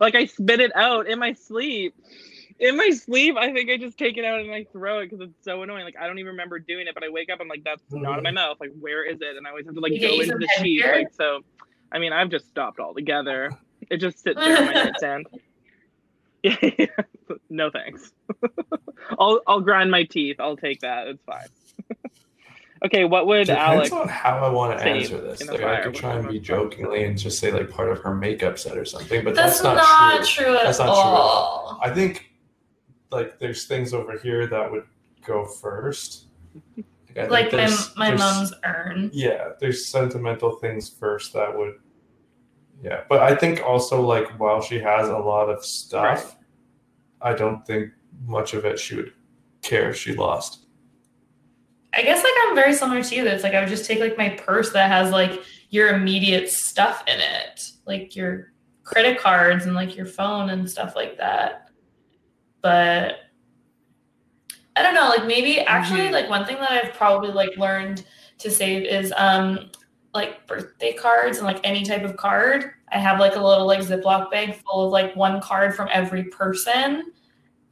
Like 0.00 0.14
I 0.14 0.26
spit 0.26 0.60
it 0.60 0.74
out 0.76 1.08
in 1.08 1.18
my 1.18 1.32
sleep. 1.32 1.94
In 2.60 2.76
my 2.76 2.90
sleep, 2.90 3.36
I 3.38 3.52
think 3.52 3.70
I 3.70 3.78
just 3.78 3.96
take 3.96 4.18
it 4.18 4.24
out 4.24 4.40
and 4.40 4.52
I 4.52 4.66
throw 4.70 5.00
it 5.00 5.10
because 5.10 5.26
it's 5.26 5.44
so 5.44 5.62
annoying. 5.62 5.84
Like 5.84 5.96
I 5.98 6.06
don't 6.06 6.18
even 6.18 6.32
remember 6.32 6.58
doing 6.58 6.86
it, 6.86 6.94
but 6.94 7.02
I 7.02 7.08
wake 7.08 7.30
up, 7.30 7.40
I'm 7.40 7.48
like, 7.48 7.64
that's 7.64 7.82
not 7.90 8.18
in 8.18 8.22
my 8.22 8.28
mm-hmm. 8.28 8.34
mouth. 8.34 8.58
Like 8.60 8.72
where 8.78 9.04
is 9.04 9.18
it? 9.20 9.36
And 9.36 9.46
I 9.46 9.50
always 9.50 9.64
have 9.66 9.74
to 9.74 9.80
like 9.80 9.92
You 9.92 10.00
go 10.00 10.14
you 10.14 10.22
into 10.22 10.36
the 10.38 10.48
sheet. 10.58 10.84
Like 10.84 11.12
so. 11.12 11.40
I 11.90 11.98
mean, 11.98 12.12
I've 12.12 12.28
just 12.28 12.48
stopped 12.48 12.78
altogether. 12.78 13.50
It 13.90 13.96
just 13.96 14.18
sits 14.22 14.38
there 14.38 14.58
on 14.58 14.66
my 14.66 14.72
nightstand. 14.84 15.26
Yeah, 16.42 16.86
no 17.50 17.70
thanks. 17.70 18.12
I'll 19.18 19.40
I'll 19.46 19.60
grind 19.60 19.90
my 19.90 20.04
teeth. 20.04 20.36
I'll 20.38 20.56
take 20.56 20.80
that. 20.80 21.06
It's 21.06 21.22
fine. 21.24 21.48
Okay, 22.82 23.04
what 23.04 23.26
would 23.26 23.46
Depends 23.46 23.90
Alex? 23.90 23.92
on 23.92 24.08
how 24.08 24.38
I 24.38 24.48
want 24.48 24.78
to 24.78 24.84
answer 24.84 25.20
this. 25.20 25.46
Like, 25.46 25.62
I 25.62 25.82
could 25.82 25.94
try 25.94 26.16
and 26.16 26.26
be 26.26 26.38
jokingly 26.38 27.04
and 27.04 27.18
just 27.18 27.38
say 27.38 27.52
like 27.52 27.68
part 27.68 27.90
of 27.90 27.98
her 27.98 28.14
makeup 28.14 28.58
set 28.58 28.78
or 28.78 28.86
something, 28.86 29.22
but 29.22 29.34
That's, 29.34 29.60
that's, 29.60 29.76
not, 29.76 30.24
true. 30.24 30.46
true. 30.46 30.56
at 30.56 30.64
That's 30.64 30.78
not 30.78 30.86
true 30.86 30.92
at 30.92 31.18
all. 31.18 31.78
I 31.82 31.90
think 31.90 32.29
like 33.10 33.38
there's 33.38 33.66
things 33.66 33.92
over 33.92 34.18
here 34.18 34.46
that 34.46 34.70
would 34.70 34.84
go 35.24 35.44
first. 35.44 36.26
Like, 37.16 37.30
Like 37.30 37.52
my 37.52 37.76
my 37.96 38.14
mom's 38.14 38.52
urn. 38.64 39.10
Yeah, 39.12 39.50
there's 39.58 39.86
sentimental 39.86 40.52
things 40.58 40.88
first 40.88 41.32
that 41.32 41.56
would. 41.56 41.74
Yeah, 42.82 43.02
but 43.08 43.20
I 43.20 43.34
think 43.34 43.62
also 43.62 44.00
like 44.00 44.38
while 44.38 44.62
she 44.62 44.78
has 44.78 45.08
a 45.08 45.18
lot 45.18 45.50
of 45.50 45.64
stuff, 45.64 46.36
I 47.20 47.34
don't 47.34 47.66
think 47.66 47.90
much 48.26 48.54
of 48.54 48.64
it 48.64 48.78
she 48.78 48.96
would 48.96 49.12
care 49.62 49.90
if 49.90 49.96
she 49.96 50.14
lost. 50.14 50.66
I 51.92 52.02
guess 52.02 52.22
like 52.22 52.32
I'm 52.46 52.54
very 52.54 52.72
similar 52.72 53.02
to 53.02 53.14
you. 53.14 53.24
That 53.24 53.34
it's 53.34 53.44
like 53.44 53.54
I 53.54 53.60
would 53.60 53.68
just 53.68 53.84
take 53.84 53.98
like 53.98 54.16
my 54.16 54.30
purse 54.30 54.72
that 54.72 54.90
has 54.90 55.10
like 55.10 55.42
your 55.70 55.94
immediate 55.94 56.48
stuff 56.48 57.02
in 57.06 57.18
it, 57.18 57.70
like 57.86 58.14
your 58.14 58.52
credit 58.84 59.18
cards 59.18 59.66
and 59.66 59.74
like 59.74 59.96
your 59.96 60.06
phone 60.06 60.50
and 60.50 60.70
stuff 60.70 60.94
like 60.96 61.16
that. 61.18 61.69
But 62.62 63.16
I 64.76 64.82
don't 64.82 64.94
know, 64.94 65.08
like 65.08 65.26
maybe 65.26 65.60
actually 65.60 66.00
Mhm. 66.08 66.12
like 66.12 66.28
one 66.30 66.44
thing 66.46 66.56
that 66.56 66.70
I've 66.70 66.94
probably 66.94 67.30
like 67.32 67.56
learned 67.56 68.04
to 68.38 68.50
save 68.50 68.84
is 68.84 69.12
um 69.16 69.70
like 70.14 70.46
birthday 70.46 70.92
cards 70.92 71.38
and 71.38 71.46
like 71.46 71.60
any 71.64 71.84
type 71.84 72.02
of 72.02 72.16
card. 72.16 72.72
I 72.92 72.98
have 72.98 73.20
like 73.20 73.36
a 73.36 73.40
little 73.42 73.66
like 73.66 73.80
Ziploc 73.80 74.30
bag 74.30 74.54
full 74.64 74.86
of 74.86 74.92
like 74.92 75.14
one 75.16 75.40
card 75.40 75.74
from 75.74 75.88
every 75.92 76.24
person 76.24 77.12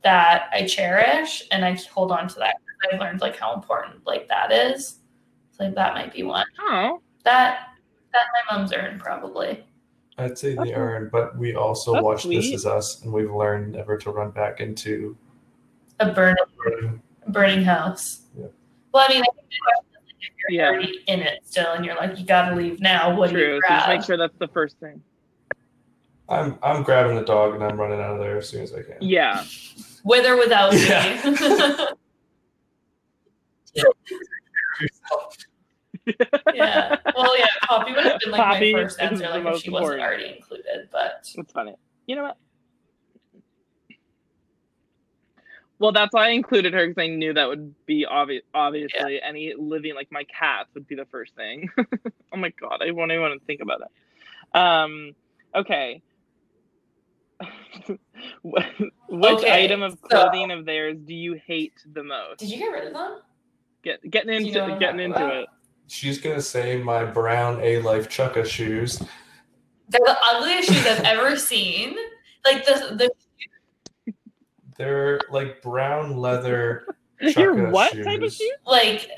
that 0.03 0.49
I 0.53 0.65
cherish 0.67 1.43
and 1.51 1.65
I 1.65 1.75
hold 1.93 2.13
on 2.13 2.29
to 2.29 2.39
that. 2.39 2.57
I've 2.93 3.01
learned 3.01 3.21
like 3.21 3.37
how 3.37 3.55
important 3.55 4.07
like 4.07 4.29
that 4.29 4.53
is. 4.53 5.01
So 5.53 5.65
like 5.65 5.75
that 5.75 5.95
might 5.95 6.13
be 6.13 6.23
one. 6.23 6.47
Oh, 6.61 7.01
That 7.25 7.69
that 8.13 8.27
my 8.49 8.57
mom's 8.57 8.73
earned 8.73 9.01
probably. 9.01 9.65
I'd 10.19 10.37
say 10.37 10.55
That's 10.55 10.69
the 10.69 10.75
urn, 10.75 11.09
but 11.13 11.39
we 11.39 11.55
also 11.55 11.93
That's 11.93 12.05
watched 12.05 12.29
This 12.29 12.47
sweet. 12.47 12.55
Is 12.55 12.67
Us, 12.67 13.03
and 13.03 13.13
we've 13.13 13.31
learned 13.33 13.73
never 13.73 13.97
to 13.99 14.11
run 14.11 14.31
back 14.33 14.61
into. 14.61 15.17
A 16.01 16.11
burning 16.13 16.37
burning. 16.57 17.03
burning 17.29 17.63
house. 17.65 18.23
Yeah. 18.37 18.47
Well, 18.93 19.07
I 19.09 19.13
mean, 19.13 19.23
I 19.23 19.27
think 19.35 19.49
the 19.49 19.57
question 19.63 19.85
is 20.03 20.13
if 20.21 20.31
you're 20.49 20.61
Yeah. 20.61 20.69
already 20.71 20.99
in 21.07 21.21
it 21.21 21.41
still, 21.45 21.73
and 21.73 21.85
you're 21.85 21.95
like, 21.97 22.19
you 22.19 22.25
got 22.27 22.49
to 22.51 22.57
leave 22.57 22.81
now. 22.81 23.15
What 23.17 23.31
do 23.31 23.37
true. 23.37 23.55
you 23.57 23.61
So 23.69 23.75
just 23.75 23.89
make 23.89 24.03
sure 24.03 24.17
that's 24.17 24.37
the 24.39 24.49
first 24.49 24.77
thing. 24.79 25.01
I'm 26.29 26.59
I'm 26.63 26.83
grabbing 26.83 27.17
the 27.17 27.25
dog 27.25 27.55
and 27.55 27.63
I'm 27.65 27.79
running 27.81 28.01
out 28.01 28.13
of 28.15 28.19
there 28.19 28.37
as 28.39 28.49
soon 28.49 28.63
as 28.63 28.73
I 28.75 28.83
can. 28.83 28.97
Yeah. 29.01 29.45
With 30.05 30.27
or 30.27 30.37
without 30.37 30.73
Yeah. 30.75 31.21
me. 31.25 31.37
yeah. 36.55 36.97
Well, 37.17 37.39
yeah. 37.39 37.47
Poppy 37.63 37.93
would 37.93 38.05
have 38.05 38.21
been 38.21 38.31
like 38.33 38.41
Poppy 38.41 38.73
my 38.73 38.83
first 38.83 39.01
answer, 39.01 39.29
like 39.29 39.45
if 39.55 39.63
she 39.63 39.71
wasn't 39.71 40.01
already 40.01 40.37
included. 40.37 40.89
But 40.93 41.31
It's 41.37 41.53
funny. 41.53 41.75
You 42.07 42.17
know 42.17 42.23
what? 42.25 42.37
Well, 45.81 45.93
that's 45.93 46.13
why 46.13 46.27
I 46.27 46.31
included 46.31 46.75
her 46.75 46.87
because 46.89 47.01
I 47.01 47.07
knew 47.07 47.35
that 47.35 47.49
would 47.49 47.75
be 47.87 48.05
obvious. 48.05 48.43
Obviously, 48.53 49.21
any 49.23 49.55
living 49.57 49.95
like 49.95 50.11
my 50.11 50.25
cats 50.25 50.71
would 50.75 50.89
be 50.89 50.97
the 50.97 51.05
first 51.07 51.35
thing. 51.37 51.71
oh 52.33 52.37
my 52.37 52.53
god, 52.61 52.83
I 52.87 52.91
won't 52.91 53.13
even 53.13 53.23
want 53.23 53.41
to 53.41 53.47
think 53.47 53.61
about 53.61 53.83
it. 53.83 54.59
Um, 54.59 55.13
okay. 55.55 56.03
Which 58.43 58.65
Okay, 59.13 59.65
item 59.65 59.83
of 59.85 59.93
so- 59.93 60.09
clothing 60.09 60.51
of 60.51 60.65
theirs 60.67 60.97
do 61.05 61.15
you 61.15 61.35
hate 61.47 61.75
the 61.93 62.03
most? 62.03 62.41
did 62.41 62.51
you 62.51 62.59
get 62.59 62.73
rid 62.73 62.89
of 62.89 62.93
them? 62.95 63.21
Get 63.85 64.11
getting 64.11 64.31
Do 64.31 64.43
you 64.45 64.49
into 64.49 64.67
know 64.67 64.79
getting 64.81 65.01
into 65.01 65.41
it. 65.43 65.49
She's 65.89 66.21
gonna 66.21 66.41
say 66.43 66.77
my 66.77 67.05
brown 67.05 67.61
A 67.63 67.79
Life 67.81 68.09
Chukka 68.09 68.45
shoes. 68.47 69.03
They're 69.89 70.01
the 70.05 70.17
ugliest 70.23 70.69
shoes 70.71 70.87
I've 70.87 71.01
ever 71.05 71.35
seen. 71.37 71.97
Like 72.45 72.65
the 72.67 73.11
the 74.07 74.13
They're 74.77 75.19
like 75.31 75.63
brown 75.63 76.19
leather. 76.19 76.87
Your 77.21 77.55
Chukka 77.55 77.71
what 77.73 77.93
type 78.05 78.21
of 78.23 78.33
shoes. 78.33 78.53
like 78.67 79.11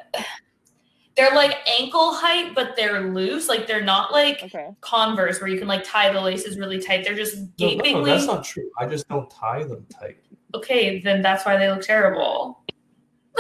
they're 1.17 1.35
like 1.35 1.59
ankle 1.79 2.15
height, 2.15 2.55
but 2.55 2.77
they're 2.77 3.11
loose. 3.13 3.49
Like 3.49 3.67
they're 3.67 3.83
not 3.85 4.13
like 4.13 4.41
Okay. 4.45 4.69
Converse 4.81 5.41
where 5.41 5.51
you 5.51 5.59
can 5.59 5.67
like 5.69 5.83
tie 5.85 6.13
the 6.13 6.21
laces 6.21 6.57
really 6.57 6.81
tight. 6.81 7.05
They're 7.05 7.17
just 7.17 7.37
No, 7.59 7.75
no, 7.75 7.83
no, 7.93 8.05
that's 8.05 8.27
not 8.27 8.45
true. 8.45 8.71
I 8.79 8.87
just 8.87 9.09
don't 9.09 9.29
tie 9.29 9.65
them 9.65 9.85
tight. 9.91 10.19
okay, 10.55 11.01
then 11.01 11.21
that's 11.21 11.45
why 11.45 11.57
they 11.57 11.69
look 11.69 11.83
terrible. 11.83 12.63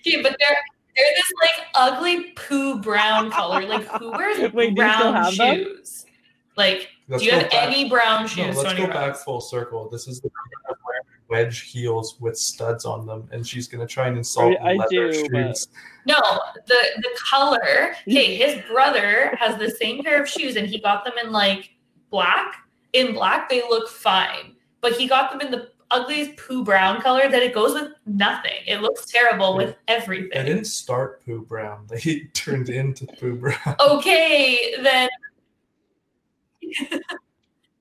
okay, 0.00 0.22
but 0.22 0.36
they're 0.38 0.58
they're 0.96 1.06
this 1.14 1.32
like 1.42 1.66
ugly 1.74 2.30
poo 2.32 2.80
brown 2.80 3.30
color. 3.30 3.62
Like 3.66 3.86
who 3.98 4.10
wears 4.16 4.52
Wait, 4.52 4.70
do 4.70 4.74
brown 4.76 5.14
have 5.14 5.36
them? 5.36 5.56
shoes? 5.64 6.06
Like, 6.56 6.88
Let's 7.08 7.22
do 7.22 7.26
you 7.28 7.32
have 7.34 7.50
back- 7.50 7.66
any 7.68 7.88
brown 7.88 8.22
No, 8.22 8.26
shoes? 8.28 8.56
let's 8.56 8.72
Tony 8.72 8.86
go 8.86 8.92
back 8.92 9.16
full 9.16 9.40
circle. 9.40 9.88
This 9.90 10.08
is 10.08 10.20
the 10.20 10.30
wedge 11.28 11.62
heels 11.62 12.16
with 12.20 12.38
studs 12.38 12.84
on 12.84 13.04
them, 13.04 13.28
and 13.32 13.46
she's 13.46 13.66
gonna 13.68 13.86
try 13.86 14.06
and 14.08 14.16
insult 14.16 14.56
I- 14.62 14.70
I 14.70 14.74
leather 14.74 15.12
do, 15.12 15.28
but- 15.30 15.46
shoes. 15.48 15.68
No, 16.06 16.14
the 16.66 16.78
the 16.98 17.10
color. 17.30 17.94
Okay, 18.08 18.36
his 18.36 18.62
brother 18.70 19.34
has 19.38 19.58
the 19.58 19.70
same 19.70 20.02
pair 20.04 20.22
of 20.22 20.28
shoes, 20.28 20.56
and 20.56 20.66
he 20.66 20.78
got 20.80 21.04
them 21.04 21.14
in 21.22 21.32
like 21.32 21.70
black. 22.10 22.54
In 22.92 23.12
black, 23.12 23.48
they 23.50 23.60
look 23.62 23.88
fine, 23.88 24.54
but 24.80 24.92
he 24.92 25.06
got 25.08 25.30
them 25.30 25.40
in 25.40 25.50
the 25.50 25.70
ugliest 25.90 26.36
poo 26.36 26.64
brown 26.64 27.00
color 27.00 27.28
that 27.28 27.42
it 27.42 27.54
goes 27.54 27.74
with 27.74 27.92
nothing. 28.06 28.60
It 28.66 28.80
looks 28.80 29.06
terrible 29.06 29.56
with 29.56 29.76
They 29.86 29.94
everything. 29.94 30.44
didn't 30.46 30.64
start 30.66 31.24
poo 31.24 31.42
brown. 31.42 31.86
They 31.90 32.28
turned 32.34 32.68
into 32.68 33.06
poo 33.06 33.36
brown. 33.36 33.76
Okay, 33.80 34.74
then 34.82 35.08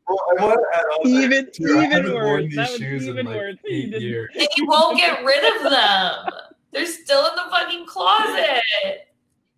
Well, 0.08 0.20
I 0.38 0.44
want 0.46 0.60
to 0.60 0.78
add 0.78 0.84
on 0.84 1.08
Even 1.08 1.46
that, 1.46 1.54
too. 1.54 1.82
Even 1.82 2.14
worse. 2.14 2.44
these 2.44 2.56
That 2.56 2.70
was 2.70 2.78
shoes 2.80 3.04
even 3.04 3.18
in 3.20 3.26
like 3.26 3.36
worse. 3.38 3.56
You 3.66 3.76
eight 3.76 3.86
didn't- 3.92 4.02
years. 4.04 4.30
and 4.38 4.48
you 4.56 4.68
won't 4.68 4.98
get 5.00 5.24
rid 5.26 5.56
of 5.56 5.72
them. 5.72 6.26
They're 6.72 6.86
still 6.86 7.26
in 7.26 7.36
the 7.36 7.50
fucking 7.50 7.86
closet. 7.88 8.62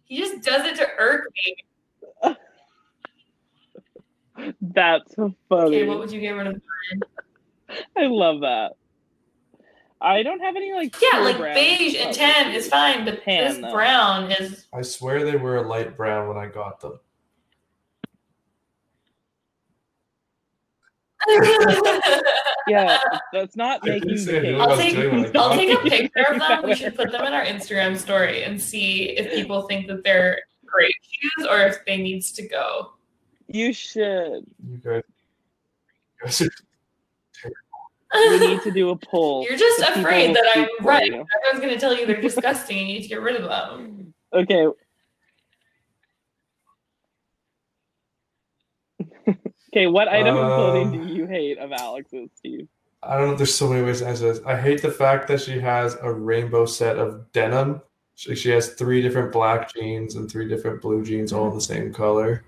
He 0.06 0.18
just 0.18 0.42
does 0.42 0.66
it 0.66 0.76
to 0.78 0.88
irk 0.98 1.28
me. 1.36 2.36
That's 4.62 5.16
so 5.16 5.34
funny. 5.50 5.66
Okay, 5.78 5.88
what 5.88 5.98
would 6.00 6.12
you 6.12 6.22
get 6.22 6.32
rid 6.32 6.48
of? 6.48 6.62
I 7.98 8.06
love 8.06 8.42
that. 8.42 8.74
I 10.00 10.22
don't 10.24 10.40
have 10.42 10.56
any 10.56 10.74
like 10.74 10.96
Yeah, 11.02 11.20
like 11.20 11.38
brown 11.38 11.56
beige 11.56 11.96
and 11.96 12.14
tan 12.14 12.54
is 12.54 12.68
fine, 12.68 13.04
but 13.04 13.24
Tan, 13.24 13.44
this 13.54 13.58
though. 13.62 13.72
brown 13.74 14.32
is 14.32 14.66
I 14.74 14.82
swear 14.84 15.24
they 15.26 15.36
were 15.38 15.58
a 15.58 15.68
light 15.68 15.98
brown 15.98 16.28
when 16.28 16.38
I 16.38 16.48
got 16.48 16.80
them. 16.82 17.00
Yeah, 22.68 22.98
that's 23.32 23.56
not 23.56 23.80
I 23.84 23.92
making 23.92 24.10
didn't 24.10 24.26
the 24.26 24.32
say 24.32 24.38
I 24.38 24.42
knew 24.42 24.52
case. 24.52 24.60
what 24.60 24.70
I 24.70 24.72
I'll 24.72 24.78
take, 24.78 24.98
I 24.98 25.40
I'll 25.40 25.56
take 25.56 25.74
a 25.74 25.90
picture 25.90 26.34
of 26.34 26.40
them. 26.40 26.64
We 26.66 26.76
should 26.76 26.96
put 26.98 27.12
them 27.14 27.26
in 27.26 27.34
our 27.34 27.46
Instagram 27.46 27.98
story 27.98 28.44
and 28.44 28.62
see 28.62 29.04
if 29.18 29.32
people 29.34 29.62
think 29.64 29.88
that 29.88 30.04
they're 30.04 30.42
great 30.66 30.94
shoes 31.10 31.48
or 31.50 31.62
if 31.62 31.78
they 31.86 31.96
needs 31.98 32.34
to 32.34 32.46
go. 32.48 32.92
You 33.48 33.72
should. 33.72 34.46
You 34.70 34.78
guys, 34.84 35.04
you 35.08 36.26
guys 36.26 36.42
are 36.42 36.50
We 38.14 38.40
need 38.48 38.62
to 38.62 38.72
do 38.72 38.90
a 38.90 38.96
poll. 38.96 39.44
You're 39.48 39.58
just 39.58 39.80
so 39.80 39.94
afraid 39.94 40.36
that 40.36 40.46
I'm 40.56 40.86
right. 40.86 41.08
you. 41.08 41.26
Everyone's 41.38 41.62
gonna 41.62 41.80
tell 41.80 41.98
you 41.98 42.06
they're 42.06 42.22
disgusting 42.30 42.80
and 42.80 42.88
you 42.88 42.96
need 42.96 43.04
to 43.04 43.10
get 43.10 43.22
rid 43.22 43.36
of 43.36 43.44
them. 43.44 44.14
Okay. 44.34 44.68
okay, 49.74 49.88
what 49.88 50.08
item 50.08 50.38
of 50.38 50.56
clothing 50.56 50.92
do 50.92 51.02
uh, 51.02 51.06
you 51.06 51.28
hate 51.28 51.58
of 51.58 51.72
Alex's, 51.72 52.30
Steve? 52.36 52.68
I 53.04 53.18
don't 53.18 53.30
know. 53.30 53.36
There's 53.36 53.54
so 53.54 53.70
many 53.70 53.84
ways 53.84 54.00
to 54.00 54.08
answer 54.08 54.34
this. 54.34 54.44
I 54.46 54.60
hate 54.60 54.82
the 54.82 54.92
fact 54.92 55.28
that 55.28 55.42
she 55.42 55.60
has 55.60 55.96
a 56.02 56.12
rainbow 56.12 56.66
set 56.66 56.98
of 56.98 57.32
denim. 57.32 57.82
She, 58.16 58.36
she 58.36 58.50
has 58.50 58.74
three 58.74 59.02
different 59.02 59.32
black 59.32 59.74
jeans 59.74 60.16
and 60.16 60.30
three 60.30 60.48
different 60.48 60.82
blue 60.82 61.04
jeans, 61.06 61.32
all 61.32 61.50
in 61.50 61.56
the 61.56 61.62
same 61.62 61.94
color. 61.94 62.44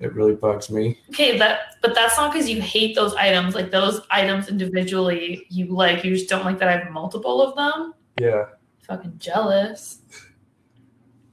It 0.00 0.14
really 0.14 0.34
bugs 0.34 0.70
me. 0.70 1.00
Okay, 1.10 1.36
that 1.38 1.76
but 1.82 1.94
that's 1.94 2.16
not 2.16 2.32
because 2.32 2.48
you 2.48 2.62
hate 2.62 2.94
those 2.94 3.14
items. 3.14 3.54
Like 3.54 3.70
those 3.70 4.00
items 4.10 4.48
individually 4.48 5.46
you 5.50 5.66
like. 5.66 6.04
You 6.04 6.14
just 6.14 6.28
don't 6.28 6.44
like 6.44 6.58
that 6.60 6.68
I 6.68 6.76
have 6.78 6.92
multiple 6.92 7.42
of 7.42 7.56
them. 7.56 7.94
Yeah. 8.20 8.44
Fucking 8.86 9.14
jealous. 9.18 9.98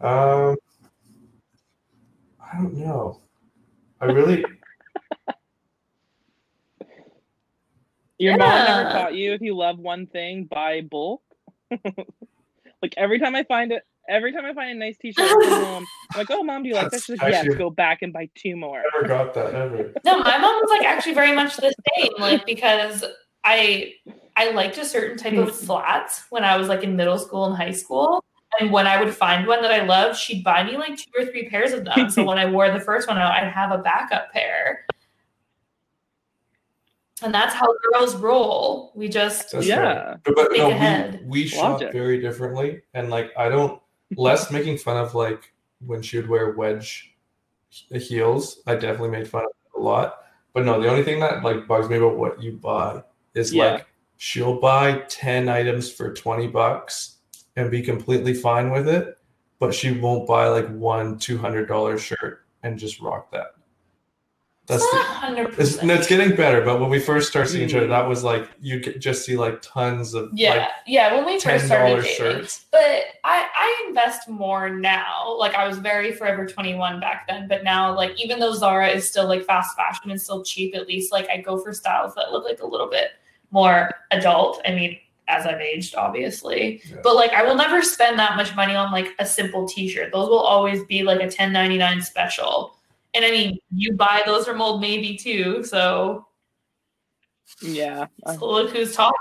Um. 0.02 0.56
I 2.42 2.58
don't 2.58 2.76
know. 2.76 3.22
I 4.02 4.06
really. 4.06 4.44
Your 8.18 8.38
mom 8.38 8.66
never 8.66 8.90
taught 8.92 9.14
you 9.14 9.34
if 9.34 9.42
you 9.42 9.56
love 9.58 9.78
one 9.78 10.08
thing, 10.08 10.46
buy 10.46 10.82
bulk. 10.82 11.22
like 12.82 12.94
every 12.96 13.20
time 13.20 13.36
I 13.36 13.44
find 13.44 13.74
it, 13.74 13.84
every 14.10 14.32
time 14.32 14.46
I 14.46 14.54
find 14.54 14.72
a 14.72 14.76
nice 14.76 14.98
T-shirt 14.98 15.26
at 15.26 15.50
home, 15.64 15.86
I'm 16.14 16.18
like, 16.20 16.28
"Oh, 16.32 16.44
mom, 16.44 16.64
do 16.64 16.70
you 16.70 16.76
like 16.76 16.92
this?" 16.92 17.06
She's 17.06 17.22
like, 17.22 17.32
"Yes, 17.32 17.42
Actually- 17.42 17.58
go 17.58 17.70
back 17.70 18.02
and 18.02 18.12
buy 18.14 18.30
two 18.36 18.56
more." 18.56 18.84
never 18.94 19.08
got 19.08 19.34
that 19.34 19.54
ever. 19.54 19.94
No, 20.04 20.20
my 20.20 20.38
mom 20.38 20.56
was 20.56 20.70
like 20.70 20.86
actually 20.86 21.14
very 21.14 21.34
much 21.34 21.58
the 21.58 21.74
same. 21.98 22.12
Like 22.18 22.46
because 22.46 23.04
I 23.44 23.94
I 24.36 24.52
liked 24.52 24.78
a 24.78 24.86
certain 24.86 25.18
type 25.18 25.34
of 25.34 25.50
hmm. 25.50 25.66
flats 25.66 26.24
when 26.30 26.44
I 26.44 26.58
was 26.58 26.68
like 26.68 26.84
in 26.84 26.96
middle 26.96 27.18
school 27.18 27.46
and 27.46 27.56
high 27.56 27.72
school. 27.72 28.24
And 28.60 28.72
when 28.72 28.88
I 28.88 29.04
would 29.04 29.14
find 29.14 29.48
one 29.48 29.62
that 29.64 29.72
I 29.72 29.84
loved, 29.84 30.18
she'd 30.18 30.44
buy 30.44 30.64
me 30.64 30.78
like 30.78 30.98
two 30.98 31.12
or 31.18 31.26
three 31.26 31.50
pairs 31.50 31.74
of 31.74 31.84
them. 31.84 32.10
so 32.10 32.24
when 32.24 32.38
I 32.38 32.46
wore 32.46 32.72
the 32.72 32.80
first 32.80 33.08
one 33.08 33.18
out, 33.18 33.32
I'd 33.32 33.52
have 33.52 33.72
a 33.72 33.80
backup 33.80 34.32
pair. 34.32 34.86
And 37.22 37.34
that's 37.34 37.54
how 37.54 37.68
girls 37.92 38.16
roll. 38.16 38.92
We 38.96 39.08
just 39.08 39.52
That's 39.52 39.66
Yeah. 39.66 39.82
right. 39.82 40.18
But, 40.24 40.36
but 40.36 40.52
no, 40.54 41.20
we, 41.24 41.28
we 41.28 41.48
shop 41.48 41.82
Logic. 41.82 41.92
very 41.92 42.20
differently. 42.22 42.82
And 42.94 43.10
like, 43.10 43.32
I 43.38 43.50
don't, 43.50 43.82
less 44.18 44.52
making 44.52 44.78
fun 44.78 44.98
of 44.98 45.16
like 45.16 45.54
when 45.86 46.02
she 46.02 46.18
would 46.18 46.30
wear 46.30 46.52
wedge 46.52 47.16
heels. 47.70 48.62
I 48.68 48.76
definitely 48.76 49.10
made 49.10 49.28
fun 49.28 49.44
of 49.44 49.50
it 49.50 49.80
a 49.80 49.82
lot. 49.82 50.20
But 50.54 50.66
no, 50.66 50.82
the 50.82 50.90
only 50.90 51.04
thing 51.04 51.20
that 51.20 51.44
like 51.44 51.68
bugs 51.68 51.90
me 51.90 51.98
about 51.98 52.18
what 52.18 52.42
you 52.42 52.54
buy 52.54 53.04
is 53.34 53.54
Yeah. 53.54 53.72
like 53.74 53.88
she'll 54.18 54.60
buy 54.60 55.00
10 55.10 55.50
items 55.50 55.92
for 55.92 56.14
20 56.14 56.48
bucks 56.48 57.18
and 57.58 57.70
be 57.70 57.82
completely 57.82 58.34
fine 58.34 58.72
with 58.72 58.88
it. 58.88 59.18
But 59.60 59.74
she 59.74 59.92
won't 59.92 60.28
buy 60.28 60.48
like 60.48 60.68
one 60.70 61.18
$200 61.18 61.98
shirt 62.00 62.46
and 62.64 62.78
just 62.80 63.02
rock 63.02 63.32
that. 63.32 63.55
That's 64.68 64.82
the, 64.92 65.56
it's, 65.60 65.84
no, 65.84 65.94
it's 65.94 66.08
getting 66.08 66.36
better, 66.36 66.62
but 66.66 66.80
when 66.82 66.90
we 66.90 67.00
first 67.00 67.30
started 67.30 67.50
seeing 67.50 67.70
each 67.70 67.76
other, 67.76 67.86
that 67.88 68.08
was 68.08 68.24
like 68.24 68.50
you 68.60 68.80
could 68.80 69.00
just 69.00 69.24
see 69.24 69.38
like 69.38 69.62
tons 69.62 70.14
of 70.16 70.30
Yeah, 70.34 70.56
like 70.56 70.68
yeah. 70.88 71.14
When 71.14 71.26
we 71.26 71.40
first 71.40 71.68
started 71.68 72.02
dating, 72.02 72.16
shirts. 72.16 72.66
but 72.72 72.80
I 73.24 73.48
I 73.56 73.86
invest 73.88 74.28
more 74.28 74.70
now. 74.70 75.36
Like 75.38 75.54
I 75.54 75.68
was 75.68 75.78
very 75.78 76.12
Forever 76.12 76.48
Twenty 76.48 76.74
One 76.74 77.00
back 77.00 77.28
then, 77.28 77.48
but 77.48 77.64
now 77.64 77.96
like 77.96 78.20
even 78.20 78.40
though 78.40 78.54
Zara 78.54 78.90
is 78.90 79.08
still 79.08 79.28
like 79.28 79.44
fast 79.46 79.76
fashion 79.76 80.10
and 80.10 80.20
still 80.20 80.44
cheap, 80.44 80.76
at 80.76 80.88
least 80.88 81.12
like 81.12 81.30
I 81.30 81.38
go 81.42 81.58
for 81.60 81.72
styles 81.72 82.16
that 82.16 82.32
look 82.32 82.44
like 82.44 82.62
a 82.62 82.66
little 82.68 82.90
bit 82.90 83.10
more 83.52 83.92
adult. 84.12 84.62
I 84.66 84.72
mean, 84.74 84.98
as 85.28 85.46
I've 85.46 85.62
aged, 85.62 85.94
obviously, 85.96 86.82
Yeah. 86.90 86.98
but 87.04 87.16
like 87.16 87.34
I 87.34 87.44
will 87.44 87.56
never 87.56 87.82
spend 87.84 88.18
that 88.20 88.36
much 88.36 88.56
money 88.56 88.74
on 88.76 88.92
like 88.92 89.10
a 89.20 89.26
simple 89.28 89.68
T-shirt. 89.68 90.12
Those 90.12 90.28
will 90.30 90.40
always 90.40 90.84
be 90.86 91.04
like 91.04 91.22
a 91.22 91.30
ten 91.30 91.54
ninety 91.54 91.78
nine 91.78 92.02
special. 92.02 92.75
And 93.16 93.24
I 93.26 93.32
mean, 93.32 93.58
you 93.74 93.94
buy 93.94 94.22
those 94.26 94.46
from 94.46 94.62
Old 94.62 94.82
Navy 94.82 95.16
too, 95.18 95.64
so, 95.64 96.28
Yeah. 97.62 98.08
So 98.28 98.46
look 98.52 98.72
who's 98.72 98.94
talking. 98.94 99.16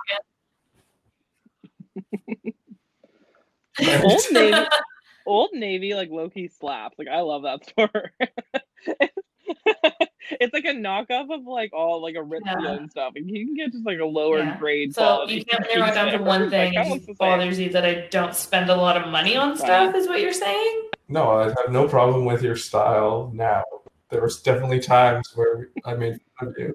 Old 4.02 4.22
Navy, 4.32 4.66
Old 5.26 5.50
Navy, 5.52 5.94
like 5.94 6.10
low 6.10 6.28
key 6.30 6.48
slaps. 6.48 6.96
Like 6.98 7.08
I 7.08 7.20
love 7.20 7.42
that 7.44 7.64
store. 7.68 8.12
it's 10.40 10.52
like 10.54 10.64
a 10.64 10.74
knockoff 10.74 11.32
of 11.34 11.44
like 11.46 11.72
all 11.72 12.02
like 12.02 12.14
Aritzia 12.16 12.42
Yeah. 12.62 12.74
and 12.76 12.90
stuff. 12.90 13.12
And 13.16 13.28
you 13.30 13.44
can 13.46 13.54
get 13.54 13.72
just 13.72 13.86
like 13.86 13.98
a 14.00 14.04
lower 14.04 14.38
Yeah. 14.38 14.58
grade 14.58 14.94
So 14.94 15.24
you 15.28 15.44
can't 15.44 15.64
narrow 15.74 15.88
it 15.88 15.94
down 15.94 16.06
to 16.12 16.18
there. 16.18 16.22
one 16.26 16.42
Like, 16.42 16.50
thing. 16.50 16.74
that 16.74 16.86
It 16.86 16.90
looks 16.90 17.06
just 17.06 17.18
the 17.18 17.24
same. 17.24 17.38
bothers 17.38 17.58
you 17.58 17.70
that 17.70 17.84
I 17.84 18.06
don't 18.10 18.34
spend 18.34 18.70
a 18.70 18.76
lot 18.76 18.96
of 18.96 19.08
money 19.10 19.36
on 19.36 19.56
stuff, 19.56 19.94
is 19.94 20.08
what 20.08 20.20
you're 20.20 20.32
saying? 20.32 20.90
No, 21.08 21.30
I 21.38 21.44
have 21.48 21.70
no 21.70 21.86
problem 21.88 22.24
with 22.24 22.42
your 22.42 22.56
style 22.56 23.30
now. 23.34 23.62
There 24.10 24.22
was 24.22 24.42
definitely 24.42 24.80
times 24.80 25.32
where 25.34 25.68
I 25.84 25.94
made 25.94 26.20
fun 26.38 26.48
of 26.48 26.58
you. 26.58 26.74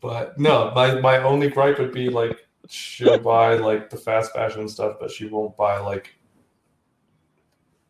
But 0.00 0.38
no, 0.38 0.72
my, 0.74 1.00
my 1.00 1.18
only 1.22 1.48
gripe 1.48 1.78
would 1.78 1.92
be 1.92 2.08
like 2.08 2.46
she'll 2.68 3.18
buy 3.18 3.54
like 3.54 3.90
the 3.90 3.96
fast 3.96 4.32
fashion 4.32 4.68
stuff, 4.68 4.96
but 5.00 5.10
she 5.10 5.26
won't 5.26 5.56
buy 5.56 5.78
like 5.78 6.14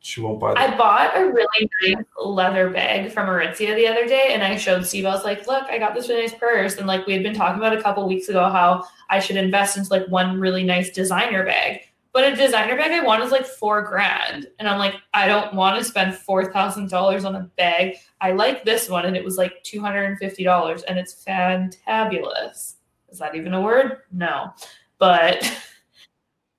she 0.07 0.21
won't 0.21 0.39
buy 0.39 0.55
the 0.55 0.61
I 0.61 0.77
bought 0.77 1.17
a 1.17 1.27
really 1.27 1.69
nice 1.83 2.05
leather 2.17 2.71
bag 2.71 3.11
from 3.11 3.27
Aritzia 3.27 3.75
the 3.75 3.89
other 3.89 4.07
day, 4.07 4.29
and 4.31 4.43
I 4.43 4.57
showed 4.57 4.87
Steve. 4.87 5.05
I 5.05 5.11
was 5.11 5.25
like, 5.25 5.47
"Look, 5.49 5.65
I 5.65 5.79
got 5.79 5.95
this 5.95 6.09
really 6.09 6.23
nice 6.23 6.35
purse." 6.35 6.77
And 6.77 6.87
like 6.87 7.07
we 7.07 7.13
had 7.13 7.23
been 7.23 7.35
talking 7.35 7.59
about 7.59 7.77
a 7.77 7.83
couple 7.83 8.07
weeks 8.07 8.29
ago, 8.29 8.49
how 8.49 8.85
I 9.11 9.19
should 9.19 9.37
invest 9.37 9.77
into 9.77 9.91
like 9.91 10.07
one 10.07 10.39
really 10.39 10.63
nice 10.63 10.91
designer 10.91 11.45
bag. 11.45 11.86
But 12.17 12.33
a 12.33 12.35
designer 12.35 12.79
bag 12.79 12.93
I 12.93 13.05
want 13.05 13.23
is 13.23 13.31
like 13.31 13.45
four 13.45 13.83
grand, 13.83 14.47
and 14.59 14.67
I'm 14.67 14.79
like, 14.79 14.95
I 15.13 15.29
don't 15.29 15.53
want 15.53 15.77
to 15.77 15.85
spend 15.85 16.15
four 16.15 16.51
thousand 16.51 16.89
dollars 16.89 17.27
on 17.27 17.37
a 17.37 17.51
bag. 17.59 17.97
I 18.23 18.33
like 18.33 18.65
this 18.65 18.89
one, 18.89 19.05
and 19.05 19.15
it 19.15 19.23
was 19.23 19.37
like 19.37 19.63
two 19.65 19.83
hundred 19.83 20.05
and 20.05 20.17
fifty 20.17 20.43
dollars, 20.43 20.83
and 20.85 20.99
it's 20.99 21.23
fantabulous. 21.23 22.77
Is 23.11 23.19
that 23.19 23.35
even 23.35 23.53
a 23.53 23.61
word? 23.61 23.99
No, 24.11 24.51
but 24.97 25.45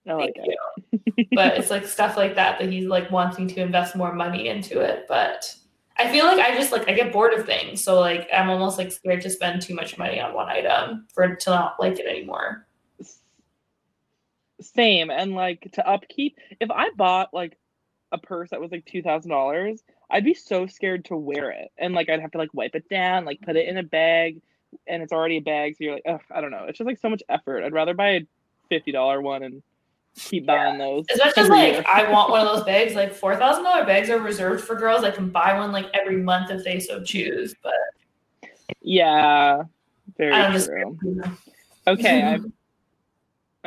I 0.08 0.14
like 0.14 0.36
it. 0.36 0.56
you. 0.92 1.26
but 1.32 1.58
it's 1.58 1.72
like 1.72 1.88
stuff 1.88 2.18
like 2.18 2.36
that 2.36 2.60
that 2.60 2.72
he's 2.72 2.86
like 2.86 3.10
wanting 3.10 3.48
to 3.48 3.60
invest 3.60 3.96
more 3.96 4.14
money 4.14 4.50
into 4.50 4.80
it. 4.80 5.08
But 5.08 5.52
I 5.98 6.12
feel 6.12 6.26
like 6.26 6.38
I 6.38 6.56
just 6.56 6.72
like 6.72 6.88
I 6.88 6.94
get 6.94 7.12
bored 7.12 7.34
of 7.34 7.48
things, 7.48 7.84
so 7.84 8.00
like 8.00 8.30
I'm 8.32 8.52
almost 8.52 8.78
like 8.78 8.92
scared 8.92 9.22
to 9.22 9.32
spend 9.32 9.64
too 9.64 9.74
much 9.74 9.98
money 9.98 10.20
on 10.20 10.36
one 10.36 10.50
item 10.50 11.08
for 11.12 11.36
to 11.36 11.50
not 11.50 11.80
like 11.80 11.98
it 11.98 12.06
anymore. 12.06 12.67
Same. 14.62 15.10
And 15.10 15.34
like 15.34 15.70
to 15.74 15.88
upkeep, 15.88 16.38
if 16.60 16.72
I 16.72 16.90
bought 16.96 17.34
like 17.34 17.58
a 18.12 18.18
purse 18.18 18.50
that 18.52 18.62
was 18.62 18.72
like 18.72 18.86
two 18.86 19.02
thousand 19.02 19.32
dollars, 19.32 19.84
I'd 20.10 20.26
be 20.26 20.34
so 20.34 20.68
scared 20.68 21.06
to 21.06 21.16
wear 21.16 21.52
it. 21.52 21.72
And 21.78 21.94
like 21.94 22.10
I'd 22.10 22.22
have 22.22 22.32
to 22.32 22.38
like 22.38 22.54
wipe 22.54 22.76
it 22.76 22.90
down, 22.90 23.26
like 23.26 23.42
put 23.42 23.56
it 23.56 23.68
in 23.68 23.78
a 23.78 23.84
bag, 23.84 24.42
and 24.88 25.04
it's 25.04 25.14
already 25.14 25.38
a 25.38 25.42
bag, 25.42 25.74
so 25.74 25.84
you're 25.84 25.94
like, 25.94 26.04
Ugh, 26.08 26.22
I 26.32 26.42
don't 26.42 26.52
know. 26.52 26.66
It's 26.68 26.78
just 26.78 26.88
like 26.88 27.00
so 27.00 27.10
much 27.10 27.24
effort. 27.30 27.64
I'd 27.64 27.74
rather 27.74 27.94
buy 27.94 28.10
a 28.10 28.22
fifty 28.70 28.92
dollar 28.92 29.22
one 29.22 29.44
and 29.44 29.62
keep 30.16 30.46
buying 30.46 30.78
those. 30.78 31.06
As 31.12 31.20
much 31.20 31.38
as 31.38 31.50
like 31.50 31.74
year. 31.74 31.84
I 31.88 32.12
want 32.12 32.32
one 32.32 32.46
of 32.46 32.56
those 32.56 32.66
bags, 32.66 32.96
like 32.96 33.14
four 33.14 33.36
thousand 33.36 33.64
dollar 33.64 33.86
bags 33.86 34.10
are 34.10 34.20
reserved 34.20 34.64
for 34.64 34.76
girls. 34.76 35.04
I 35.04 35.12
can 35.12 35.30
buy 35.30 35.58
one 35.58 35.72
like 35.72 35.88
every 35.94 36.18
month 36.18 36.50
if 36.52 36.64
they 36.64 36.80
so 36.80 37.04
choose. 37.04 37.54
But 37.62 37.74
Yeah. 38.82 39.64
Very 40.18 40.60
true. 40.64 40.98
Okay, 41.86 42.24
I've, 42.24 42.46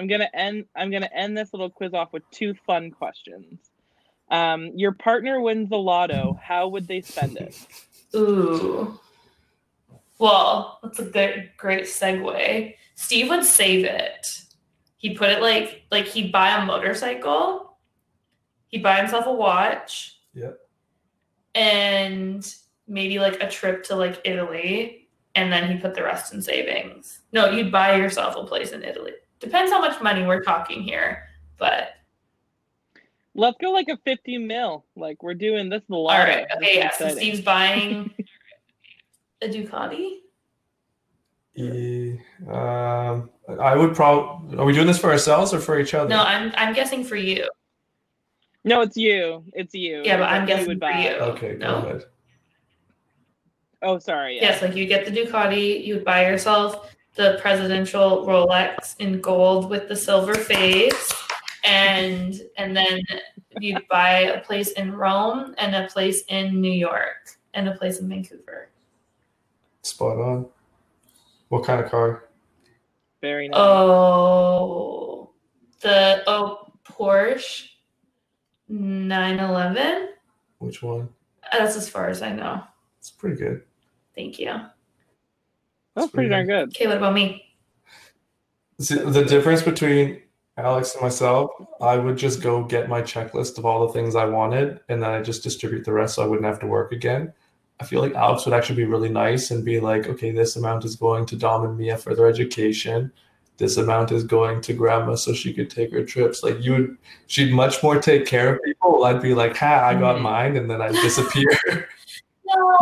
I'm 0.00 0.06
gonna 0.06 0.30
end. 0.32 0.64
I'm 0.74 0.90
gonna 0.90 1.10
end 1.14 1.36
this 1.36 1.52
little 1.52 1.68
quiz 1.68 1.92
off 1.92 2.10
with 2.14 2.22
two 2.30 2.54
fun 2.66 2.90
questions. 2.90 3.70
Um, 4.30 4.70
your 4.74 4.92
partner 4.92 5.42
wins 5.42 5.68
the 5.68 5.76
lotto. 5.76 6.40
How 6.42 6.68
would 6.68 6.88
they 6.88 7.02
spend 7.02 7.36
it? 7.36 7.54
Ooh. 8.16 8.98
Well, 10.18 10.78
that's 10.82 11.00
a 11.00 11.04
good, 11.04 11.50
great 11.58 11.84
segue. 11.84 12.74
Steve 12.94 13.28
would 13.28 13.44
save 13.44 13.84
it. 13.84 14.26
He'd 14.96 15.18
put 15.18 15.28
it 15.28 15.42
like 15.42 15.82
like 15.90 16.06
he'd 16.06 16.32
buy 16.32 16.56
a 16.56 16.64
motorcycle. 16.64 17.76
He'd 18.68 18.82
buy 18.82 18.96
himself 18.96 19.26
a 19.26 19.32
watch. 19.32 20.18
Yep. 20.32 20.58
And 21.54 22.54
maybe 22.88 23.18
like 23.18 23.42
a 23.42 23.50
trip 23.50 23.82
to 23.84 23.96
like 23.96 24.18
Italy. 24.24 25.08
And 25.34 25.52
then 25.52 25.70
he'd 25.70 25.82
put 25.82 25.94
the 25.94 26.04
rest 26.04 26.32
in 26.32 26.40
savings. 26.40 27.20
No, 27.34 27.50
you'd 27.50 27.70
buy 27.70 27.96
yourself 27.96 28.34
a 28.36 28.44
place 28.44 28.72
in 28.72 28.82
Italy. 28.82 29.12
Depends 29.40 29.72
how 29.72 29.80
much 29.80 30.00
money 30.02 30.26
we're 30.26 30.42
talking 30.42 30.82
here. 30.82 31.24
But 31.58 31.94
Let's 33.34 33.56
go 33.60 33.70
like 33.70 33.88
a 33.88 33.96
50 34.04 34.38
mil. 34.38 34.84
Like 34.96 35.22
we're 35.22 35.34
doing 35.34 35.68
this 35.68 35.82
the 35.88 35.94
all 35.94 36.04
lotto. 36.04 36.24
right. 36.30 36.46
Okay, 36.56 36.66
is 36.70 36.76
yeah. 36.76 36.90
So. 36.92 37.08
Steve's 37.10 37.40
buying 37.40 38.10
a 39.42 39.48
Ducati. 39.48 40.16
Um, 42.48 43.30
I 43.60 43.76
would 43.76 43.94
probably. 43.94 44.58
Are 44.58 44.64
we 44.64 44.72
doing 44.72 44.86
this 44.86 44.98
for 44.98 45.10
ourselves 45.10 45.52
or 45.52 45.60
for 45.60 45.78
each 45.78 45.94
other? 45.94 46.08
No, 46.08 46.22
I'm 46.22 46.52
I'm 46.56 46.72
guessing 46.74 47.04
for 47.04 47.16
you. 47.16 47.48
No, 48.64 48.80
it's 48.82 48.96
you. 48.96 49.44
It's 49.52 49.74
you. 49.74 50.02
Yeah, 50.04 50.18
but 50.18 50.24
I'm 50.24 50.42
you 50.42 50.46
guessing 50.48 50.68
would 50.68 50.80
for 50.80 50.90
you. 50.90 51.10
Okay, 51.10 51.54
go 51.54 51.58
No. 51.80 51.88
ahead. 51.88 52.04
Oh, 53.82 53.98
sorry. 53.98 54.36
Yeah. 54.36 54.42
Yes, 54.50 54.62
like 54.62 54.74
you 54.76 54.86
get 54.86 55.06
the 55.06 55.10
Ducati, 55.10 55.84
you 55.84 55.94
would 55.94 56.04
buy 56.04 56.26
yourself 56.26 56.94
the 57.14 57.38
presidential 57.40 58.26
Rolex 58.26 58.96
in 58.98 59.20
gold 59.20 59.68
with 59.68 59.88
the 59.88 59.96
silver 59.96 60.34
face, 60.34 61.12
and 61.64 62.40
and 62.56 62.76
then 62.76 63.02
you'd 63.60 63.86
buy 63.88 64.20
a 64.20 64.40
place 64.40 64.72
in 64.72 64.92
Rome 64.92 65.54
and 65.58 65.74
a 65.74 65.88
place 65.88 66.22
in 66.28 66.60
New 66.60 66.72
York 66.72 67.38
and 67.54 67.68
a 67.68 67.74
place 67.74 67.98
in 67.98 68.08
Vancouver. 68.08 68.70
Spot 69.82 70.18
on. 70.18 70.46
What 71.48 71.64
kind 71.64 71.82
of 71.82 71.90
car? 71.90 72.28
Very 73.20 73.48
nice. 73.48 73.58
Oh, 73.58 75.30
the 75.80 76.22
oh 76.26 76.72
Porsche 76.84 77.68
911. 78.68 80.10
Which 80.58 80.82
one? 80.82 81.08
That's 81.52 81.76
as 81.76 81.88
far 81.88 82.08
as 82.08 82.22
I 82.22 82.32
know. 82.32 82.62
It's 82.98 83.10
pretty 83.10 83.36
good. 83.36 83.62
Thank 84.14 84.38
you. 84.38 84.54
That's 85.94 86.10
pretty 86.10 86.28
darn 86.30 86.46
good. 86.46 86.68
Okay, 86.68 86.86
what 86.86 86.96
about 86.98 87.14
me? 87.14 87.44
See, 88.78 88.96
the 88.96 89.24
difference 89.24 89.62
between 89.62 90.22
Alex 90.56 90.94
and 90.94 91.02
myself, 91.02 91.50
I 91.80 91.96
would 91.96 92.16
just 92.16 92.40
go 92.42 92.64
get 92.64 92.88
my 92.88 93.02
checklist 93.02 93.58
of 93.58 93.66
all 93.66 93.86
the 93.86 93.92
things 93.92 94.14
I 94.16 94.24
wanted, 94.24 94.80
and 94.88 95.02
then 95.02 95.10
I 95.10 95.20
just 95.22 95.42
distribute 95.42 95.84
the 95.84 95.92
rest 95.92 96.14
so 96.14 96.22
I 96.22 96.26
wouldn't 96.26 96.46
have 96.46 96.60
to 96.60 96.66
work 96.66 96.92
again. 96.92 97.32
I 97.80 97.84
feel 97.84 98.00
like 98.00 98.14
Alex 98.14 98.44
would 98.44 98.54
actually 98.54 98.76
be 98.76 98.84
really 98.84 99.08
nice 99.08 99.50
and 99.50 99.64
be 99.64 99.80
like, 99.80 100.06
okay, 100.06 100.30
this 100.30 100.56
amount 100.56 100.84
is 100.84 100.96
going 100.96 101.26
to 101.26 101.36
Dom 101.36 101.64
and 101.64 101.78
Mia 101.78 101.96
for 101.96 102.14
their 102.14 102.26
education. 102.26 103.10
This 103.56 103.76
amount 103.76 104.12
is 104.12 104.24
going 104.24 104.60
to 104.62 104.72
grandma 104.74 105.14
so 105.14 105.32
she 105.34 105.52
could 105.52 105.70
take 105.70 105.92
her 105.92 106.04
trips. 106.04 106.42
Like 106.42 106.62
you 106.62 106.72
would, 106.72 106.98
she'd 107.26 107.52
much 107.52 107.82
more 107.82 108.00
take 108.00 108.26
care 108.26 108.54
of 108.54 108.62
people. 108.62 109.04
I'd 109.04 109.20
be 109.22 109.34
like, 109.34 109.56
ha, 109.56 109.86
I 109.86 109.94
got 109.94 110.16
Mhm. 110.16 110.22
mine, 110.22 110.56
and 110.56 110.70
then 110.70 110.80
I'd 110.80 110.92
disappear. 110.94 111.46
No, 112.52 112.76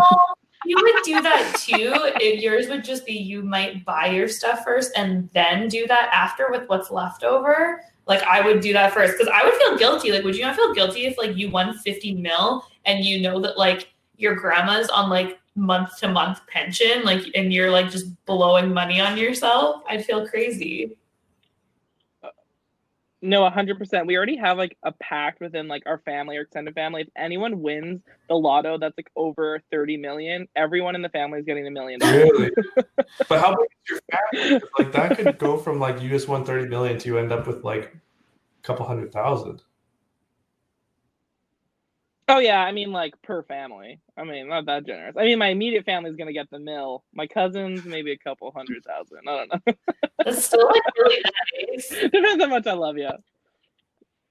you 0.69 0.77
would 0.77 1.03
do 1.03 1.23
that 1.23 1.57
too, 1.59 1.93
if 2.21 2.43
yours 2.43 2.69
would 2.69 2.85
just 2.85 3.07
be 3.07 3.15
you 3.15 3.43
might 3.43 3.85
buy 3.85 4.07
your 4.09 4.29
stuff 4.29 4.65
first 4.65 4.93
and 4.97 5.29
then 5.33 5.69
do 5.69 5.87
that 5.87 6.11
after 6.13 6.49
with 6.51 6.69
what's 6.69 6.91
left 6.91 7.25
over. 7.25 7.83
Like 8.07 8.23
I 8.23 8.41
would 8.43 8.61
do 8.61 8.73
that 8.75 8.93
first 8.93 9.15
because 9.17 9.33
I 9.33 9.45
would 9.45 9.55
feel 9.55 9.79
guilty. 9.79 10.13
Like, 10.13 10.25
would 10.25 10.37
you 10.37 10.43
not 10.43 10.57
feel 10.57 10.75
guilty 10.75 11.07
if 11.07 11.17
like 11.17 11.37
you 11.37 11.51
won 11.51 11.79
50 11.79 12.15
mil 12.15 12.65
and 12.85 13.05
you 13.05 13.21
know 13.21 13.41
that 13.41 13.57
like 13.57 13.93
your 14.17 14.35
grandma's 14.35 14.89
on 14.89 15.09
like 15.09 15.39
month 15.55 15.99
to 16.01 16.09
month 16.09 16.41
pension, 16.47 17.03
like 17.03 17.27
and 17.35 17.53
you're 17.53 17.71
like 17.71 17.91
just 17.91 18.25
blowing 18.27 18.73
money 18.73 19.01
on 19.01 19.17
yourself? 19.17 19.83
I'd 19.89 20.05
feel 20.05 20.29
crazy. 20.29 20.97
No, 23.21 23.49
hundred 23.51 23.79
percent. 23.79 24.07
We 24.07 24.17
already 24.17 24.37
have 24.37 24.59
like 24.59 24.77
a 24.85 24.93
pact 24.93 25.41
within 25.41 25.67
like 25.67 25.83
our 25.87 25.99
family 25.99 26.37
or 26.37 26.43
extended 26.43 26.75
family. 26.75 27.03
If 27.03 27.09
anyone 27.17 27.61
wins 27.61 28.01
the 28.29 28.37
lotto 28.37 28.79
that's 28.79 28.97
like 28.97 29.11
over 29.17 29.61
thirty 29.73 29.97
million, 29.97 30.47
everyone 30.55 30.95
in 30.95 31.03
the 31.03 31.09
family 31.09 31.41
is 31.41 31.45
getting 31.45 31.67
a 31.67 31.71
million. 31.71 31.99
Really? 32.01 32.53
but 33.29 33.41
how 33.41 33.57
big 33.57 33.69
is 33.71 33.91
your 33.91 34.01
family? 34.53 34.61
Like 34.79 34.93
that 34.93 35.17
could 35.17 35.39
go 35.39 35.57
from 35.57 35.81
like 35.81 36.01
you 36.01 36.09
just 36.09 36.29
won 36.29 36.45
30 36.45 36.69
million 36.69 36.99
to 36.99 37.09
you 37.09 37.19
end 37.19 37.33
up 37.33 37.47
with 37.49 37.65
like 37.65 37.93
a 37.95 38.63
couple 38.63 38.87
hundred 38.87 39.13
thousand. 39.13 39.63
Oh 42.31 42.39
yeah, 42.41 42.61
I 42.63 42.73
mean 42.73 42.93
like 42.93 43.15
per 43.23 43.43
family. 43.43 44.01
I 44.17 44.25
mean 44.25 44.49
not 44.49 44.67
that 44.67 44.85
generous. 44.87 45.17
I 45.17 45.25
mean 45.25 45.39
my 45.39 45.49
immediate 45.49 45.87
family 45.87 46.11
is 46.11 46.17
gonna 46.17 46.35
get 46.35 46.51
the 46.51 46.59
mill. 46.59 47.03
My 47.15 47.27
cousins 47.27 47.85
maybe 47.87 48.13
a 48.13 48.19
couple 48.19 48.51
hundred 48.53 48.85
thousand. 48.85 49.21
I 49.27 49.37
don't 49.37 49.67
know. 49.67 49.75
That's 50.25 50.45
still 50.45 50.67
like 50.67 50.83
really 50.99 51.23
nice. 51.73 51.89
Depends 52.13 52.43
how 52.43 52.51
much 52.51 52.67
I 52.67 52.75
love 52.75 52.99
you. 52.99 53.11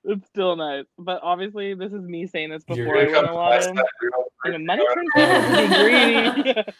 It's 0.03 0.27
still 0.27 0.55
nice, 0.55 0.85
but 0.99 1.21
obviously 1.23 1.73
this 1.73 1.91
is 1.91 2.03
me 2.03 2.27
saying 2.27 2.51
this 2.51 2.63
You're 2.67 2.85
before 2.85 2.97
I 2.97 3.05
gonna 3.05 3.11
win 3.11 3.15
come 3.15 3.25
a 3.25 3.27
to 3.27 3.33
my 3.33 3.39
lotto. 3.39 3.73
you're 4.01 4.11
And 4.45 4.53
the 4.53 4.59
money 4.59 4.83
it 4.83 4.93
turns 4.93 5.09
out 5.17 5.55
to 5.55 5.67
be 5.67 6.53
greedy. 6.53 6.63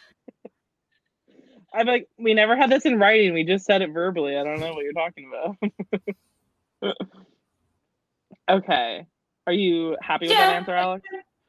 I'm 1.74 1.86
like, 1.86 2.08
we 2.16 2.32
never 2.32 2.56
had 2.56 2.70
this 2.70 2.86
in 2.86 2.98
writing. 2.98 3.34
We 3.34 3.44
just 3.44 3.66
said 3.66 3.82
it 3.82 3.90
verbally. 3.90 4.36
I 4.38 4.44
don't 4.44 4.60
know 4.60 4.72
what 4.72 4.84
you're 4.84 4.92
talking 4.94 5.30
about. 6.80 6.96
okay. 8.48 9.06
Are 9.48 9.52
you 9.52 9.96
happy 10.02 10.28
with 10.28 10.36
that 10.36 10.56
answer, 10.56 10.74
Alex? 10.74 11.06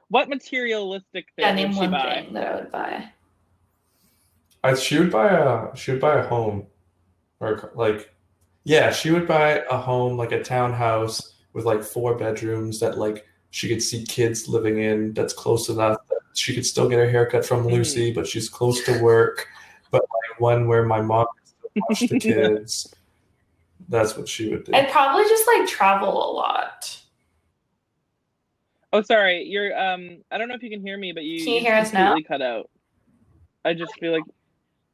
What 0.08 0.30
materialistic 0.30 1.26
thing 1.36 1.44
Yeah, 1.44 1.50
would 1.50 1.56
name 1.58 1.74
she 1.74 1.80
one 1.80 1.92
buy? 1.92 2.22
thing 2.24 2.34
that 2.34 2.48
I 2.48 2.56
would 2.56 2.72
buy. 2.72 3.10
I, 4.64 4.74
she 4.76 4.98
would 5.00 5.12
buy 5.12 5.28
a 5.28 5.76
she 5.76 5.92
would 5.92 6.00
buy 6.00 6.16
a 6.18 6.26
home, 6.26 6.66
or 7.42 7.74
like, 7.76 8.10
yeah, 8.64 8.90
she 8.90 9.12
would 9.12 9.28
buy 9.28 9.64
a 9.70 9.76
home 9.78 10.16
like 10.16 10.32
a 10.32 10.42
townhouse 10.42 11.34
with 11.52 11.66
like 11.66 11.84
four 11.84 12.16
bedrooms 12.18 12.80
that 12.80 12.98
like 12.98 13.28
she 13.50 13.68
could 13.68 13.84
see 13.84 14.06
kids 14.06 14.48
living 14.48 14.80
in. 14.80 15.14
That's 15.14 15.34
close 15.34 15.68
enough 15.68 15.98
that 16.08 16.20
she 16.36 16.56
could 16.56 16.66
still 16.66 16.88
get 16.88 17.00
her 17.00 17.10
haircut 17.10 17.46
from 17.46 17.66
Mhm. 17.66 17.74
Lucy, 17.74 18.14
but 18.14 18.26
she's 18.26 18.48
close 18.48 18.82
to 18.86 18.98
work. 19.04 19.46
But 19.92 20.04
like 20.04 20.40
one 20.40 20.70
where 20.70 20.86
my 20.86 21.02
mom 21.02 21.26
can 21.74 21.84
watch 21.90 22.00
the 22.00 22.18
kids. 22.20 22.96
That's 23.90 24.16
what 24.16 24.30
she 24.30 24.52
would 24.52 24.64
do. 24.64 24.74
I'd 24.74 24.90
probably 24.90 25.24
just 25.24 25.44
like 25.48 25.68
travel 25.68 26.14
a 26.14 26.32
lot. 26.32 26.99
Oh, 28.92 29.02
sorry. 29.02 29.44
You're 29.44 29.78
um. 29.78 30.20
I 30.32 30.38
don't 30.38 30.48
know 30.48 30.56
if 30.56 30.64
you 30.64 30.70
can 30.70 30.82
hear 30.82 30.98
me, 30.98 31.12
but 31.12 31.24
you 31.24 31.44
Can 31.44 31.54
you 31.54 31.60
hear 31.60 31.76
us 31.76 31.94
now? 31.94 32.16
Cut 32.28 32.42
out. 32.42 32.70
I 33.66 33.74
just 33.74 33.94
feel 34.00 34.14
like, 34.14 34.24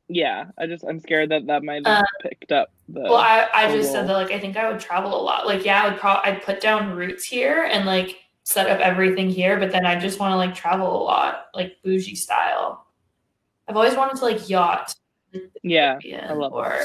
yeah. 0.07 0.45
I 0.57 0.67
just 0.67 0.83
I'm 0.83 0.99
scared 0.99 1.29
that 1.31 1.47
that 1.47 1.63
might 1.63 1.85
have 1.87 2.03
Uh, 2.03 2.27
picked 2.27 2.51
up 2.51 2.69
the. 2.89 3.01
Well, 3.01 3.15
I, 3.15 3.47
I 3.53 3.75
just 3.75 3.91
said 3.91 4.07
that 4.07 4.13
like 4.13 4.31
I 4.31 4.39
think 4.39 4.57
I 4.57 4.69
would 4.71 4.79
travel 4.79 5.19
a 5.19 5.21
lot. 5.21 5.45
Like 5.47 5.63
yeah, 5.63 5.83
I 5.83 5.89
would 5.89 5.99
probably 5.99 6.31
I'd 6.31 6.43
put 6.43 6.61
down 6.61 6.95
roots 6.95 7.23
here 7.23 7.63
and 7.63 7.85
like 7.85 8.17
set 8.43 8.69
up 8.69 8.79
everything 8.79 9.29
here, 9.29 9.59
but 9.59 9.71
then 9.71 9.85
I 9.85 9.99
just 9.99 10.19
want 10.19 10.33
to 10.33 10.37
like 10.37 10.53
travel 10.53 11.01
a 11.01 11.03
lot, 11.03 11.47
like 11.53 11.77
bougie 11.83 12.15
style. 12.15 12.85
I've 13.67 13.75
always 13.75 13.95
wanted 13.95 14.17
to 14.17 14.25
like 14.25 14.49
yacht 14.49 14.93
yeah. 15.63 15.99
yeah, 16.03 16.27
I 16.29 16.33
love 16.33 16.53
or 16.53 16.79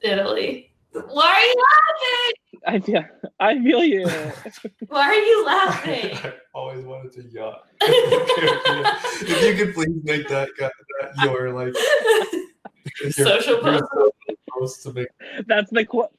Italy. 0.00 0.72
Why 0.92 1.26
are 1.26 1.40
you 1.40 1.54
laughing? 1.54 2.34
I 2.66 2.78
feel. 2.80 3.04
I 3.40 3.62
feel 3.62 3.82
you. 3.82 4.06
Why 4.88 5.08
are 5.08 5.14
you 5.14 5.46
laughing? 5.46 6.16
I 6.24 6.32
always 6.54 6.84
wanted 6.84 7.12
to 7.14 7.22
yacht. 7.30 7.62
if 7.80 9.42
you 9.58 9.64
could 9.64 9.74
please 9.74 10.00
make 10.04 10.28
that 10.28 10.48
guy 10.58 10.70
that 11.00 11.24
your 11.24 11.52
like 11.52 11.74
your- 11.74 13.10
Social 13.10 13.62
your 13.64 13.88
post. 14.50 14.82
to 14.82 14.92
make 14.92 15.08
That's 15.46 15.70
the 15.70 15.84
quote. 15.84 16.10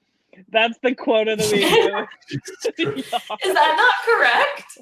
That's 0.50 0.78
the 0.82 0.96
quote 0.96 1.28
of 1.28 1.38
the 1.38 1.52
week. 1.52 2.40
Is 2.80 3.54
that 3.54 3.76
not 3.78 3.94
correct? 4.06 4.78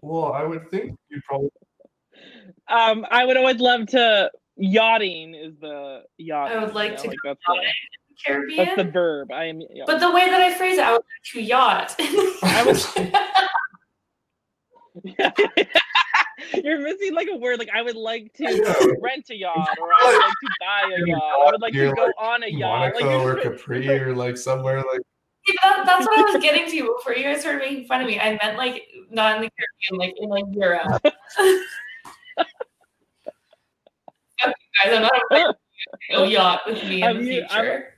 Well, 0.00 0.32
I 0.32 0.42
would 0.44 0.68
think 0.70 0.98
you'd 1.08 1.22
probably 1.24 1.50
um, 2.68 3.06
I 3.10 3.24
would 3.24 3.36
always 3.36 3.58
love 3.58 3.86
to. 3.88 4.30
Yachting 4.56 5.34
is 5.34 5.54
the 5.60 6.02
yacht. 6.18 6.52
I 6.52 6.62
would 6.62 6.74
like 6.74 6.98
to 6.98 7.08
like 7.08 7.16
go 7.24 7.30
that's 7.30 7.40
the, 7.46 7.54
yachting. 7.54 7.72
Caribbean. 8.24 8.64
that's 8.66 8.76
the 8.76 8.84
verb. 8.84 9.30
I 9.32 9.44
am. 9.44 9.62
but 9.86 9.98
the 10.00 10.10
way 10.10 10.28
that 10.30 10.40
I 10.40 10.52
phrase 10.54 10.78
it, 10.78 10.84
I 10.84 10.92
would 10.92 11.02
like 11.02 11.32
to 11.32 11.40
yacht. 11.42 11.94
I 12.42 12.64
was. 12.66 12.86
You're 16.64 16.80
missing 16.80 17.14
like 17.14 17.28
a 17.32 17.36
word. 17.36 17.58
Like 17.58 17.70
I 17.74 17.82
would 17.82 17.96
like 17.96 18.32
to 18.34 18.44
rent 19.00 19.30
a 19.30 19.36
yacht, 19.36 19.76
or 19.80 19.88
I 19.92 20.06
would 20.06 20.18
like 20.18 20.32
to 20.32 20.48
buy 20.60 20.82
a 20.96 21.06
yacht. 21.06 21.22
Or 21.38 21.46
I 21.46 21.50
would 21.52 21.60
like 21.62 21.72
to 21.72 21.78
You're 21.78 21.94
go 21.94 22.02
like 22.04 22.14
on 22.18 22.42
a 22.42 22.48
yacht. 22.48 22.94
Like 22.94 23.04
Monaco 23.04 23.26
or 23.26 23.36
Capri 23.40 23.88
or 23.88 24.14
like 24.14 24.36
somewhere 24.36 24.78
like 24.78 25.00
Yeah, 25.48 25.54
that, 25.62 25.86
that's 25.86 26.06
what 26.06 26.18
I 26.18 26.32
was 26.32 26.42
getting 26.42 26.70
to 26.70 26.94
before 26.96 27.14
you 27.14 27.22
guys 27.24 27.40
started 27.40 27.60
making 27.60 27.86
fun 27.86 28.00
of 28.02 28.06
me. 28.06 28.18
I 28.20 28.38
meant 28.42 28.58
like 28.58 28.82
not 29.10 29.36
in 29.36 29.42
the 29.42 29.50
Caribbean, 29.90 29.98
like 29.98 30.14
in 30.18 30.28
like 30.28 30.44
Europe. 30.52 31.00
Fuck 34.40 34.54
you 34.84 34.90
guys, 34.90 34.94
I'm 34.96 35.02
not 35.02 35.56
a 36.10 36.26
yacht 36.26 36.60
with 36.66 36.82
me 36.84 36.96
in 36.96 37.02
Have 37.02 37.16
the 37.18 37.24
you- 37.24 37.40
I'm- 37.50 37.64
future. 37.64 37.91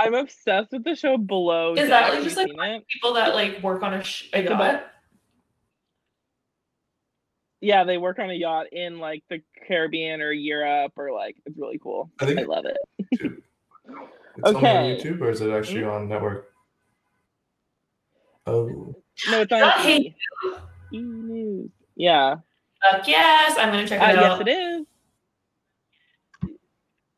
I'm 0.00 0.14
obsessed 0.14 0.72
with 0.72 0.84
the 0.84 0.94
show 0.94 1.16
Below. 1.18 1.72
Is 1.74 1.80
Deck. 1.80 1.88
that, 1.90 2.14
like, 2.14 2.22
just, 2.24 2.36
like, 2.36 2.48
it? 2.50 2.88
People 2.88 3.14
that 3.14 3.34
like 3.34 3.62
work 3.62 3.82
on 3.82 3.94
a, 3.94 4.02
sh- 4.04 4.28
a 4.32 4.42
yacht. 4.42 4.52
about- 4.52 4.82
Yeah, 7.60 7.84
they 7.84 7.98
work 7.98 8.18
on 8.18 8.30
a 8.30 8.34
yacht 8.34 8.66
in 8.72 8.98
like 8.98 9.22
the 9.28 9.42
Caribbean 9.68 10.22
or 10.22 10.32
Europe 10.32 10.92
or 10.96 11.12
like 11.12 11.36
it's 11.44 11.58
really 11.58 11.78
cool. 11.78 12.10
I 12.20 12.26
think 12.26 12.40
I 12.40 12.44
love 12.44 12.64
it. 12.64 12.78
it's 13.10 13.22
Okay. 14.44 14.76
on 14.78 14.84
YouTube 14.96 15.20
or 15.20 15.30
is 15.30 15.40
it 15.42 15.50
actually 15.50 15.84
on 15.84 16.08
network? 16.08 16.46
Oh, 18.46 18.94
No, 19.30 19.40
it's 19.42 19.52
I 19.52 19.60
on 19.60 19.80
hate 19.82 20.06
E. 20.06 20.16
E 20.94 20.98
News. 21.02 21.70
Yeah. 21.96 22.36
Fuck 22.90 23.06
yes, 23.06 23.58
I'm 23.58 23.70
gonna 23.70 23.86
check 23.86 24.00
Uh, 24.00 24.04
it 24.12 24.14
yes, 24.16 24.40
it 24.40 24.48
is. 24.48 24.86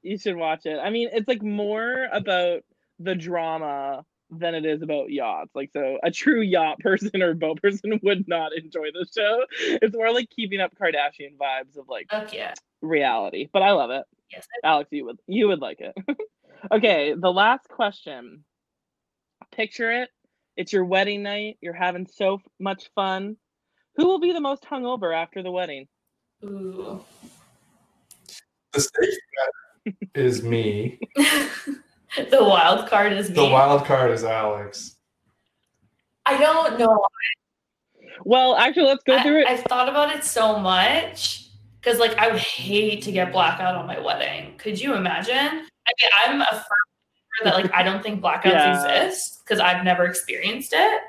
You 0.03 0.19
should 0.19 0.35
watch 0.35 0.67
it. 0.67 0.79
I 0.83 0.91
mean, 0.91 1.11
it's 1.13 1.29
like 1.29 1.43
more 1.43 2.09
about 2.13 2.63
the 2.99 3.15
drama 3.15 4.05
than 4.31 4.55
it 4.55 4.65
is 4.65 4.83
about 4.83 5.11
yachts. 5.11 5.51
Like, 5.55 5.71
so 5.73 5.99
a 6.03 6.11
true 6.11 6.41
yacht 6.41 6.79
person 6.81 7.23
or 7.23 7.35
boat 7.35 7.61
person 7.61 8.01
would 8.03 8.27
not 8.27 8.53
enjoy 8.57 8.89
the 8.93 9.07
show. 9.15 9.45
It's 9.83 9.95
more 9.95 10.13
like 10.13 10.31
keeping 10.31 10.61
up 10.61 10.75
Kardashian 10.77 11.37
vibes 11.37 11.77
of 11.77 11.89
like 11.89 12.09
Fuck 12.11 12.33
yeah. 12.33 12.55
reality. 12.81 13.49
But 13.53 13.63
I 13.63 13.73
love 13.73 13.91
it. 13.91 14.05
Yes. 14.31 14.47
Alex, 14.65 14.89
you 14.93 15.05
would 15.05 15.19
you 15.27 15.49
would 15.49 15.61
like 15.61 15.81
it. 15.81 15.95
okay, 16.73 17.15
the 17.15 17.33
last 17.33 17.69
question. 17.69 18.45
Picture 19.55 19.93
it. 20.03 20.09
It's 20.57 20.73
your 20.73 20.85
wedding 20.85 21.23
night. 21.23 21.59
You're 21.61 21.75
having 21.75 22.07
so 22.07 22.35
f- 22.37 22.41
much 22.59 22.91
fun. 22.95 23.37
Who 23.97 24.07
will 24.07 24.21
be 24.21 24.33
the 24.33 24.41
most 24.41 24.65
hungover 24.65 25.15
after 25.15 25.43
the 25.43 25.51
wedding? 25.51 25.87
Ooh. 26.45 27.05
the 28.73 28.81
safe 28.81 29.19
bet 29.85 29.95
is 30.15 30.43
me. 30.43 30.99
the 32.31 32.43
wild 32.45 32.89
card 32.89 33.13
is 33.13 33.29
me. 33.29 33.37
The 33.37 33.45
wild 33.47 33.85
card 33.85 34.11
is 34.11 34.25
Alex. 34.25 34.97
I 36.27 36.37
don't 36.39 36.79
know. 36.79 37.07
Well, 38.25 38.57
actually, 38.57 38.87
let's 38.87 39.03
go 39.05 39.21
through 39.23 39.41
it. 39.41 39.47
I've 39.49 39.61
thought 39.65 39.89
about 39.89 40.15
it 40.15 40.23
so 40.23 40.59
much 40.59 41.49
because, 41.81 41.99
like, 41.99 42.17
I 42.19 42.29
would 42.29 42.39
hate 42.39 43.03
to 43.05 43.13
get 43.13 43.33
blackout 43.33 43.75
on 43.75 43.87
my 43.87 43.99
wedding. 43.99 44.55
Could 44.59 44.81
you 44.81 44.95
imagine? 44.95 45.35
I 45.35 45.49
mean, 45.67 46.11
I'm 46.27 46.41
a 46.43 46.47
firm 46.47 46.63
believer 47.43 47.45
that, 47.45 47.55
like, 47.55 47.75
I 47.75 47.83
don't 47.83 48.03
think 48.03 48.23
blackouts 48.23 48.45
Yeah. 48.53 48.75
exist 48.95 49.43
because 49.45 49.59
I've 49.59 49.85
never 49.85 50.05
experienced 50.05 50.73
it. 50.75 51.03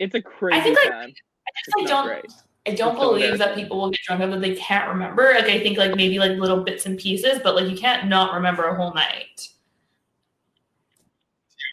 It's 0.00 0.14
a 0.14 0.22
crazy 0.22 0.58
I 0.58 0.62
think, 0.62 0.78
like, 0.82 0.90
time. 0.90 1.10
I 1.10 1.50
just 1.64 1.78
like, 1.78 1.86
don't. 1.86 2.06
great. 2.06 2.32
I 2.66 2.72
don't 2.72 2.94
believe 2.94 3.38
that 3.38 3.54
people 3.54 3.78
will 3.78 3.90
get 3.90 4.00
drunk 4.06 4.20
enough 4.20 4.34
that 4.34 4.40
they 4.40 4.54
can't 4.54 4.88
remember. 4.88 5.32
Like, 5.34 5.44
I 5.44 5.60
think 5.60 5.78
like 5.78 5.96
maybe 5.96 6.18
like 6.18 6.32
little 6.32 6.62
bits 6.62 6.84
and 6.86 6.98
pieces, 6.98 7.40
but 7.42 7.54
like 7.54 7.68
you 7.68 7.76
can't 7.76 8.08
not 8.08 8.34
remember 8.34 8.64
a 8.64 8.74
whole 8.74 8.92
night. 8.92 9.48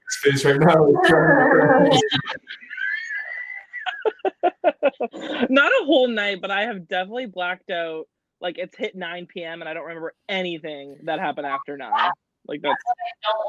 His 0.08 0.18
face 0.22 0.46
right 0.46 0.60
now. 0.60 0.88
Not 5.50 5.72
a 5.72 5.86
whole 5.86 6.08
night, 6.08 6.40
but 6.42 6.52
I 6.52 6.62
have 6.62 6.88
definitely 6.88 7.26
blacked 7.26 7.70
out. 7.70 8.06
Like 8.40 8.58
it's 8.58 8.78
hit 8.78 8.96
9 8.96 9.26
p.m. 9.26 9.62
and 9.62 9.68
I 9.68 9.74
don't 9.74 9.86
remember 9.86 10.14
anything 10.30 10.98
that 11.04 11.20
happened 11.20 11.48
after 11.48 11.76
9. 11.76 12.12
Like 12.48 12.62
that's 12.62 12.82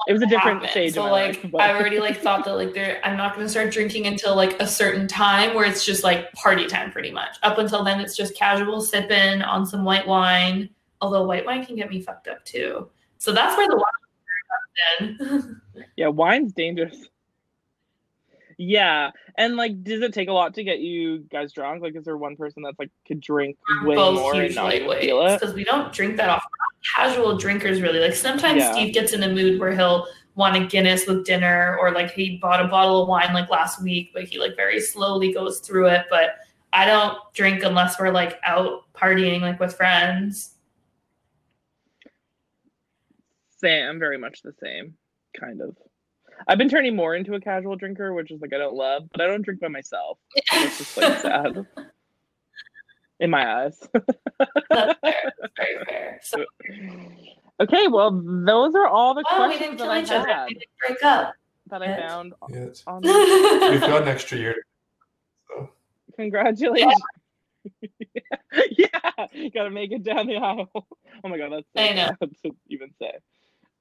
it 0.09 0.13
was 0.13 0.23
a 0.23 0.27
different 0.27 0.59
happen. 0.59 0.71
stage 0.71 0.95
So 0.95 1.05
like 1.05 1.43
life, 1.45 1.55
I 1.59 1.75
already 1.75 2.01
like 2.01 2.21
thought 2.21 2.45
that 2.45 2.55
like 2.55 2.75
there 2.75 3.01
I'm 3.05 3.17
not 3.17 3.35
gonna 3.35 3.49
start 3.49 3.73
drinking 3.73 4.07
until 4.07 4.35
like 4.35 4.61
a 4.61 4.67
certain 4.67 5.07
time 5.07 5.55
where 5.55 5.65
it's 5.65 5.85
just 5.85 6.03
like 6.03 6.33
party 6.33 6.67
time 6.67 6.91
pretty 6.91 7.11
much. 7.11 7.37
Up 7.43 7.59
until 7.59 7.85
then 7.85 8.01
it's 8.01 8.17
just 8.17 8.35
casual 8.35 8.81
sipping 8.81 9.43
on 9.43 9.65
some 9.65 9.85
white 9.85 10.07
wine. 10.07 10.69
Although 11.01 11.25
white 11.25 11.47
wine 11.47 11.65
can 11.65 11.77
get 11.77 11.91
me 11.91 12.01
fucked 12.01 12.29
up 12.29 12.45
too. 12.45 12.89
So 13.19 13.33
that's 13.33 13.57
where 13.57 13.69
the 13.69 13.77
wine 13.77 15.19
comes 15.19 15.41
in. 15.41 15.61
yeah, 15.97 16.09
wine's 16.09 16.53
dangerous. 16.53 17.09
Yeah, 18.61 19.13
and 19.37 19.57
like, 19.57 19.85
does 19.85 20.03
it 20.03 20.13
take 20.13 20.29
a 20.29 20.33
lot 20.33 20.55
to 20.55 20.65
get 20.65 20.81
you 20.81 21.21
guys 21.31 21.53
drunk? 21.53 21.81
Like, 21.81 21.95
is 21.95 22.05
there 22.05 22.17
one 22.17 22.35
person 22.35 22.65
that's 22.65 22.79
like 22.81 22.91
could 23.07 23.21
drink 23.21 23.57
way 23.85 23.95
both 23.95 24.19
more 24.19 24.35
and 24.35 24.43
huge 24.43 24.57
not 24.57 24.75
even 24.75 25.01
feel 25.01 25.25
it? 25.27 25.41
because 25.41 25.55
we 25.55 25.63
don't 25.63 25.93
drink 25.93 26.17
that 26.17 26.29
often. 26.29 26.51
We're 26.97 27.05
not 27.05 27.11
Casual 27.11 27.37
drinkers, 27.37 27.81
really. 27.81 28.01
Like 28.01 28.15
sometimes 28.15 28.61
Yeah. 28.61 28.73
Steve 28.73 28.95
gets 28.95 29.13
in 29.13 29.23
a 29.23 29.29
mood 29.29 29.61
where 29.61 29.73
he'll 29.73 30.07
want 30.35 30.57
a 30.57 30.67
Guinness 30.67 31.07
with 31.07 31.25
dinner, 31.25 31.77
or 31.81 31.91
like 31.91 32.13
he 32.13 32.39
bought 32.39 32.65
a 32.65 32.69
bottle 32.69 33.03
of 33.03 33.09
wine 33.09 33.33
like 33.35 33.51
last 33.51 33.83
week, 33.83 34.11
but 34.15 34.25
he 34.25 34.39
like 34.39 34.55
very 34.57 34.81
slowly 34.81 35.33
goes 35.33 35.61
through 35.61 35.89
it. 35.89 36.07
But 36.11 36.37
I 36.73 36.87
don't 36.87 37.19
drink 37.35 37.65
unless 37.65 37.99
we're 37.99 38.11
like 38.11 38.39
out 38.45 38.83
partying, 38.95 39.41
like 39.41 39.59
with 39.59 39.75
friends. 39.75 40.55
Same, 43.57 43.89
I'm 43.89 43.99
very 43.99 44.19
much 44.19 44.43
the 44.43 44.53
same, 44.63 44.95
kind 45.39 45.61
of. 45.61 45.77
I've 46.47 46.59
been 46.59 46.69
turning 46.69 46.95
more 46.95 47.17
into 47.17 47.35
a 47.35 47.41
casual 47.41 47.75
drinker, 47.75 48.15
which 48.15 48.31
is 48.31 48.41
like 48.41 48.53
I 48.55 48.59
don't 48.59 48.77
love, 48.77 49.09
but 49.11 49.21
I 49.21 49.27
don't 49.27 49.43
drink 49.43 49.61
by 49.61 49.67
myself. 49.69 50.19
It's 50.53 50.79
just 50.79 50.97
like 50.97 51.19
sad 51.23 51.67
in 53.21 53.31
my 53.31 53.65
eyes. 53.65 53.89
That's 54.71 54.99
fair. 55.01 55.33
That's 55.41 55.53
very 55.57 55.85
fair. 55.87 56.21
So 56.23 56.45
okay, 57.61 57.89
well, 57.89 58.11
those 58.25 58.75
are 58.75 58.87
all 58.87 59.15
the 59.15 59.25
oh, 59.31 59.49
we 59.49 59.57
questions 59.57 59.79
didn't 59.79 59.79
that 59.79 59.89
I 59.91 60.03
each 60.03 60.11
other. 60.11 60.29
had 60.29 60.47
We 60.49 60.55
didn't 60.55 60.71
break 60.87 61.03
up. 61.03 61.35
that 61.71 61.83
I 61.83 61.97
found 61.97 62.35
Yes. 62.51 62.83
on. 62.87 63.03
We've 63.71 63.81
got 63.81 64.03
an 64.03 64.09
extra 64.09 64.39
year. 64.39 64.55
So 65.49 65.71
Congratulations. 66.17 66.95
yeah, 68.79 69.27
gotta 69.55 69.71
make 69.71 69.93
it 69.93 70.03
down 70.05 70.27
the 70.27 70.37
aisle. 70.37 70.71
Oh 70.75 71.29
my 71.29 71.37
god, 71.39 71.53
that's 71.53 71.67
so 71.77 71.83
I 71.83 71.93
know. 71.95 72.09
sad 72.21 72.31
to 72.45 72.51
even 72.69 72.91
say. 73.01 73.13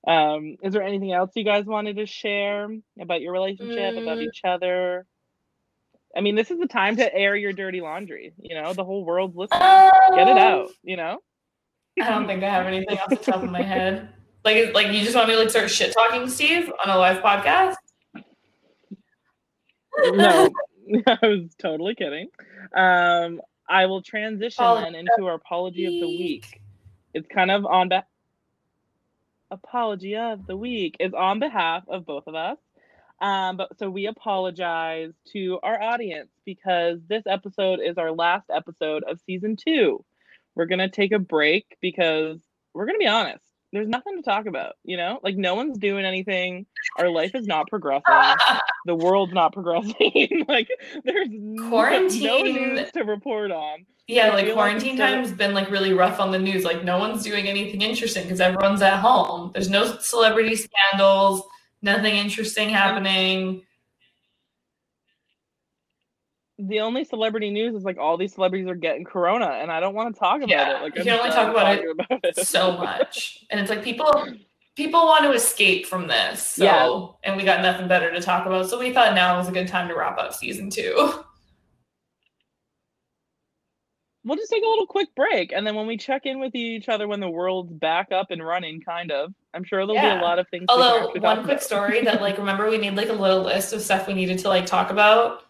Um, 0.08 0.56
is 0.64 0.74
there 0.74 0.84
anything 0.84 1.12
else 1.12 1.32
you 1.36 1.44
guys 1.44 1.66
wanted 1.66 1.98
to 1.98 2.06
share 2.06 2.70
about 3.00 3.22
your 3.22 3.34
relationship, 3.34 3.98
about 3.98 4.18
Mm. 4.20 4.24
each 4.24 4.42
other? 4.44 5.06
I 6.18 6.22
mean, 6.22 6.36
this 6.36 6.50
is 6.50 6.60
the 6.60 6.68
time 6.68 6.96
to 6.98 7.14
air 7.14 7.36
your 7.36 7.54
dirty 7.54 7.80
laundry. 7.80 8.34
You 8.42 8.60
know, 8.60 8.74
the 8.74 8.84
whole 8.84 9.06
world's 9.06 9.36
listening. 9.36 9.60
Get 10.16 10.28
it 10.28 10.38
out. 10.38 10.70
You 10.84 10.98
know. 10.98 11.20
I 12.02 12.10
don't 12.10 12.26
think 12.26 12.44
I 12.44 12.50
have 12.50 12.66
anything 12.66 12.98
off 12.98 13.10
the 13.10 13.16
top 13.16 13.44
of 13.44 13.52
my 13.52 13.62
head. 13.62 14.10
Like, 14.46 14.74
like 14.74 14.88
you 14.94 15.04
just 15.04 15.14
want 15.14 15.28
me 15.28 15.34
to 15.34 15.42
like 15.42 15.50
start 15.50 15.70
shit 15.70 15.94
talking 15.94 16.30
Steve 16.30 16.72
on 16.86 16.90
a 16.90 16.98
live 16.98 17.22
podcast? 17.22 17.76
no, 20.06 20.50
I 21.08 21.18
was 21.22 21.54
totally 21.60 21.96
kidding. 21.96 22.30
Um, 22.74 23.42
I 23.68 23.88
will 23.88 24.02
transition 24.02 24.64
then 24.76 24.96
into 24.96 25.26
our 25.26 25.34
apology 25.34 25.86
of 25.86 25.92
the 25.92 26.08
week. 26.08 26.62
It's 27.14 27.28
kind 27.28 27.52
of 27.52 27.66
on 27.66 27.90
be- 27.90 28.00
apology 29.52 30.16
of 30.16 30.48
the 30.48 30.56
week 30.56 30.96
is 31.02 31.14
on 31.14 31.40
behalf 31.40 31.84
of 31.90 32.06
both 32.06 32.28
of 32.28 32.36
us. 32.36 32.58
Um, 33.22 33.58
but 33.58 33.78
so 33.80 33.90
we 33.90 34.06
apologize 34.06 35.12
to 35.34 35.60
our 35.64 35.82
audience 35.82 36.30
because 36.46 37.00
this 37.08 37.24
episode 37.28 37.80
is 37.80 37.98
our 37.98 38.12
last 38.12 38.50
episode 38.54 39.04
of 39.04 39.20
season 39.26 39.56
two. 39.56 40.04
We're 40.56 40.66
gonna 40.68 40.90
take 40.90 41.12
a 41.12 41.20
break 41.20 41.78
because 41.82 42.40
we're 42.74 42.86
gonna 42.86 43.00
be 43.00 43.08
honest. 43.08 43.44
There's 43.74 43.88
nothing 43.88 44.16
to 44.16 44.22
talk 44.24 44.46
about, 44.46 44.76
you 44.84 44.96
know? 44.98 45.20
Like 45.24 45.36
no 45.36 45.56
one's 45.56 45.78
doing 45.78 46.06
anything. 46.06 46.66
Our 46.98 47.10
life 47.10 47.36
is 47.36 47.48
not 47.48 47.68
progressing 47.68 48.04
the 48.88 48.96
world's 48.96 49.34
not 49.34 49.54
progressing. 49.54 50.46
like 50.48 50.70
there's 51.04 51.28
Quarantine- 51.70 52.24
no 52.24 52.42
news 52.42 52.92
to 52.94 53.04
report 53.04 53.52
on. 53.52 53.86
Yeah, 54.08 54.30
like 54.30 54.46
like 54.46 54.54
quarantine 54.54 54.92
instead 54.92 55.16
time's 55.16 55.32
been 55.34 55.54
like 55.54 55.70
really 55.70 55.92
rough 55.92 56.22
on 56.22 56.32
the 56.32 56.40
news. 56.40 56.64
Like 56.64 56.86
no 56.86 56.98
one's 56.98 57.24
doing 57.24 57.48
anything 57.48 57.82
interesting 57.82 58.24
because 58.24 58.40
everyone's 58.40 58.82
at 58.82 59.00
home. 59.00 59.52
There's 59.54 59.70
no 59.70 59.98
celebrity 60.00 60.56
scandals, 60.56 61.44
nothing 61.82 62.16
interesting 62.16 62.70
happening. 62.70 63.64
The 66.60 66.80
only 66.80 67.04
celebrity 67.04 67.52
news 67.52 67.76
is 67.76 67.84
like 67.84 67.98
all 68.00 68.18
these 68.18 68.34
celebrities 68.34 68.68
are 68.68 68.76
getting 68.76 69.04
corona, 69.06 69.46
and 69.46 69.72
I 69.72 69.80
don't 69.80 69.94
want 69.94 70.16
to 70.16 70.20
talk 70.20 70.38
about 70.38 70.50
Yeah, 70.50 70.78
it. 70.78 70.82
Like 70.82 70.96
you 70.96 71.04
can 71.04 71.20
only 71.20 71.30
talk 71.30 71.52
about 71.52 71.78
it 71.78 71.86
about 71.90 72.20
it. 72.24 72.48
So 72.48 72.78
much. 72.78 73.46
And 73.52 73.60
it's 73.60 73.70
like 73.70 73.84
people 73.84 74.12
people 74.76 75.06
want 75.06 75.24
to 75.24 75.32
escape 75.34 75.86
from 75.86 76.08
this. 76.08 76.54
So 76.54 76.64
Yeah. 76.64 77.30
and 77.30 77.38
we 77.38 77.44
got 77.44 77.62
nothing 77.62 77.88
better 77.88 78.12
to 78.12 78.20
talk 78.20 78.48
about. 78.48 78.70
So 78.70 78.80
we 78.80 78.92
thought 78.92 79.14
now 79.14 79.38
was 79.38 79.48
a 79.48 79.52
good 79.52 79.68
time 79.68 79.88
to 79.88 79.96
wrap 79.96 80.18
up 80.18 80.34
season 80.34 80.70
two. 80.72 81.24
We'll 84.24 84.36
just 84.36 84.52
take 84.52 84.64
a 84.64 84.68
little 84.68 84.88
quick 84.88 85.08
break, 85.16 85.54
and 85.54 85.66
then 85.66 85.76
when 85.76 85.88
we 85.88 85.96
check 85.96 86.26
in 86.26 86.40
with 86.40 86.54
each 86.54 86.90
other 86.90 87.08
when 87.08 87.22
the 87.22 87.30
world's 87.30 87.72
back 87.72 88.12
up 88.12 88.30
and 88.32 88.46
running, 88.46 88.82
kind 88.82 89.10
of, 89.10 89.34
I'm 89.58 89.64
sure 89.64 89.88
there'll 89.88 90.00
be 90.00 90.08
a 90.08 90.22
lot 90.22 90.38
of 90.38 90.48
things. 90.50 90.66
Although 90.70 91.14
one 91.20 91.44
quick 91.44 91.62
story 91.64 92.04
that 92.04 92.22
like 92.22 92.38
remember 92.38 92.70
we 92.70 92.78
made 92.78 92.96
like 92.96 93.10
a 93.10 93.14
little 93.14 93.42
list 93.42 93.74
of 93.74 93.82
stuff 93.82 94.08
we 94.08 94.14
needed 94.14 94.38
to 94.40 94.50
like 94.50 94.68
talk 94.68 94.92
about. 94.92 95.42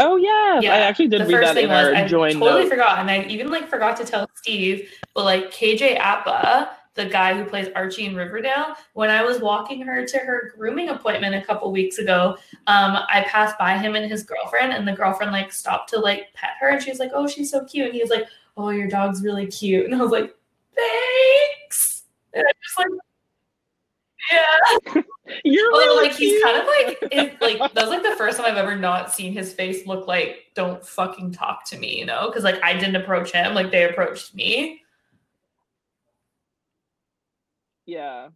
Oh 0.00 0.16
yeah, 0.16 0.60
Yeah, 0.60 0.74
I 0.74 0.78
actually 0.78 1.08
did 1.08 1.20
the 1.20 1.26
read 1.26 1.32
first 1.32 1.46
that 1.46 1.54
thing 1.54 1.64
in 1.64 1.70
was 1.70 1.86
our 1.86 1.94
I 1.94 2.08
totally 2.08 2.34
notes. 2.34 2.70
forgot, 2.70 2.98
and 2.98 3.10
I 3.10 3.22
even 3.24 3.50
like 3.50 3.68
forgot 3.68 3.96
to 3.98 4.04
tell 4.04 4.28
Steve, 4.34 4.90
but 5.14 5.24
like 5.24 5.52
KJ 5.52 5.98
Apa, 6.00 6.70
the 6.94 7.04
guy 7.04 7.34
who 7.34 7.44
plays 7.44 7.68
Archie 7.76 8.06
in 8.06 8.16
Riverdale, 8.16 8.74
when 8.94 9.10
I 9.10 9.22
was 9.22 9.40
walking 9.40 9.82
her 9.82 10.04
to 10.06 10.18
her 10.18 10.52
grooming 10.56 10.88
appointment 10.88 11.34
a 11.36 11.42
couple 11.42 11.70
weeks 11.70 11.98
ago, 11.98 12.36
um, 12.66 12.96
I 13.08 13.24
passed 13.28 13.58
by 13.58 13.78
him 13.78 13.94
and 13.94 14.10
his 14.10 14.24
girlfriend, 14.24 14.72
and 14.72 14.88
the 14.88 14.92
girlfriend 14.92 15.30
like 15.32 15.52
stopped 15.52 15.90
to 15.90 16.00
like 16.00 16.32
pet 16.34 16.50
her, 16.60 16.70
and 16.70 16.82
she 16.82 16.90
was 16.90 16.98
like, 16.98 17.10
"Oh, 17.14 17.28
she's 17.28 17.50
so 17.50 17.64
cute," 17.64 17.86
and 17.86 17.94
he 17.94 18.00
was 18.00 18.10
like, 18.10 18.26
"Oh, 18.56 18.70
your 18.70 18.88
dog's 18.88 19.22
really 19.22 19.46
cute," 19.46 19.84
and 19.90 19.94
I 19.94 19.98
was 19.98 20.10
like, 20.10 20.34
"Thanks," 20.76 22.04
and 22.34 22.44
I 22.46 22.52
just 22.62 22.78
like. 22.78 22.88
Yeah, 24.30 25.02
You're 25.44 25.72
Although, 25.72 25.78
really 25.86 26.08
like 26.08 26.16
he's 26.16 26.42
kind 26.42 26.58
of 26.58 26.66
like 26.66 26.98
it, 27.10 27.40
like 27.40 27.58
that 27.58 27.74
was 27.82 27.88
like 27.90 28.02
the 28.02 28.14
first 28.16 28.36
time 28.36 28.46
I've 28.46 28.58
ever 28.58 28.76
not 28.76 29.10
seen 29.12 29.32
his 29.32 29.52
face 29.52 29.86
look 29.86 30.06
like 30.06 30.50
don't 30.54 30.84
fucking 30.86 31.32
talk 31.32 31.64
to 31.70 31.78
me, 31.78 31.98
you 31.98 32.04
know? 32.06 32.28
Because 32.28 32.44
like 32.44 32.62
I 32.62 32.74
didn't 32.74 32.96
approach 32.96 33.32
him, 33.32 33.54
like 33.54 33.70
they 33.72 33.84
approached 33.88 34.34
me. 34.34 34.82
Yeah. 37.86 38.28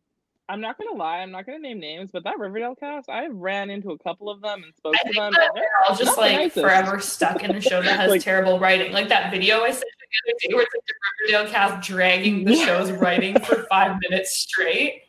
I'm 0.49 0.61
not 0.61 0.77
gonna 0.79 0.97
lie, 0.97 1.19
I'm 1.19 1.31
not 1.31 1.47
gonna 1.47 1.59
name 1.59 1.81
names, 1.81 2.11
but 2.13 2.25
that 2.25 2.39
Riverdale 2.39 2.75
cast, 2.75 3.09
I 3.09 3.29
ran 3.29 3.71
into 3.71 3.91
a 3.93 3.99
couple 3.99 4.29
of 4.29 4.43
them 4.43 4.63
and 4.63 4.75
spoke 4.75 4.95
I 5.03 5.09
to 5.09 5.15
them. 5.15 5.33
they're- 5.55 5.65
all 5.89 5.95
just 5.97 6.19
like 6.19 6.37
nicest. 6.37 6.61
forever 6.65 6.99
stuck 7.01 7.43
in 7.43 7.55
a 7.55 7.61
show 7.61 7.81
that 7.83 7.97
has 8.01 8.11
Like- 8.11 8.21
terrible 8.23 8.59
writing. 8.59 8.93
Like 8.93 9.09
that 9.09 9.31
video 9.31 9.61
I 9.63 9.71
sent 9.71 9.85
other 10.27 10.39
day 10.41 10.55
where 10.55 10.63
it's 10.65 10.75
like 10.75 10.85
the 10.87 11.33
Riverdale 11.35 11.53
cast 11.53 11.87
dragging 11.89 12.45
the 12.45 12.55
Yeah. 12.55 12.65
show's 12.67 12.93
writing 12.93 13.39
for 13.41 13.65
five 13.71 13.97
minutes 14.09 14.37
straight. 14.37 15.03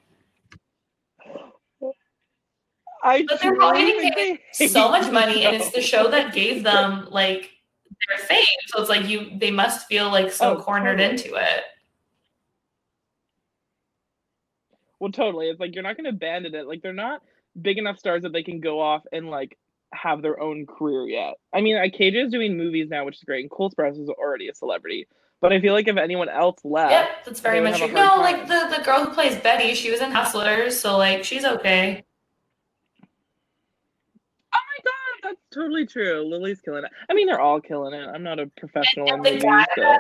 I 3.04 3.24
But 3.28 3.40
they're 3.42 3.56
probably 3.56 3.94
getting 4.02 4.40
So 4.52 4.90
much 4.90 5.12
money, 5.12 5.44
and 5.46 5.56
it's 5.56 5.70
the 5.72 5.82
show 5.94 6.10
that 6.10 6.34
gave 6.34 6.64
them 6.64 7.08
like 7.12 7.52
their 8.08 8.18
fame. 8.26 8.46
So 8.68 8.82
it's 8.82 8.90
like 8.90 9.08
you 9.08 9.38
they 9.38 9.52
must 9.52 9.88
feel 9.88 10.10
like 10.10 10.32
so 10.32 10.58
Oh, 10.58 10.62
cornered 10.62 10.98
totally. 10.98 11.20
into 11.20 11.36
it. 11.36 11.64
Well, 15.00 15.12
totally. 15.12 15.50
It's 15.50 15.60
like 15.60 15.76
you're 15.76 15.84
not 15.84 15.98
going 15.98 16.06
to 16.06 16.10
abandon 16.12 16.56
it. 16.56 16.68
Like 16.68 16.82
they're 16.82 16.94
not 16.94 17.22
big 17.62 17.78
enough 17.78 18.00
stars 18.00 18.24
that 18.24 18.34
they 18.34 18.44
can 18.44 18.60
go 18.60 18.80
off 18.82 19.04
and 19.12 19.30
like 19.30 19.58
have 19.96 20.22
their 20.22 20.40
own 20.40 20.66
career 20.66 21.08
yet. 21.08 21.36
I 21.54 21.62
mean, 21.62 21.76
uh, 21.76 21.80
like 21.80 21.94
KJ 21.94 22.26
is 22.26 22.32
doing 22.32 22.58
movies 22.58 22.90
now, 22.90 23.06
which 23.06 23.16
is 23.18 23.24
great, 23.24 23.42
and 23.42 23.50
Cole 23.50 23.72
Sprouse 23.72 24.00
is 24.02 24.10
already 24.10 24.50
a 24.50 24.56
celebrity. 24.56 25.08
But 25.42 25.52
I 25.54 25.60
feel 25.60 25.74
like 25.74 25.88
if 25.88 25.98
anyone 25.98 26.30
else 26.30 26.60
left, 26.64 26.92
Yep, 26.92 27.10
that's 27.26 27.40
very 27.42 27.60
much 27.62 27.78
true. 27.78 27.88
No, 27.92 28.16
like 28.18 28.48
the, 28.48 28.74
the 28.78 28.84
girl 28.84 29.04
who 29.06 29.12
plays 29.14 29.36
Betty, 29.38 29.74
she 29.76 29.92
was 29.92 30.02
in 30.02 30.12
Hustlers, 30.12 30.80
so 30.80 30.98
like 30.98 31.24
she's 31.24 31.44
okay. 31.46 32.04
oh 34.54 34.58
my 34.58 34.84
god, 34.84 35.30
that's 35.30 35.42
totally 35.54 35.86
true. 35.86 36.24
Lily's 36.28 36.62
killing 36.62 36.86
it. 36.86 36.92
I 37.10 37.14
mean, 37.14 37.28
they're 37.28 37.40
all 37.42 37.60
killing 37.62 37.94
it. 37.94 38.08
I'm 38.08 38.24
not 38.24 38.40
a 38.40 38.48
professional 38.58 39.14
in 39.14 39.22
movies, 39.22 39.44
so 39.76 40.00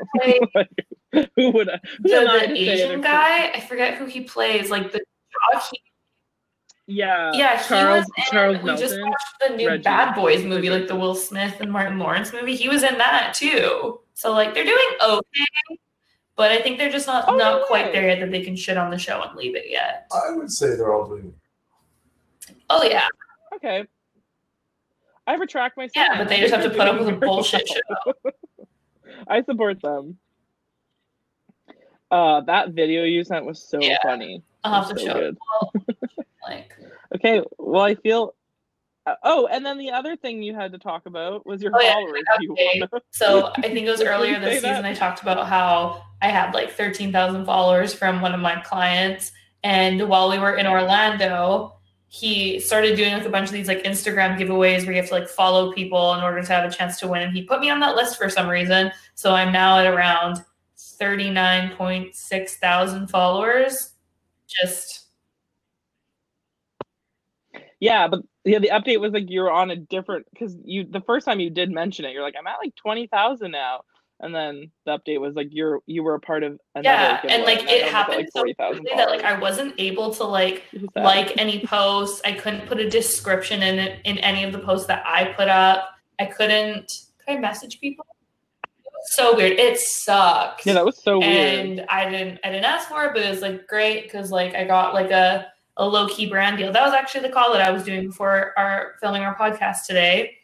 like, 0.55 0.69
who 1.35 1.51
would 1.51 1.69
I- 1.69 1.79
who 2.01 2.09
the, 2.09 2.47
the 2.47 2.69
Asian 2.71 3.01
guy, 3.01 3.51
I 3.53 3.59
forget 3.59 3.95
who 3.95 4.05
he 4.05 4.21
plays. 4.21 4.71
Like 4.71 4.91
the 4.91 5.01
he, 6.87 6.93
Yeah, 6.95 7.31
yeah, 7.33 7.61
Charles 7.63 8.05
he 8.05 8.11
was 8.11 8.11
in, 8.17 8.23
Charles 8.31 8.61
we 8.61 8.75
just 8.77 8.95
watched 9.01 9.25
the 9.47 9.55
new 9.55 9.67
Reggie. 9.67 9.83
Bad 9.83 10.15
Boys 10.15 10.43
movie, 10.43 10.69
like 10.69 10.87
the 10.87 10.95
Will 10.95 11.15
Smith 11.15 11.59
and 11.59 11.71
Martin 11.71 11.97
Lawrence 11.99 12.31
movie. 12.33 12.55
He 12.55 12.69
was 12.69 12.83
in 12.83 12.97
that 12.97 13.33
too. 13.33 13.99
So 14.13 14.31
like 14.31 14.53
they're 14.53 14.63
doing 14.65 14.87
okay, 15.03 15.79
but 16.35 16.51
I 16.51 16.61
think 16.61 16.77
they're 16.77 16.91
just 16.91 17.07
not 17.07 17.25
Oh, 17.27 17.35
not 17.35 17.65
quite 17.67 17.91
there 17.91 18.07
yet 18.07 18.19
that 18.19 18.31
they 18.31 18.43
can 18.43 18.55
shit 18.55 18.77
on 18.77 18.91
the 18.91 18.97
show 18.97 19.21
and 19.23 19.35
leave 19.35 19.55
it 19.55 19.65
yet. 19.69 20.07
I 20.11 20.31
would 20.31 20.51
say 20.51 20.75
they're 20.75 20.93
all 20.93 21.07
doing. 21.07 21.33
Oh 22.69 22.83
yeah, 22.83 23.07
Okay. 23.55 23.85
I 25.27 25.35
retract 25.35 25.75
myself. 25.75 25.93
Yeah, 25.95 26.17
but 26.19 26.29
they 26.29 26.39
just 26.39 26.53
have 26.53 26.63
to 26.63 26.69
put 26.69 26.81
up 26.87 26.99
with 26.99 27.07
a 27.09 27.13
bullshit 27.13 27.67
well. 28.05 28.33
I 29.27 29.41
support 29.41 29.81
them. 29.81 30.19
Uh, 32.11 32.41
that 32.41 32.69
video 32.69 33.03
you 33.03 33.23
sent 33.23 33.43
was 33.43 33.59
so 33.61 33.79
Yeah. 33.81 33.97
funny. 34.03 34.43
I'll 34.63 34.83
have 34.83 34.93
to 34.93 34.99
so 34.99 35.05
show 35.07 35.13
good. 35.13 35.37
it. 35.97 36.04
Like, 36.47 36.73
Okay, 37.15 37.41
well, 37.57 37.81
I 37.83 37.95
feel. 37.95 38.33
uh, 39.05 39.15
oh, 39.23 39.47
and 39.47 39.65
then 39.65 39.77
the 39.77 39.91
other 39.91 40.15
thing 40.15 40.41
you 40.43 40.53
had 40.55 40.71
to 40.71 40.77
talk 40.77 41.05
about 41.05 41.45
was 41.45 41.61
your 41.61 41.71
Oh, 41.75 41.79
followers. 41.79 42.23
You 42.41 42.51
okay. 42.53 42.83
so 43.11 43.51
I 43.57 43.61
think 43.73 43.87
it 43.87 43.91
was 43.91 44.01
earlier 44.01 44.39
this 44.39 44.55
say 44.55 44.59
that. 44.61 44.75
season. 44.77 44.85
I 44.85 44.93
talked 44.93 45.21
about 45.21 45.47
how 45.47 46.01
I 46.21 46.27
had 46.29 46.53
like 46.53 46.71
13,000 46.71 47.45
followers 47.45 47.93
from 47.93 48.21
one 48.21 48.33
of 48.33 48.39
my 48.39 48.59
clients. 48.61 49.31
And 49.63 50.07
while 50.09 50.29
we 50.29 50.37
were 50.39 50.55
in 50.55 50.65
Orlando, 50.67 51.73
he 52.07 52.59
started 52.59 52.95
doing 52.95 53.13
like 53.13 53.25
a 53.25 53.29
bunch 53.29 53.47
of 53.47 53.53
these 53.53 53.67
like 53.67 53.83
Instagram 53.83 54.37
giveaways 54.37 54.83
where 54.83 54.91
you 54.91 55.01
have 55.01 55.07
to 55.09 55.13
like 55.15 55.27
follow 55.27 55.71
people 55.73 56.13
in 56.13 56.23
order 56.23 56.41
to 56.41 56.47
have 56.53 56.69
a 56.69 56.73
chance 56.73 56.99
to 56.99 57.07
win. 57.07 57.21
And 57.23 57.35
he 57.35 57.43
put 57.43 57.59
me 57.59 57.69
on 57.69 57.79
that 57.81 57.95
list 57.95 58.17
for 58.17 58.29
some 58.29 58.47
reason. 58.47 58.91
So 59.15 59.33
I'm 59.33 59.51
now 59.51 59.79
at 59.79 59.87
around 59.87 60.43
39.6 60.77 62.49
thousand 62.51 63.07
followers. 63.07 63.91
Just 64.47 65.04
Yeah, 67.85 68.07
but 68.07 68.21
yeah, 68.43 68.59
the 68.59 68.69
update 68.69 68.99
was 68.99 69.13
like 69.13 69.25
you're 69.29 69.51
on 69.51 69.69
a 69.71 69.75
different 69.75 70.25
because 70.33 70.55
you 70.63 70.85
the 70.89 71.01
first 71.01 71.25
time 71.25 71.39
you 71.39 71.49
did 71.49 71.71
mention 71.71 72.05
it, 72.05 72.11
you're 72.13 72.23
like 72.23 72.35
I'm 72.39 72.47
at 72.47 72.57
like 72.63 72.75
twenty 72.75 73.07
thousand 73.07 73.51
now, 73.51 73.81
and 74.19 74.33
then 74.33 74.71
the 74.85 74.97
update 74.97 75.19
was 75.19 75.35
like 75.35 75.49
you're 75.51 75.79
you 75.85 76.03
were 76.03 76.15
a 76.15 76.19
part 76.19 76.43
of 76.43 76.59
another 76.75 76.89
yeah, 76.89 77.21
and 77.33 77.43
like 77.43 77.61
I 77.61 77.71
it 77.73 77.83
happened 77.85 78.27
so 78.33 78.39
40,000 78.41 78.81
quickly 78.81 78.97
that 78.97 79.09
like. 79.09 79.23
I 79.23 79.37
wasn't 79.39 79.73
able 79.77 80.13
to 80.15 80.23
like 80.23 80.63
It 80.73 80.81
was 80.81 80.89
sad. 80.93 81.03
like 81.03 81.37
any 81.37 81.65
posts. 81.65 82.21
I 82.25 82.31
couldn't 82.33 82.65
put 82.67 82.79
a 82.79 82.89
description 82.89 83.61
in 83.63 83.77
it 83.79 83.99
in 84.05 84.17
any 84.19 84.43
of 84.43 84.51
the 84.53 84.59
posts 84.59 84.87
that 84.87 85.03
I 85.05 85.33
put 85.33 85.47
up. 85.49 85.89
I 86.19 86.25
couldn't. 86.25 86.91
Could 87.25 87.37
I 87.37 87.39
message 87.39 87.79
people? 87.81 88.05
It 88.85 88.91
was 88.93 89.15
so 89.15 89.35
weird. 89.35 89.53
It 89.59 89.77
sucked. 89.79 90.65
yeah, 90.65 90.73
that 90.73 90.85
was 90.85 91.01
so 91.03 91.19
weird. 91.19 91.33
and 91.79 91.85
I 91.89 92.09
didn't. 92.09 92.39
I 92.43 92.49
didn't 92.51 92.65
ask 92.65 92.87
for 92.87 93.03
it, 93.05 93.13
but 93.13 93.23
it 93.23 93.29
was 93.29 93.41
like 93.41 93.67
great 93.67 94.03
because 94.03 94.31
like 94.31 94.55
I 94.55 94.63
got 94.63 94.93
like 94.93 95.11
a 95.11 95.47
a 95.77 95.87
low 95.87 96.07
key 96.07 96.27
brand 96.27 96.57
deal. 96.57 96.71
That 96.71 96.83
was 96.83 96.93
actually 96.93 97.21
the 97.27 97.33
call 97.33 97.51
that 97.53 97.61
I 97.61 97.71
was 97.71 97.83
doing 97.83 98.07
before 98.07 98.53
our 98.57 98.93
filming 99.01 99.23
our 99.23 99.35
podcast 99.35 99.85
today. 99.85 100.37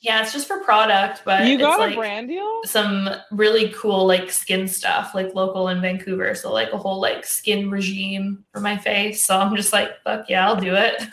Yeah, 0.00 0.22
it's 0.22 0.32
just 0.32 0.46
for 0.46 0.60
product, 0.60 1.22
but 1.24 1.46
you 1.46 1.54
it's 1.54 1.62
got 1.62 1.80
like 1.80 1.96
brand 1.96 2.28
deal? 2.28 2.60
some 2.64 3.10
really 3.32 3.70
cool 3.70 4.06
like 4.06 4.30
skin 4.30 4.68
stuff, 4.68 5.12
like 5.12 5.34
local 5.34 5.68
in 5.68 5.80
Vancouver. 5.80 6.36
So 6.36 6.52
like 6.52 6.72
a 6.72 6.78
whole 6.78 7.00
like 7.00 7.24
skin 7.24 7.68
regime 7.68 8.44
for 8.52 8.60
my 8.60 8.76
face. 8.76 9.26
So 9.26 9.36
I'm 9.36 9.56
just 9.56 9.72
like, 9.72 9.90
fuck 10.04 10.28
yeah, 10.28 10.46
I'll 10.46 10.60
do 10.60 10.74
it. 10.74 11.02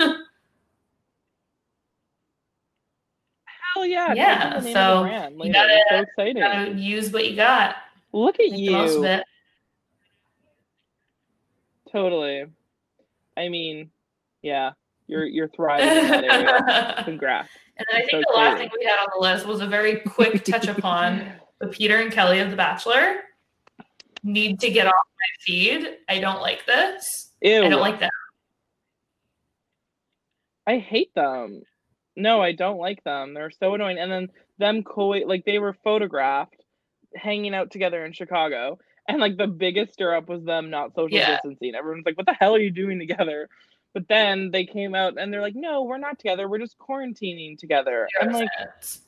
Hell 3.74 3.86
yeah! 3.86 4.14
Yeah, 4.14 4.54
us 4.56 4.64
the 4.64 4.70
name 4.70 4.78
of 4.78 4.84
so 4.84 5.02
brand 5.04 5.36
you 5.44 5.52
gotta- 5.54 5.84
so 5.90 6.00
exciting. 6.02 6.42
Gotta 6.42 6.72
use 6.74 7.12
what 7.12 7.28
you 7.30 7.36
got. 7.36 7.78
Look 8.14 8.40
at 8.40 8.52
Make 8.52 8.68
the 8.68 8.70
most 8.72 8.98
of 8.98 9.04
you. 9.04 9.24
Totally. 11.96 12.44
I 13.38 13.48
mean, 13.48 13.90
yeah, 14.42 14.72
you're 15.08 15.26
you're 15.26 15.48
thriving 15.48 15.88
in 15.88 16.08
that 16.10 16.24
area. 16.26 17.02
Congrats. 17.06 17.48
And 17.78 17.88
then 17.90 18.02
I 18.02 18.06
think 18.06 18.12
So 18.12 18.34
the 18.34 18.38
last 18.38 18.58
thing 18.58 18.70
we 18.78 18.86
had 18.86 18.98
on 19.00 19.08
the 19.16 19.22
list 19.22 19.46
was 19.46 19.62
a 19.62 19.66
very 19.66 20.02
quick 20.02 20.44
touch 20.44 20.68
upon 20.68 21.32
the 21.62 21.68
Peter 21.68 22.00
and 22.00 22.12
Kelly 22.12 22.42
of 22.42 22.50
The 22.50 22.58
Bachelor. 22.58 23.22
Need 24.24 24.60
to 24.60 24.70
get 24.70 24.88
off 24.88 24.94
my 24.94 25.46
feed. 25.46 25.88
I 26.10 26.20
don't 26.20 26.42
like 26.42 26.66
this. 26.66 27.32
Ew. 27.40 27.64
I 27.64 27.70
don't 27.70 27.80
like 27.80 28.02
that. 28.02 28.12
I 30.68 30.80
hate 30.80 31.16
them. 31.16 31.62
No, 32.18 32.42
I 32.42 32.52
don't 32.52 32.78
like 32.78 33.06
them. 33.06 33.34
They're 33.34 33.52
so 33.52 33.74
annoying. 33.74 34.00
And 34.00 34.12
then 34.12 34.30
them 34.58 34.84
co 34.84 35.08
like 35.08 35.46
they 35.46 35.60
were 35.60 35.78
photographed 35.82 36.62
hanging 37.16 37.56
out 37.56 37.72
together 37.72 38.04
in 38.04 38.12
Chicago. 38.12 38.80
And 39.08 39.20
like 39.20 39.38
the 39.38 39.48
biggest 39.48 39.94
stir 39.94 40.16
up 40.16 40.28
was 40.30 40.44
them 40.44 40.70
not 40.70 40.96
social 40.96 41.18
Yeah. 41.18 41.32
distancing. 41.36 41.76
Everyone's 41.76 42.06
like, 42.06 42.18
what 42.18 42.26
the 42.26 42.34
hell 42.34 42.56
are 42.56 42.60
you 42.60 42.72
doing 42.72 42.98
together? 43.00 43.50
But 43.94 44.08
then 44.10 44.52
they 44.52 44.66
came 44.66 44.94
out 44.94 45.18
and 45.18 45.32
they're 45.32 45.42
like, 45.42 45.56
no, 45.56 45.84
we're 45.84 45.98
not 45.98 46.20
together. 46.20 46.50
We're 46.50 46.60
just 46.60 46.78
quarantining 46.78 47.58
together. 47.58 48.08
I'm 48.22 48.34
like, 48.34 48.50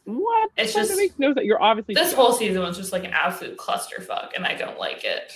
what? 0.06 0.50
It's 0.56 0.74
just- 0.74 0.96
makes 0.96 1.18
no 1.20 1.34
sense. 1.34 1.46
You're 1.46 1.62
obviously 1.62 1.94
This 1.96 2.14
whole 2.14 2.32
season 2.32 2.62
was 2.62 2.78
just 2.78 2.94
like 2.94 3.04
an 3.04 3.12
absolute 3.14 3.58
clusterfuck, 3.58 4.30
and 4.36 4.46
I 4.46 4.54
don't 4.56 4.80
like 4.80 5.04
it. 5.04 5.34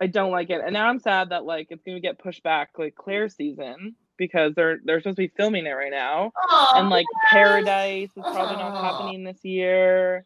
I 0.00 0.06
don't 0.06 0.32
like 0.32 0.50
it. 0.50 0.60
And 0.64 0.72
now 0.72 0.88
I'm 0.88 0.98
sad 0.98 1.28
that 1.30 1.44
like 1.44 1.68
it's 1.70 1.82
gonna 1.84 2.00
get 2.00 2.18
pushed 2.18 2.42
back 2.42 2.70
like 2.78 2.94
Claire's 2.96 3.36
season 3.36 3.94
because 4.16 4.52
they're 4.54 4.78
they're 4.84 5.00
supposed 5.00 5.16
to 5.16 5.22
be 5.22 5.32
filming 5.36 5.66
it 5.66 5.70
right 5.72 5.92
now. 5.92 6.32
and 6.74 6.90
like 6.90 7.06
Paradise 7.30 8.08
is 8.16 8.22
probably 8.22 8.56
not 8.56 8.82
happening 8.82 9.22
this 9.24 9.44
year. 9.44 10.24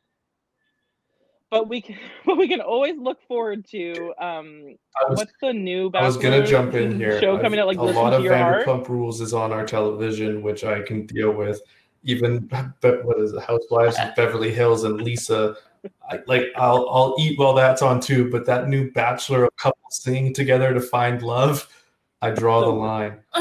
But 1.51 1.68
we 1.68 1.80
can, 1.80 1.97
but 2.26 2.36
we 2.36 2.49
can 2.49 2.61
always 2.61 2.97
look 2.99 3.18
forward 3.28 3.64
to 3.70 4.12
um 4.18 4.76
was 5.09 5.18
what's 5.18 5.32
the 5.40 5.53
new 5.53 5.90
Bachelor 5.90 6.05
I 6.05 6.07
was 6.07 6.16
gonna 6.16 6.47
jump 6.47 6.74
in 6.74 6.99
here. 6.99 7.20
show 7.20 7.34
I've- 7.34 7.42
coming 7.42 7.61
out 7.61 7.66
like 7.66 7.78
a 7.78 7.82
lot 7.82 8.12
of 8.12 8.24
Your 8.24 8.36
Heart. 8.36 8.66
Vanderpump 8.66 8.88
Rules 8.88 9.20
is 9.20 9.32
on 9.32 9.53
our 9.53 9.64
television, 9.64 10.42
which 10.42 10.64
I 10.64 10.82
can 10.82 11.07
deal 11.07 11.32
with. 11.32 11.61
Even 12.05 12.51
but 12.80 13.05
what 13.05 13.18
is 13.20 13.32
it, 13.32 13.42
Housewives 13.42 13.97
of 13.99 14.14
Beverly 14.16 14.53
Hills 14.53 14.84
and 14.84 15.01
Lisa. 15.01 15.57
I, 16.11 16.18
like 16.26 16.47
I'll 16.57 16.88
I'll 16.90 17.14
eat 17.18 17.38
while 17.38 17.55
that's 17.55 17.82
on 17.82 18.01
too. 18.01 18.28
But 18.30 18.44
that 18.47 18.68
new 18.68 18.90
Bachelor 18.90 19.44
of 19.44 19.57
couples 19.57 20.03
singing 20.03 20.34
together 20.34 20.74
to 20.74 20.80
find 20.80 21.22
love, 21.22 21.68
I 22.22 22.30
draw 22.30 22.61
the 22.61 22.66
line. 22.68 23.20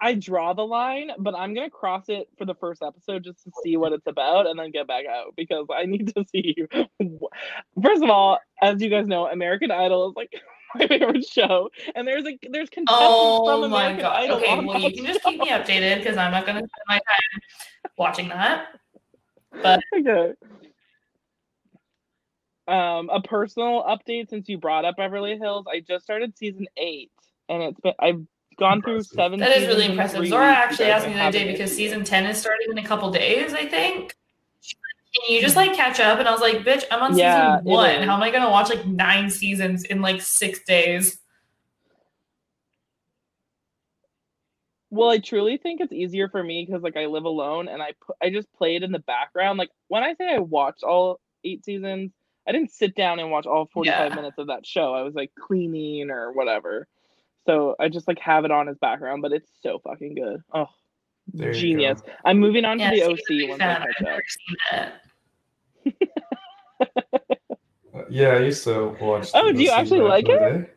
I 0.00 0.14
draw 0.14 0.52
the 0.52 0.66
line, 0.66 1.10
but 1.18 1.34
I'm 1.34 1.54
gonna 1.54 1.70
cross 1.70 2.08
it 2.08 2.28
for 2.36 2.44
the 2.44 2.54
first 2.54 2.82
episode 2.82 3.24
just 3.24 3.42
to 3.44 3.50
see 3.62 3.76
what 3.76 3.92
it's 3.92 4.06
about 4.06 4.46
and 4.46 4.58
then 4.58 4.70
get 4.70 4.86
back 4.86 5.06
out 5.06 5.34
because 5.36 5.66
I 5.74 5.86
need 5.86 6.14
to 6.14 6.24
see. 6.30 6.54
First 7.82 8.02
of 8.02 8.10
all, 8.10 8.38
as 8.60 8.80
you 8.80 8.90
guys 8.90 9.06
know, 9.06 9.26
American 9.26 9.70
Idol 9.70 10.10
is 10.10 10.16
like 10.16 10.32
my 10.74 10.86
favorite 10.86 11.24
show, 11.24 11.70
and 11.94 12.06
there's 12.06 12.24
a 12.26 12.38
there's 12.50 12.68
contestants 12.68 13.06
from 13.06 13.64
oh 13.64 13.68
my 13.68 13.86
American 13.86 14.02
god. 14.02 14.16
Idol. 14.16 14.36
Okay, 14.36 14.64
well 14.64 14.80
you 14.80 14.92
can 14.92 15.06
just 15.06 15.22
keep 15.22 15.40
me 15.40 15.48
updated 15.48 15.98
because 15.98 16.16
I'm 16.16 16.32
not 16.32 16.46
gonna 16.46 16.60
spend 16.60 16.70
my 16.88 16.94
time 16.94 17.40
watching 17.96 18.28
that. 18.28 18.68
But 19.62 19.80
okay. 19.98 20.32
Um, 22.68 23.10
a 23.10 23.22
personal 23.22 23.84
update 23.84 24.28
since 24.28 24.48
you 24.48 24.58
brought 24.58 24.84
up 24.84 24.96
Beverly 24.96 25.38
Hills. 25.38 25.66
I 25.72 25.80
just 25.80 26.04
started 26.04 26.36
season 26.36 26.66
eight, 26.76 27.12
and 27.48 27.62
it's 27.62 27.80
been 27.80 27.94
I've 27.98 28.26
gone 28.58 28.82
through 28.82 29.02
seven. 29.02 29.38
That 29.40 29.50
is 29.52 29.66
really 29.66 29.86
impressive. 29.86 30.26
Zora 30.26 30.46
actually 30.52 30.90
asked 30.90 31.06
me 31.06 31.12
the 31.14 31.20
other 31.20 31.38
day 31.38 31.52
because 31.52 31.74
season 31.74 32.04
10 32.04 32.26
is 32.26 32.38
starting 32.38 32.68
in 32.70 32.78
a 32.78 32.84
couple 32.84 33.10
days, 33.10 33.52
I 33.54 33.66
think. 33.66 34.14
Can 35.14 35.34
you 35.34 35.40
just 35.40 35.56
like 35.56 35.74
catch 35.74 35.98
up? 36.00 36.18
And 36.18 36.28
I 36.28 36.32
was 36.32 36.40
like, 36.40 36.58
bitch, 36.58 36.84
I'm 36.90 37.02
on 37.02 37.16
Yeah, 37.16 37.56
season 37.58 37.72
one. 37.72 38.02
How 38.02 38.14
am 38.16 38.22
I 38.22 38.30
gonna 38.30 38.50
watch 38.50 38.68
like 38.68 38.86
nine 38.86 39.30
seasons 39.30 39.84
in 39.84 40.02
like 40.02 40.20
six 40.20 40.62
days? 40.64 41.18
Well, 44.90 45.08
I 45.10 45.18
truly 45.18 45.56
think 45.56 45.80
it's 45.80 45.92
easier 45.92 46.28
for 46.28 46.42
me 46.42 46.64
because 46.66 46.82
like 46.82 46.96
I 46.96 47.06
live 47.06 47.24
alone 47.24 47.68
and 47.68 47.82
I 47.82 47.92
put 48.06 48.16
I 48.22 48.30
just 48.30 48.52
play 48.52 48.76
it 48.76 48.82
in 48.82 48.92
the 48.92 48.98
background. 49.00 49.58
Like 49.58 49.70
when 49.88 50.02
I 50.02 50.14
say 50.14 50.34
I 50.34 50.38
watched 50.38 50.82
all 50.84 51.20
eight 51.44 51.64
seasons, 51.64 52.12
I 52.46 52.52
didn't 52.52 52.70
sit 52.72 52.94
down 52.94 53.18
and 53.18 53.30
watch 53.30 53.46
all 53.46 53.68
forty 53.72 53.90
five 53.90 54.10
Yeah. 54.10 54.14
minutes 54.16 54.38
of 54.38 54.46
that 54.48 54.66
show. 54.66 54.94
I 54.94 55.02
was 55.02 55.14
like 55.14 55.32
cleaning 55.38 56.10
or 56.10 56.32
whatever. 56.32 56.86
So 57.46 57.76
I 57.78 57.88
just 57.88 58.06
like 58.08 58.18
have 58.18 58.44
it 58.44 58.50
on 58.50 58.68
as 58.68 58.76
background, 58.78 59.22
but 59.22 59.32
it's 59.32 59.48
so 59.62 59.78
fucking 59.78 60.14
good. 60.16 60.42
Oh, 60.52 60.66
There 61.32 61.52
you 61.52 61.60
genius! 61.60 62.02
I'm 62.24 62.38
moving 62.38 62.64
on 62.64 62.78
Yeah, 62.78 62.90
to 62.90 62.96
the 62.96 63.02
see, 63.02 63.12
OC 63.12 63.18
big 63.28 63.48
once 63.50 63.58
fan. 63.60 63.82
I 63.82 63.84
I've 63.84 63.94
catch 63.94 64.02
up. 64.02 64.08
never 64.08 64.22
seen 64.28 64.56
it. 64.72 64.92
Uh, 67.94 68.02
Yeah, 68.10 68.28
I 68.30 68.40
used 68.40 68.64
to 68.64 68.94
watch. 69.00 69.30
Oh, 69.34 69.52
do 69.52 69.62
you 69.62 69.70
actually 69.70 70.00
like 70.00 70.28
it? 70.28 70.76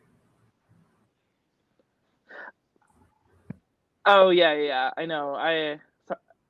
Oh 4.06 4.30
yeah, 4.30 4.54
yeah, 4.54 4.64
yeah. 4.64 4.90
I 4.98 5.06
know. 5.06 5.36
I 5.36 5.80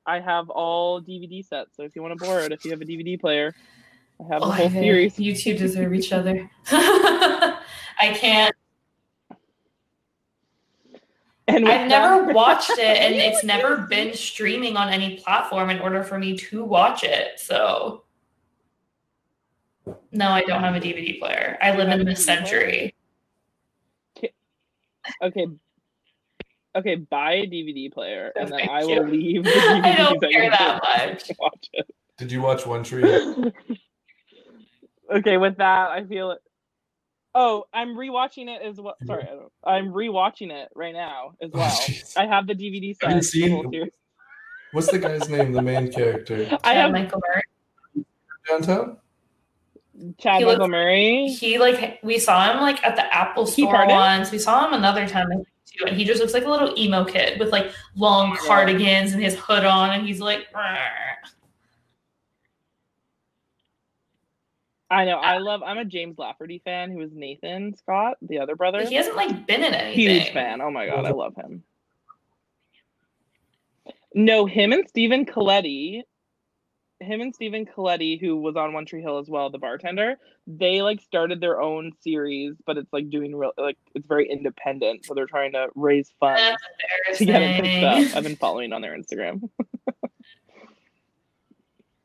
I 0.06 0.20
have 0.20 0.48
all 0.50 1.00
DVD 1.00 1.44
sets, 1.44 1.76
so 1.76 1.82
if 1.82 1.94
you 1.96 2.02
want 2.02 2.18
to 2.18 2.24
borrow 2.24 2.44
it, 2.44 2.52
if 2.52 2.64
you 2.64 2.70
have 2.70 2.80
a 2.80 2.84
DVD 2.84 3.20
player, 3.20 3.54
I 4.20 4.24
have 4.32 4.40
the 4.40 4.46
Oh, 4.46 4.50
whole 4.50 4.66
I- 4.66 4.70
series. 4.70 5.18
You 5.18 5.34
two 5.34 5.56
deserve 5.56 5.92
each 5.94 6.12
other. 6.12 6.48
I 6.70 7.58
can't. 8.14 8.54
And 11.56 11.68
I've 11.68 11.88
never 11.88 12.26
that- 12.26 12.34
watched 12.34 12.70
it, 12.70 12.78
and 12.80 13.14
it's 13.14 13.42
never 13.44 13.78
been 13.78 14.14
streaming 14.14 14.76
on 14.76 14.88
any 14.88 15.16
platform 15.16 15.70
in 15.70 15.80
order 15.80 16.02
for 16.02 16.18
me 16.18 16.36
to 16.36 16.64
watch 16.64 17.02
it. 17.04 17.38
So, 17.40 18.04
no, 20.12 20.28
I 20.28 20.42
don't 20.42 20.62
have 20.62 20.76
a 20.76 20.80
DVD 20.80 21.18
player. 21.18 21.58
I 21.60 21.74
live 21.76 21.88
in 21.88 22.04
this 22.06 22.24
century. 22.24 22.94
Okay. 25.22 25.46
Okay, 26.76 26.94
buy 26.94 27.32
a 27.32 27.46
DVD 27.46 27.92
player, 27.92 28.32
and 28.36 28.48
then 28.48 28.58
Thank 28.60 28.70
I 28.70 28.82
you. 28.82 28.86
will 29.00 29.08
leave. 29.08 29.44
The 29.44 29.50
I 29.84 29.96
don't 29.96 30.22
at 30.22 30.30
care 30.30 30.42
your 30.42 30.50
that 30.52 30.80
much. 30.82 31.30
Watch 31.38 31.68
it. 31.72 31.86
Did 32.16 32.30
you 32.30 32.42
watch 32.42 32.64
One 32.66 32.84
Tree? 32.84 33.02
okay, 35.12 35.36
with 35.36 35.56
that, 35.56 35.90
I 35.90 36.04
feel 36.04 36.30
it. 36.32 36.38
Oh, 37.34 37.64
I'm 37.72 37.94
rewatching 37.96 38.48
it 38.48 38.60
as 38.62 38.80
well. 38.80 38.96
Sorry, 39.06 39.22
I 39.22 39.26
don't, 39.26 39.52
I'm 39.64 39.92
rewatching 39.92 40.50
it 40.50 40.68
right 40.74 40.92
now 40.94 41.32
as 41.40 41.50
Oh, 41.54 41.58
well. 41.58 41.70
jeez. 41.70 42.16
I 42.16 42.26
have 42.26 42.46
the 42.46 42.54
DVD 42.54 42.96
set. 42.98 43.08
Have 43.08 43.16
you 43.18 43.22
seen- 43.22 43.90
What's 44.72 44.90
the 44.90 44.98
guy's 44.98 45.28
name? 45.28 45.52
The 45.52 45.62
main 45.62 45.90
character 45.92 46.46
I 46.64 46.72
Chad 46.74 46.76
have 46.76 46.92
Michael 46.92 47.20
Murray. 47.26 48.04
downtown. 48.48 48.96
Chad 50.18 50.38
He 50.40 50.44
Michael 50.44 50.60
looks- 50.62 50.70
Murray. 50.70 51.28
He 51.28 51.58
like 51.58 51.98
we 52.02 52.18
saw 52.18 52.52
him 52.52 52.60
like 52.60 52.82
at 52.84 52.96
the 52.96 53.12
Apple 53.14 53.46
store 53.46 53.86
once. 53.86 54.30
We 54.30 54.38
saw 54.38 54.66
him 54.66 54.72
another 54.74 55.06
time 55.08 55.28
too, 55.66 55.84
and 55.86 55.96
he 55.96 56.04
just 56.04 56.20
looks 56.20 56.34
like 56.34 56.44
a 56.44 56.48
little 56.50 56.72
emo 56.78 57.04
kid 57.04 57.38
with 57.38 57.50
like 57.52 57.72
long 57.96 58.30
Yeah. 58.30 58.36
cardigans 58.46 59.12
and 59.12 59.22
his 59.22 59.36
hood 59.36 59.64
on, 59.64 59.90
and 59.90 60.06
he's 60.06 60.20
like, 60.20 60.46
"Rrr." 60.52 60.78
I 64.90 65.04
know. 65.04 65.18
I 65.18 65.38
love. 65.38 65.62
I'm 65.64 65.78
a 65.78 65.84
James 65.84 66.18
Lafferty 66.18 66.60
fan. 66.64 66.90
Who 66.90 67.00
is 67.00 67.12
Nathan 67.12 67.76
Scott, 67.76 68.16
the 68.20 68.40
other 68.40 68.56
brother? 68.56 68.80
But 68.80 68.88
he 68.88 68.96
hasn't 68.96 69.16
like 69.16 69.46
been 69.46 69.62
in 69.62 69.72
anything. 69.72 69.98
Huge 69.98 70.32
fan. 70.32 70.60
Oh 70.60 70.70
my 70.70 70.86
god, 70.86 71.06
I 71.06 71.10
love 71.10 71.36
him. 71.36 71.62
No, 74.14 74.46
him 74.46 74.72
and 74.72 74.88
Stephen 74.88 75.24
Colletti, 75.24 76.02
him 76.98 77.20
and 77.20 77.32
Stephen 77.32 77.64
Colletti, 77.64 78.20
who 78.20 78.36
was 78.36 78.56
on 78.56 78.72
One 78.72 78.84
Tree 78.84 79.00
Hill 79.00 79.18
as 79.18 79.28
well, 79.28 79.50
the 79.50 79.58
bartender, 79.58 80.16
they 80.46 80.82
like 80.82 81.00
started 81.00 81.40
their 81.40 81.60
own 81.60 81.92
series, 82.00 82.56
but 82.66 82.76
it's 82.76 82.92
like 82.92 83.08
doing 83.10 83.36
real 83.36 83.52
like 83.56 83.78
it's 83.94 84.06
very 84.06 84.28
independent. 84.28 85.06
So 85.06 85.14
they're 85.14 85.26
trying 85.26 85.52
to 85.52 85.68
raise 85.76 86.12
funds 86.18 86.60
to 87.14 87.24
get 87.24 87.40
into 87.40 87.58
embarrassing. 87.68 88.08
stuff. 88.08 88.16
I've 88.16 88.24
been 88.24 88.36
following 88.36 88.72
on 88.72 88.82
their 88.82 88.98
Instagram. 88.98 89.48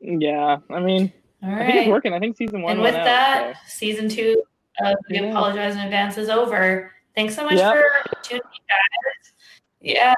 yeah, 0.00 0.58
I 0.70 0.80
mean, 0.80 1.12
All 1.46 1.54
I 1.54 1.66
think 1.66 1.76
it's 1.76 1.88
working. 1.88 2.12
I 2.12 2.18
think 2.18 2.36
season 2.36 2.62
one. 2.62 2.72
And 2.72 2.80
with 2.82 2.94
out, 2.94 3.04
that, 3.04 3.54
so. 3.66 3.78
season 3.78 4.08
two 4.08 4.42
of 4.82 4.94
We 5.10 5.16
Yeah. 5.20 5.30
Apologize 5.30 5.74
in 5.74 5.80
Advance 5.80 6.18
is 6.18 6.28
over. 6.28 6.92
Thanks 7.14 7.34
so 7.34 7.44
much 7.44 7.54
Yep. 7.54 7.74
for 7.74 7.86
tuning 8.22 8.42
in, 8.42 8.62
guys. 8.68 9.32
Yeah. 9.80 10.14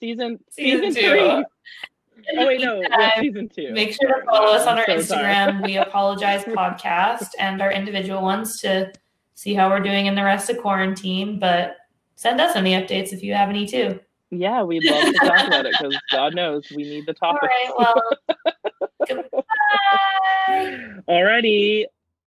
season 0.00 0.38
Season 0.50 0.92
season, 0.92 1.02
two. 1.02 1.08
three. 1.10 1.44
Oh 2.38 2.46
wait, 2.46 2.60
no, 2.60 2.80
yeah, 2.80 3.20
season 3.20 3.48
two. 3.48 3.72
Make 3.72 3.94
sure 4.00 4.20
to 4.20 4.24
follow 4.26 4.52
us 4.52 4.64
on 4.68 4.78
our 4.78 4.84
so. 4.86 4.94
Instagram, 5.16 5.60
We 5.64 5.76
Apologize 5.78 6.44
Podcast, 6.44 7.30
and 7.40 7.60
our 7.60 7.72
individual 7.72 8.22
ones 8.22 8.60
to 8.60 8.92
see 9.34 9.54
how 9.54 9.68
we're 9.68 9.80
doing 9.80 10.06
in 10.06 10.14
the 10.14 10.22
rest 10.22 10.48
of 10.48 10.58
quarantine. 10.58 11.40
But 11.40 11.78
send 12.14 12.40
us 12.40 12.54
any 12.54 12.74
updates 12.74 13.12
if 13.12 13.24
you 13.24 13.34
have 13.34 13.48
any 13.48 13.66
too. 13.66 13.98
Yeah, 14.30 14.62
we'd 14.62 14.84
love 14.84 15.04
to 15.12 15.12
talk 15.18 15.48
about 15.48 15.66
it 15.66 15.74
because 15.76 15.98
God 16.12 16.36
knows 16.36 16.70
we 16.70 16.84
need 16.84 17.06
the 17.06 17.16
All 17.22 17.32
topics. 17.32 17.52
right. 17.52 17.72
Well, 17.76 18.88
goodbye. 19.08 19.42
Alrighty. 21.08 21.86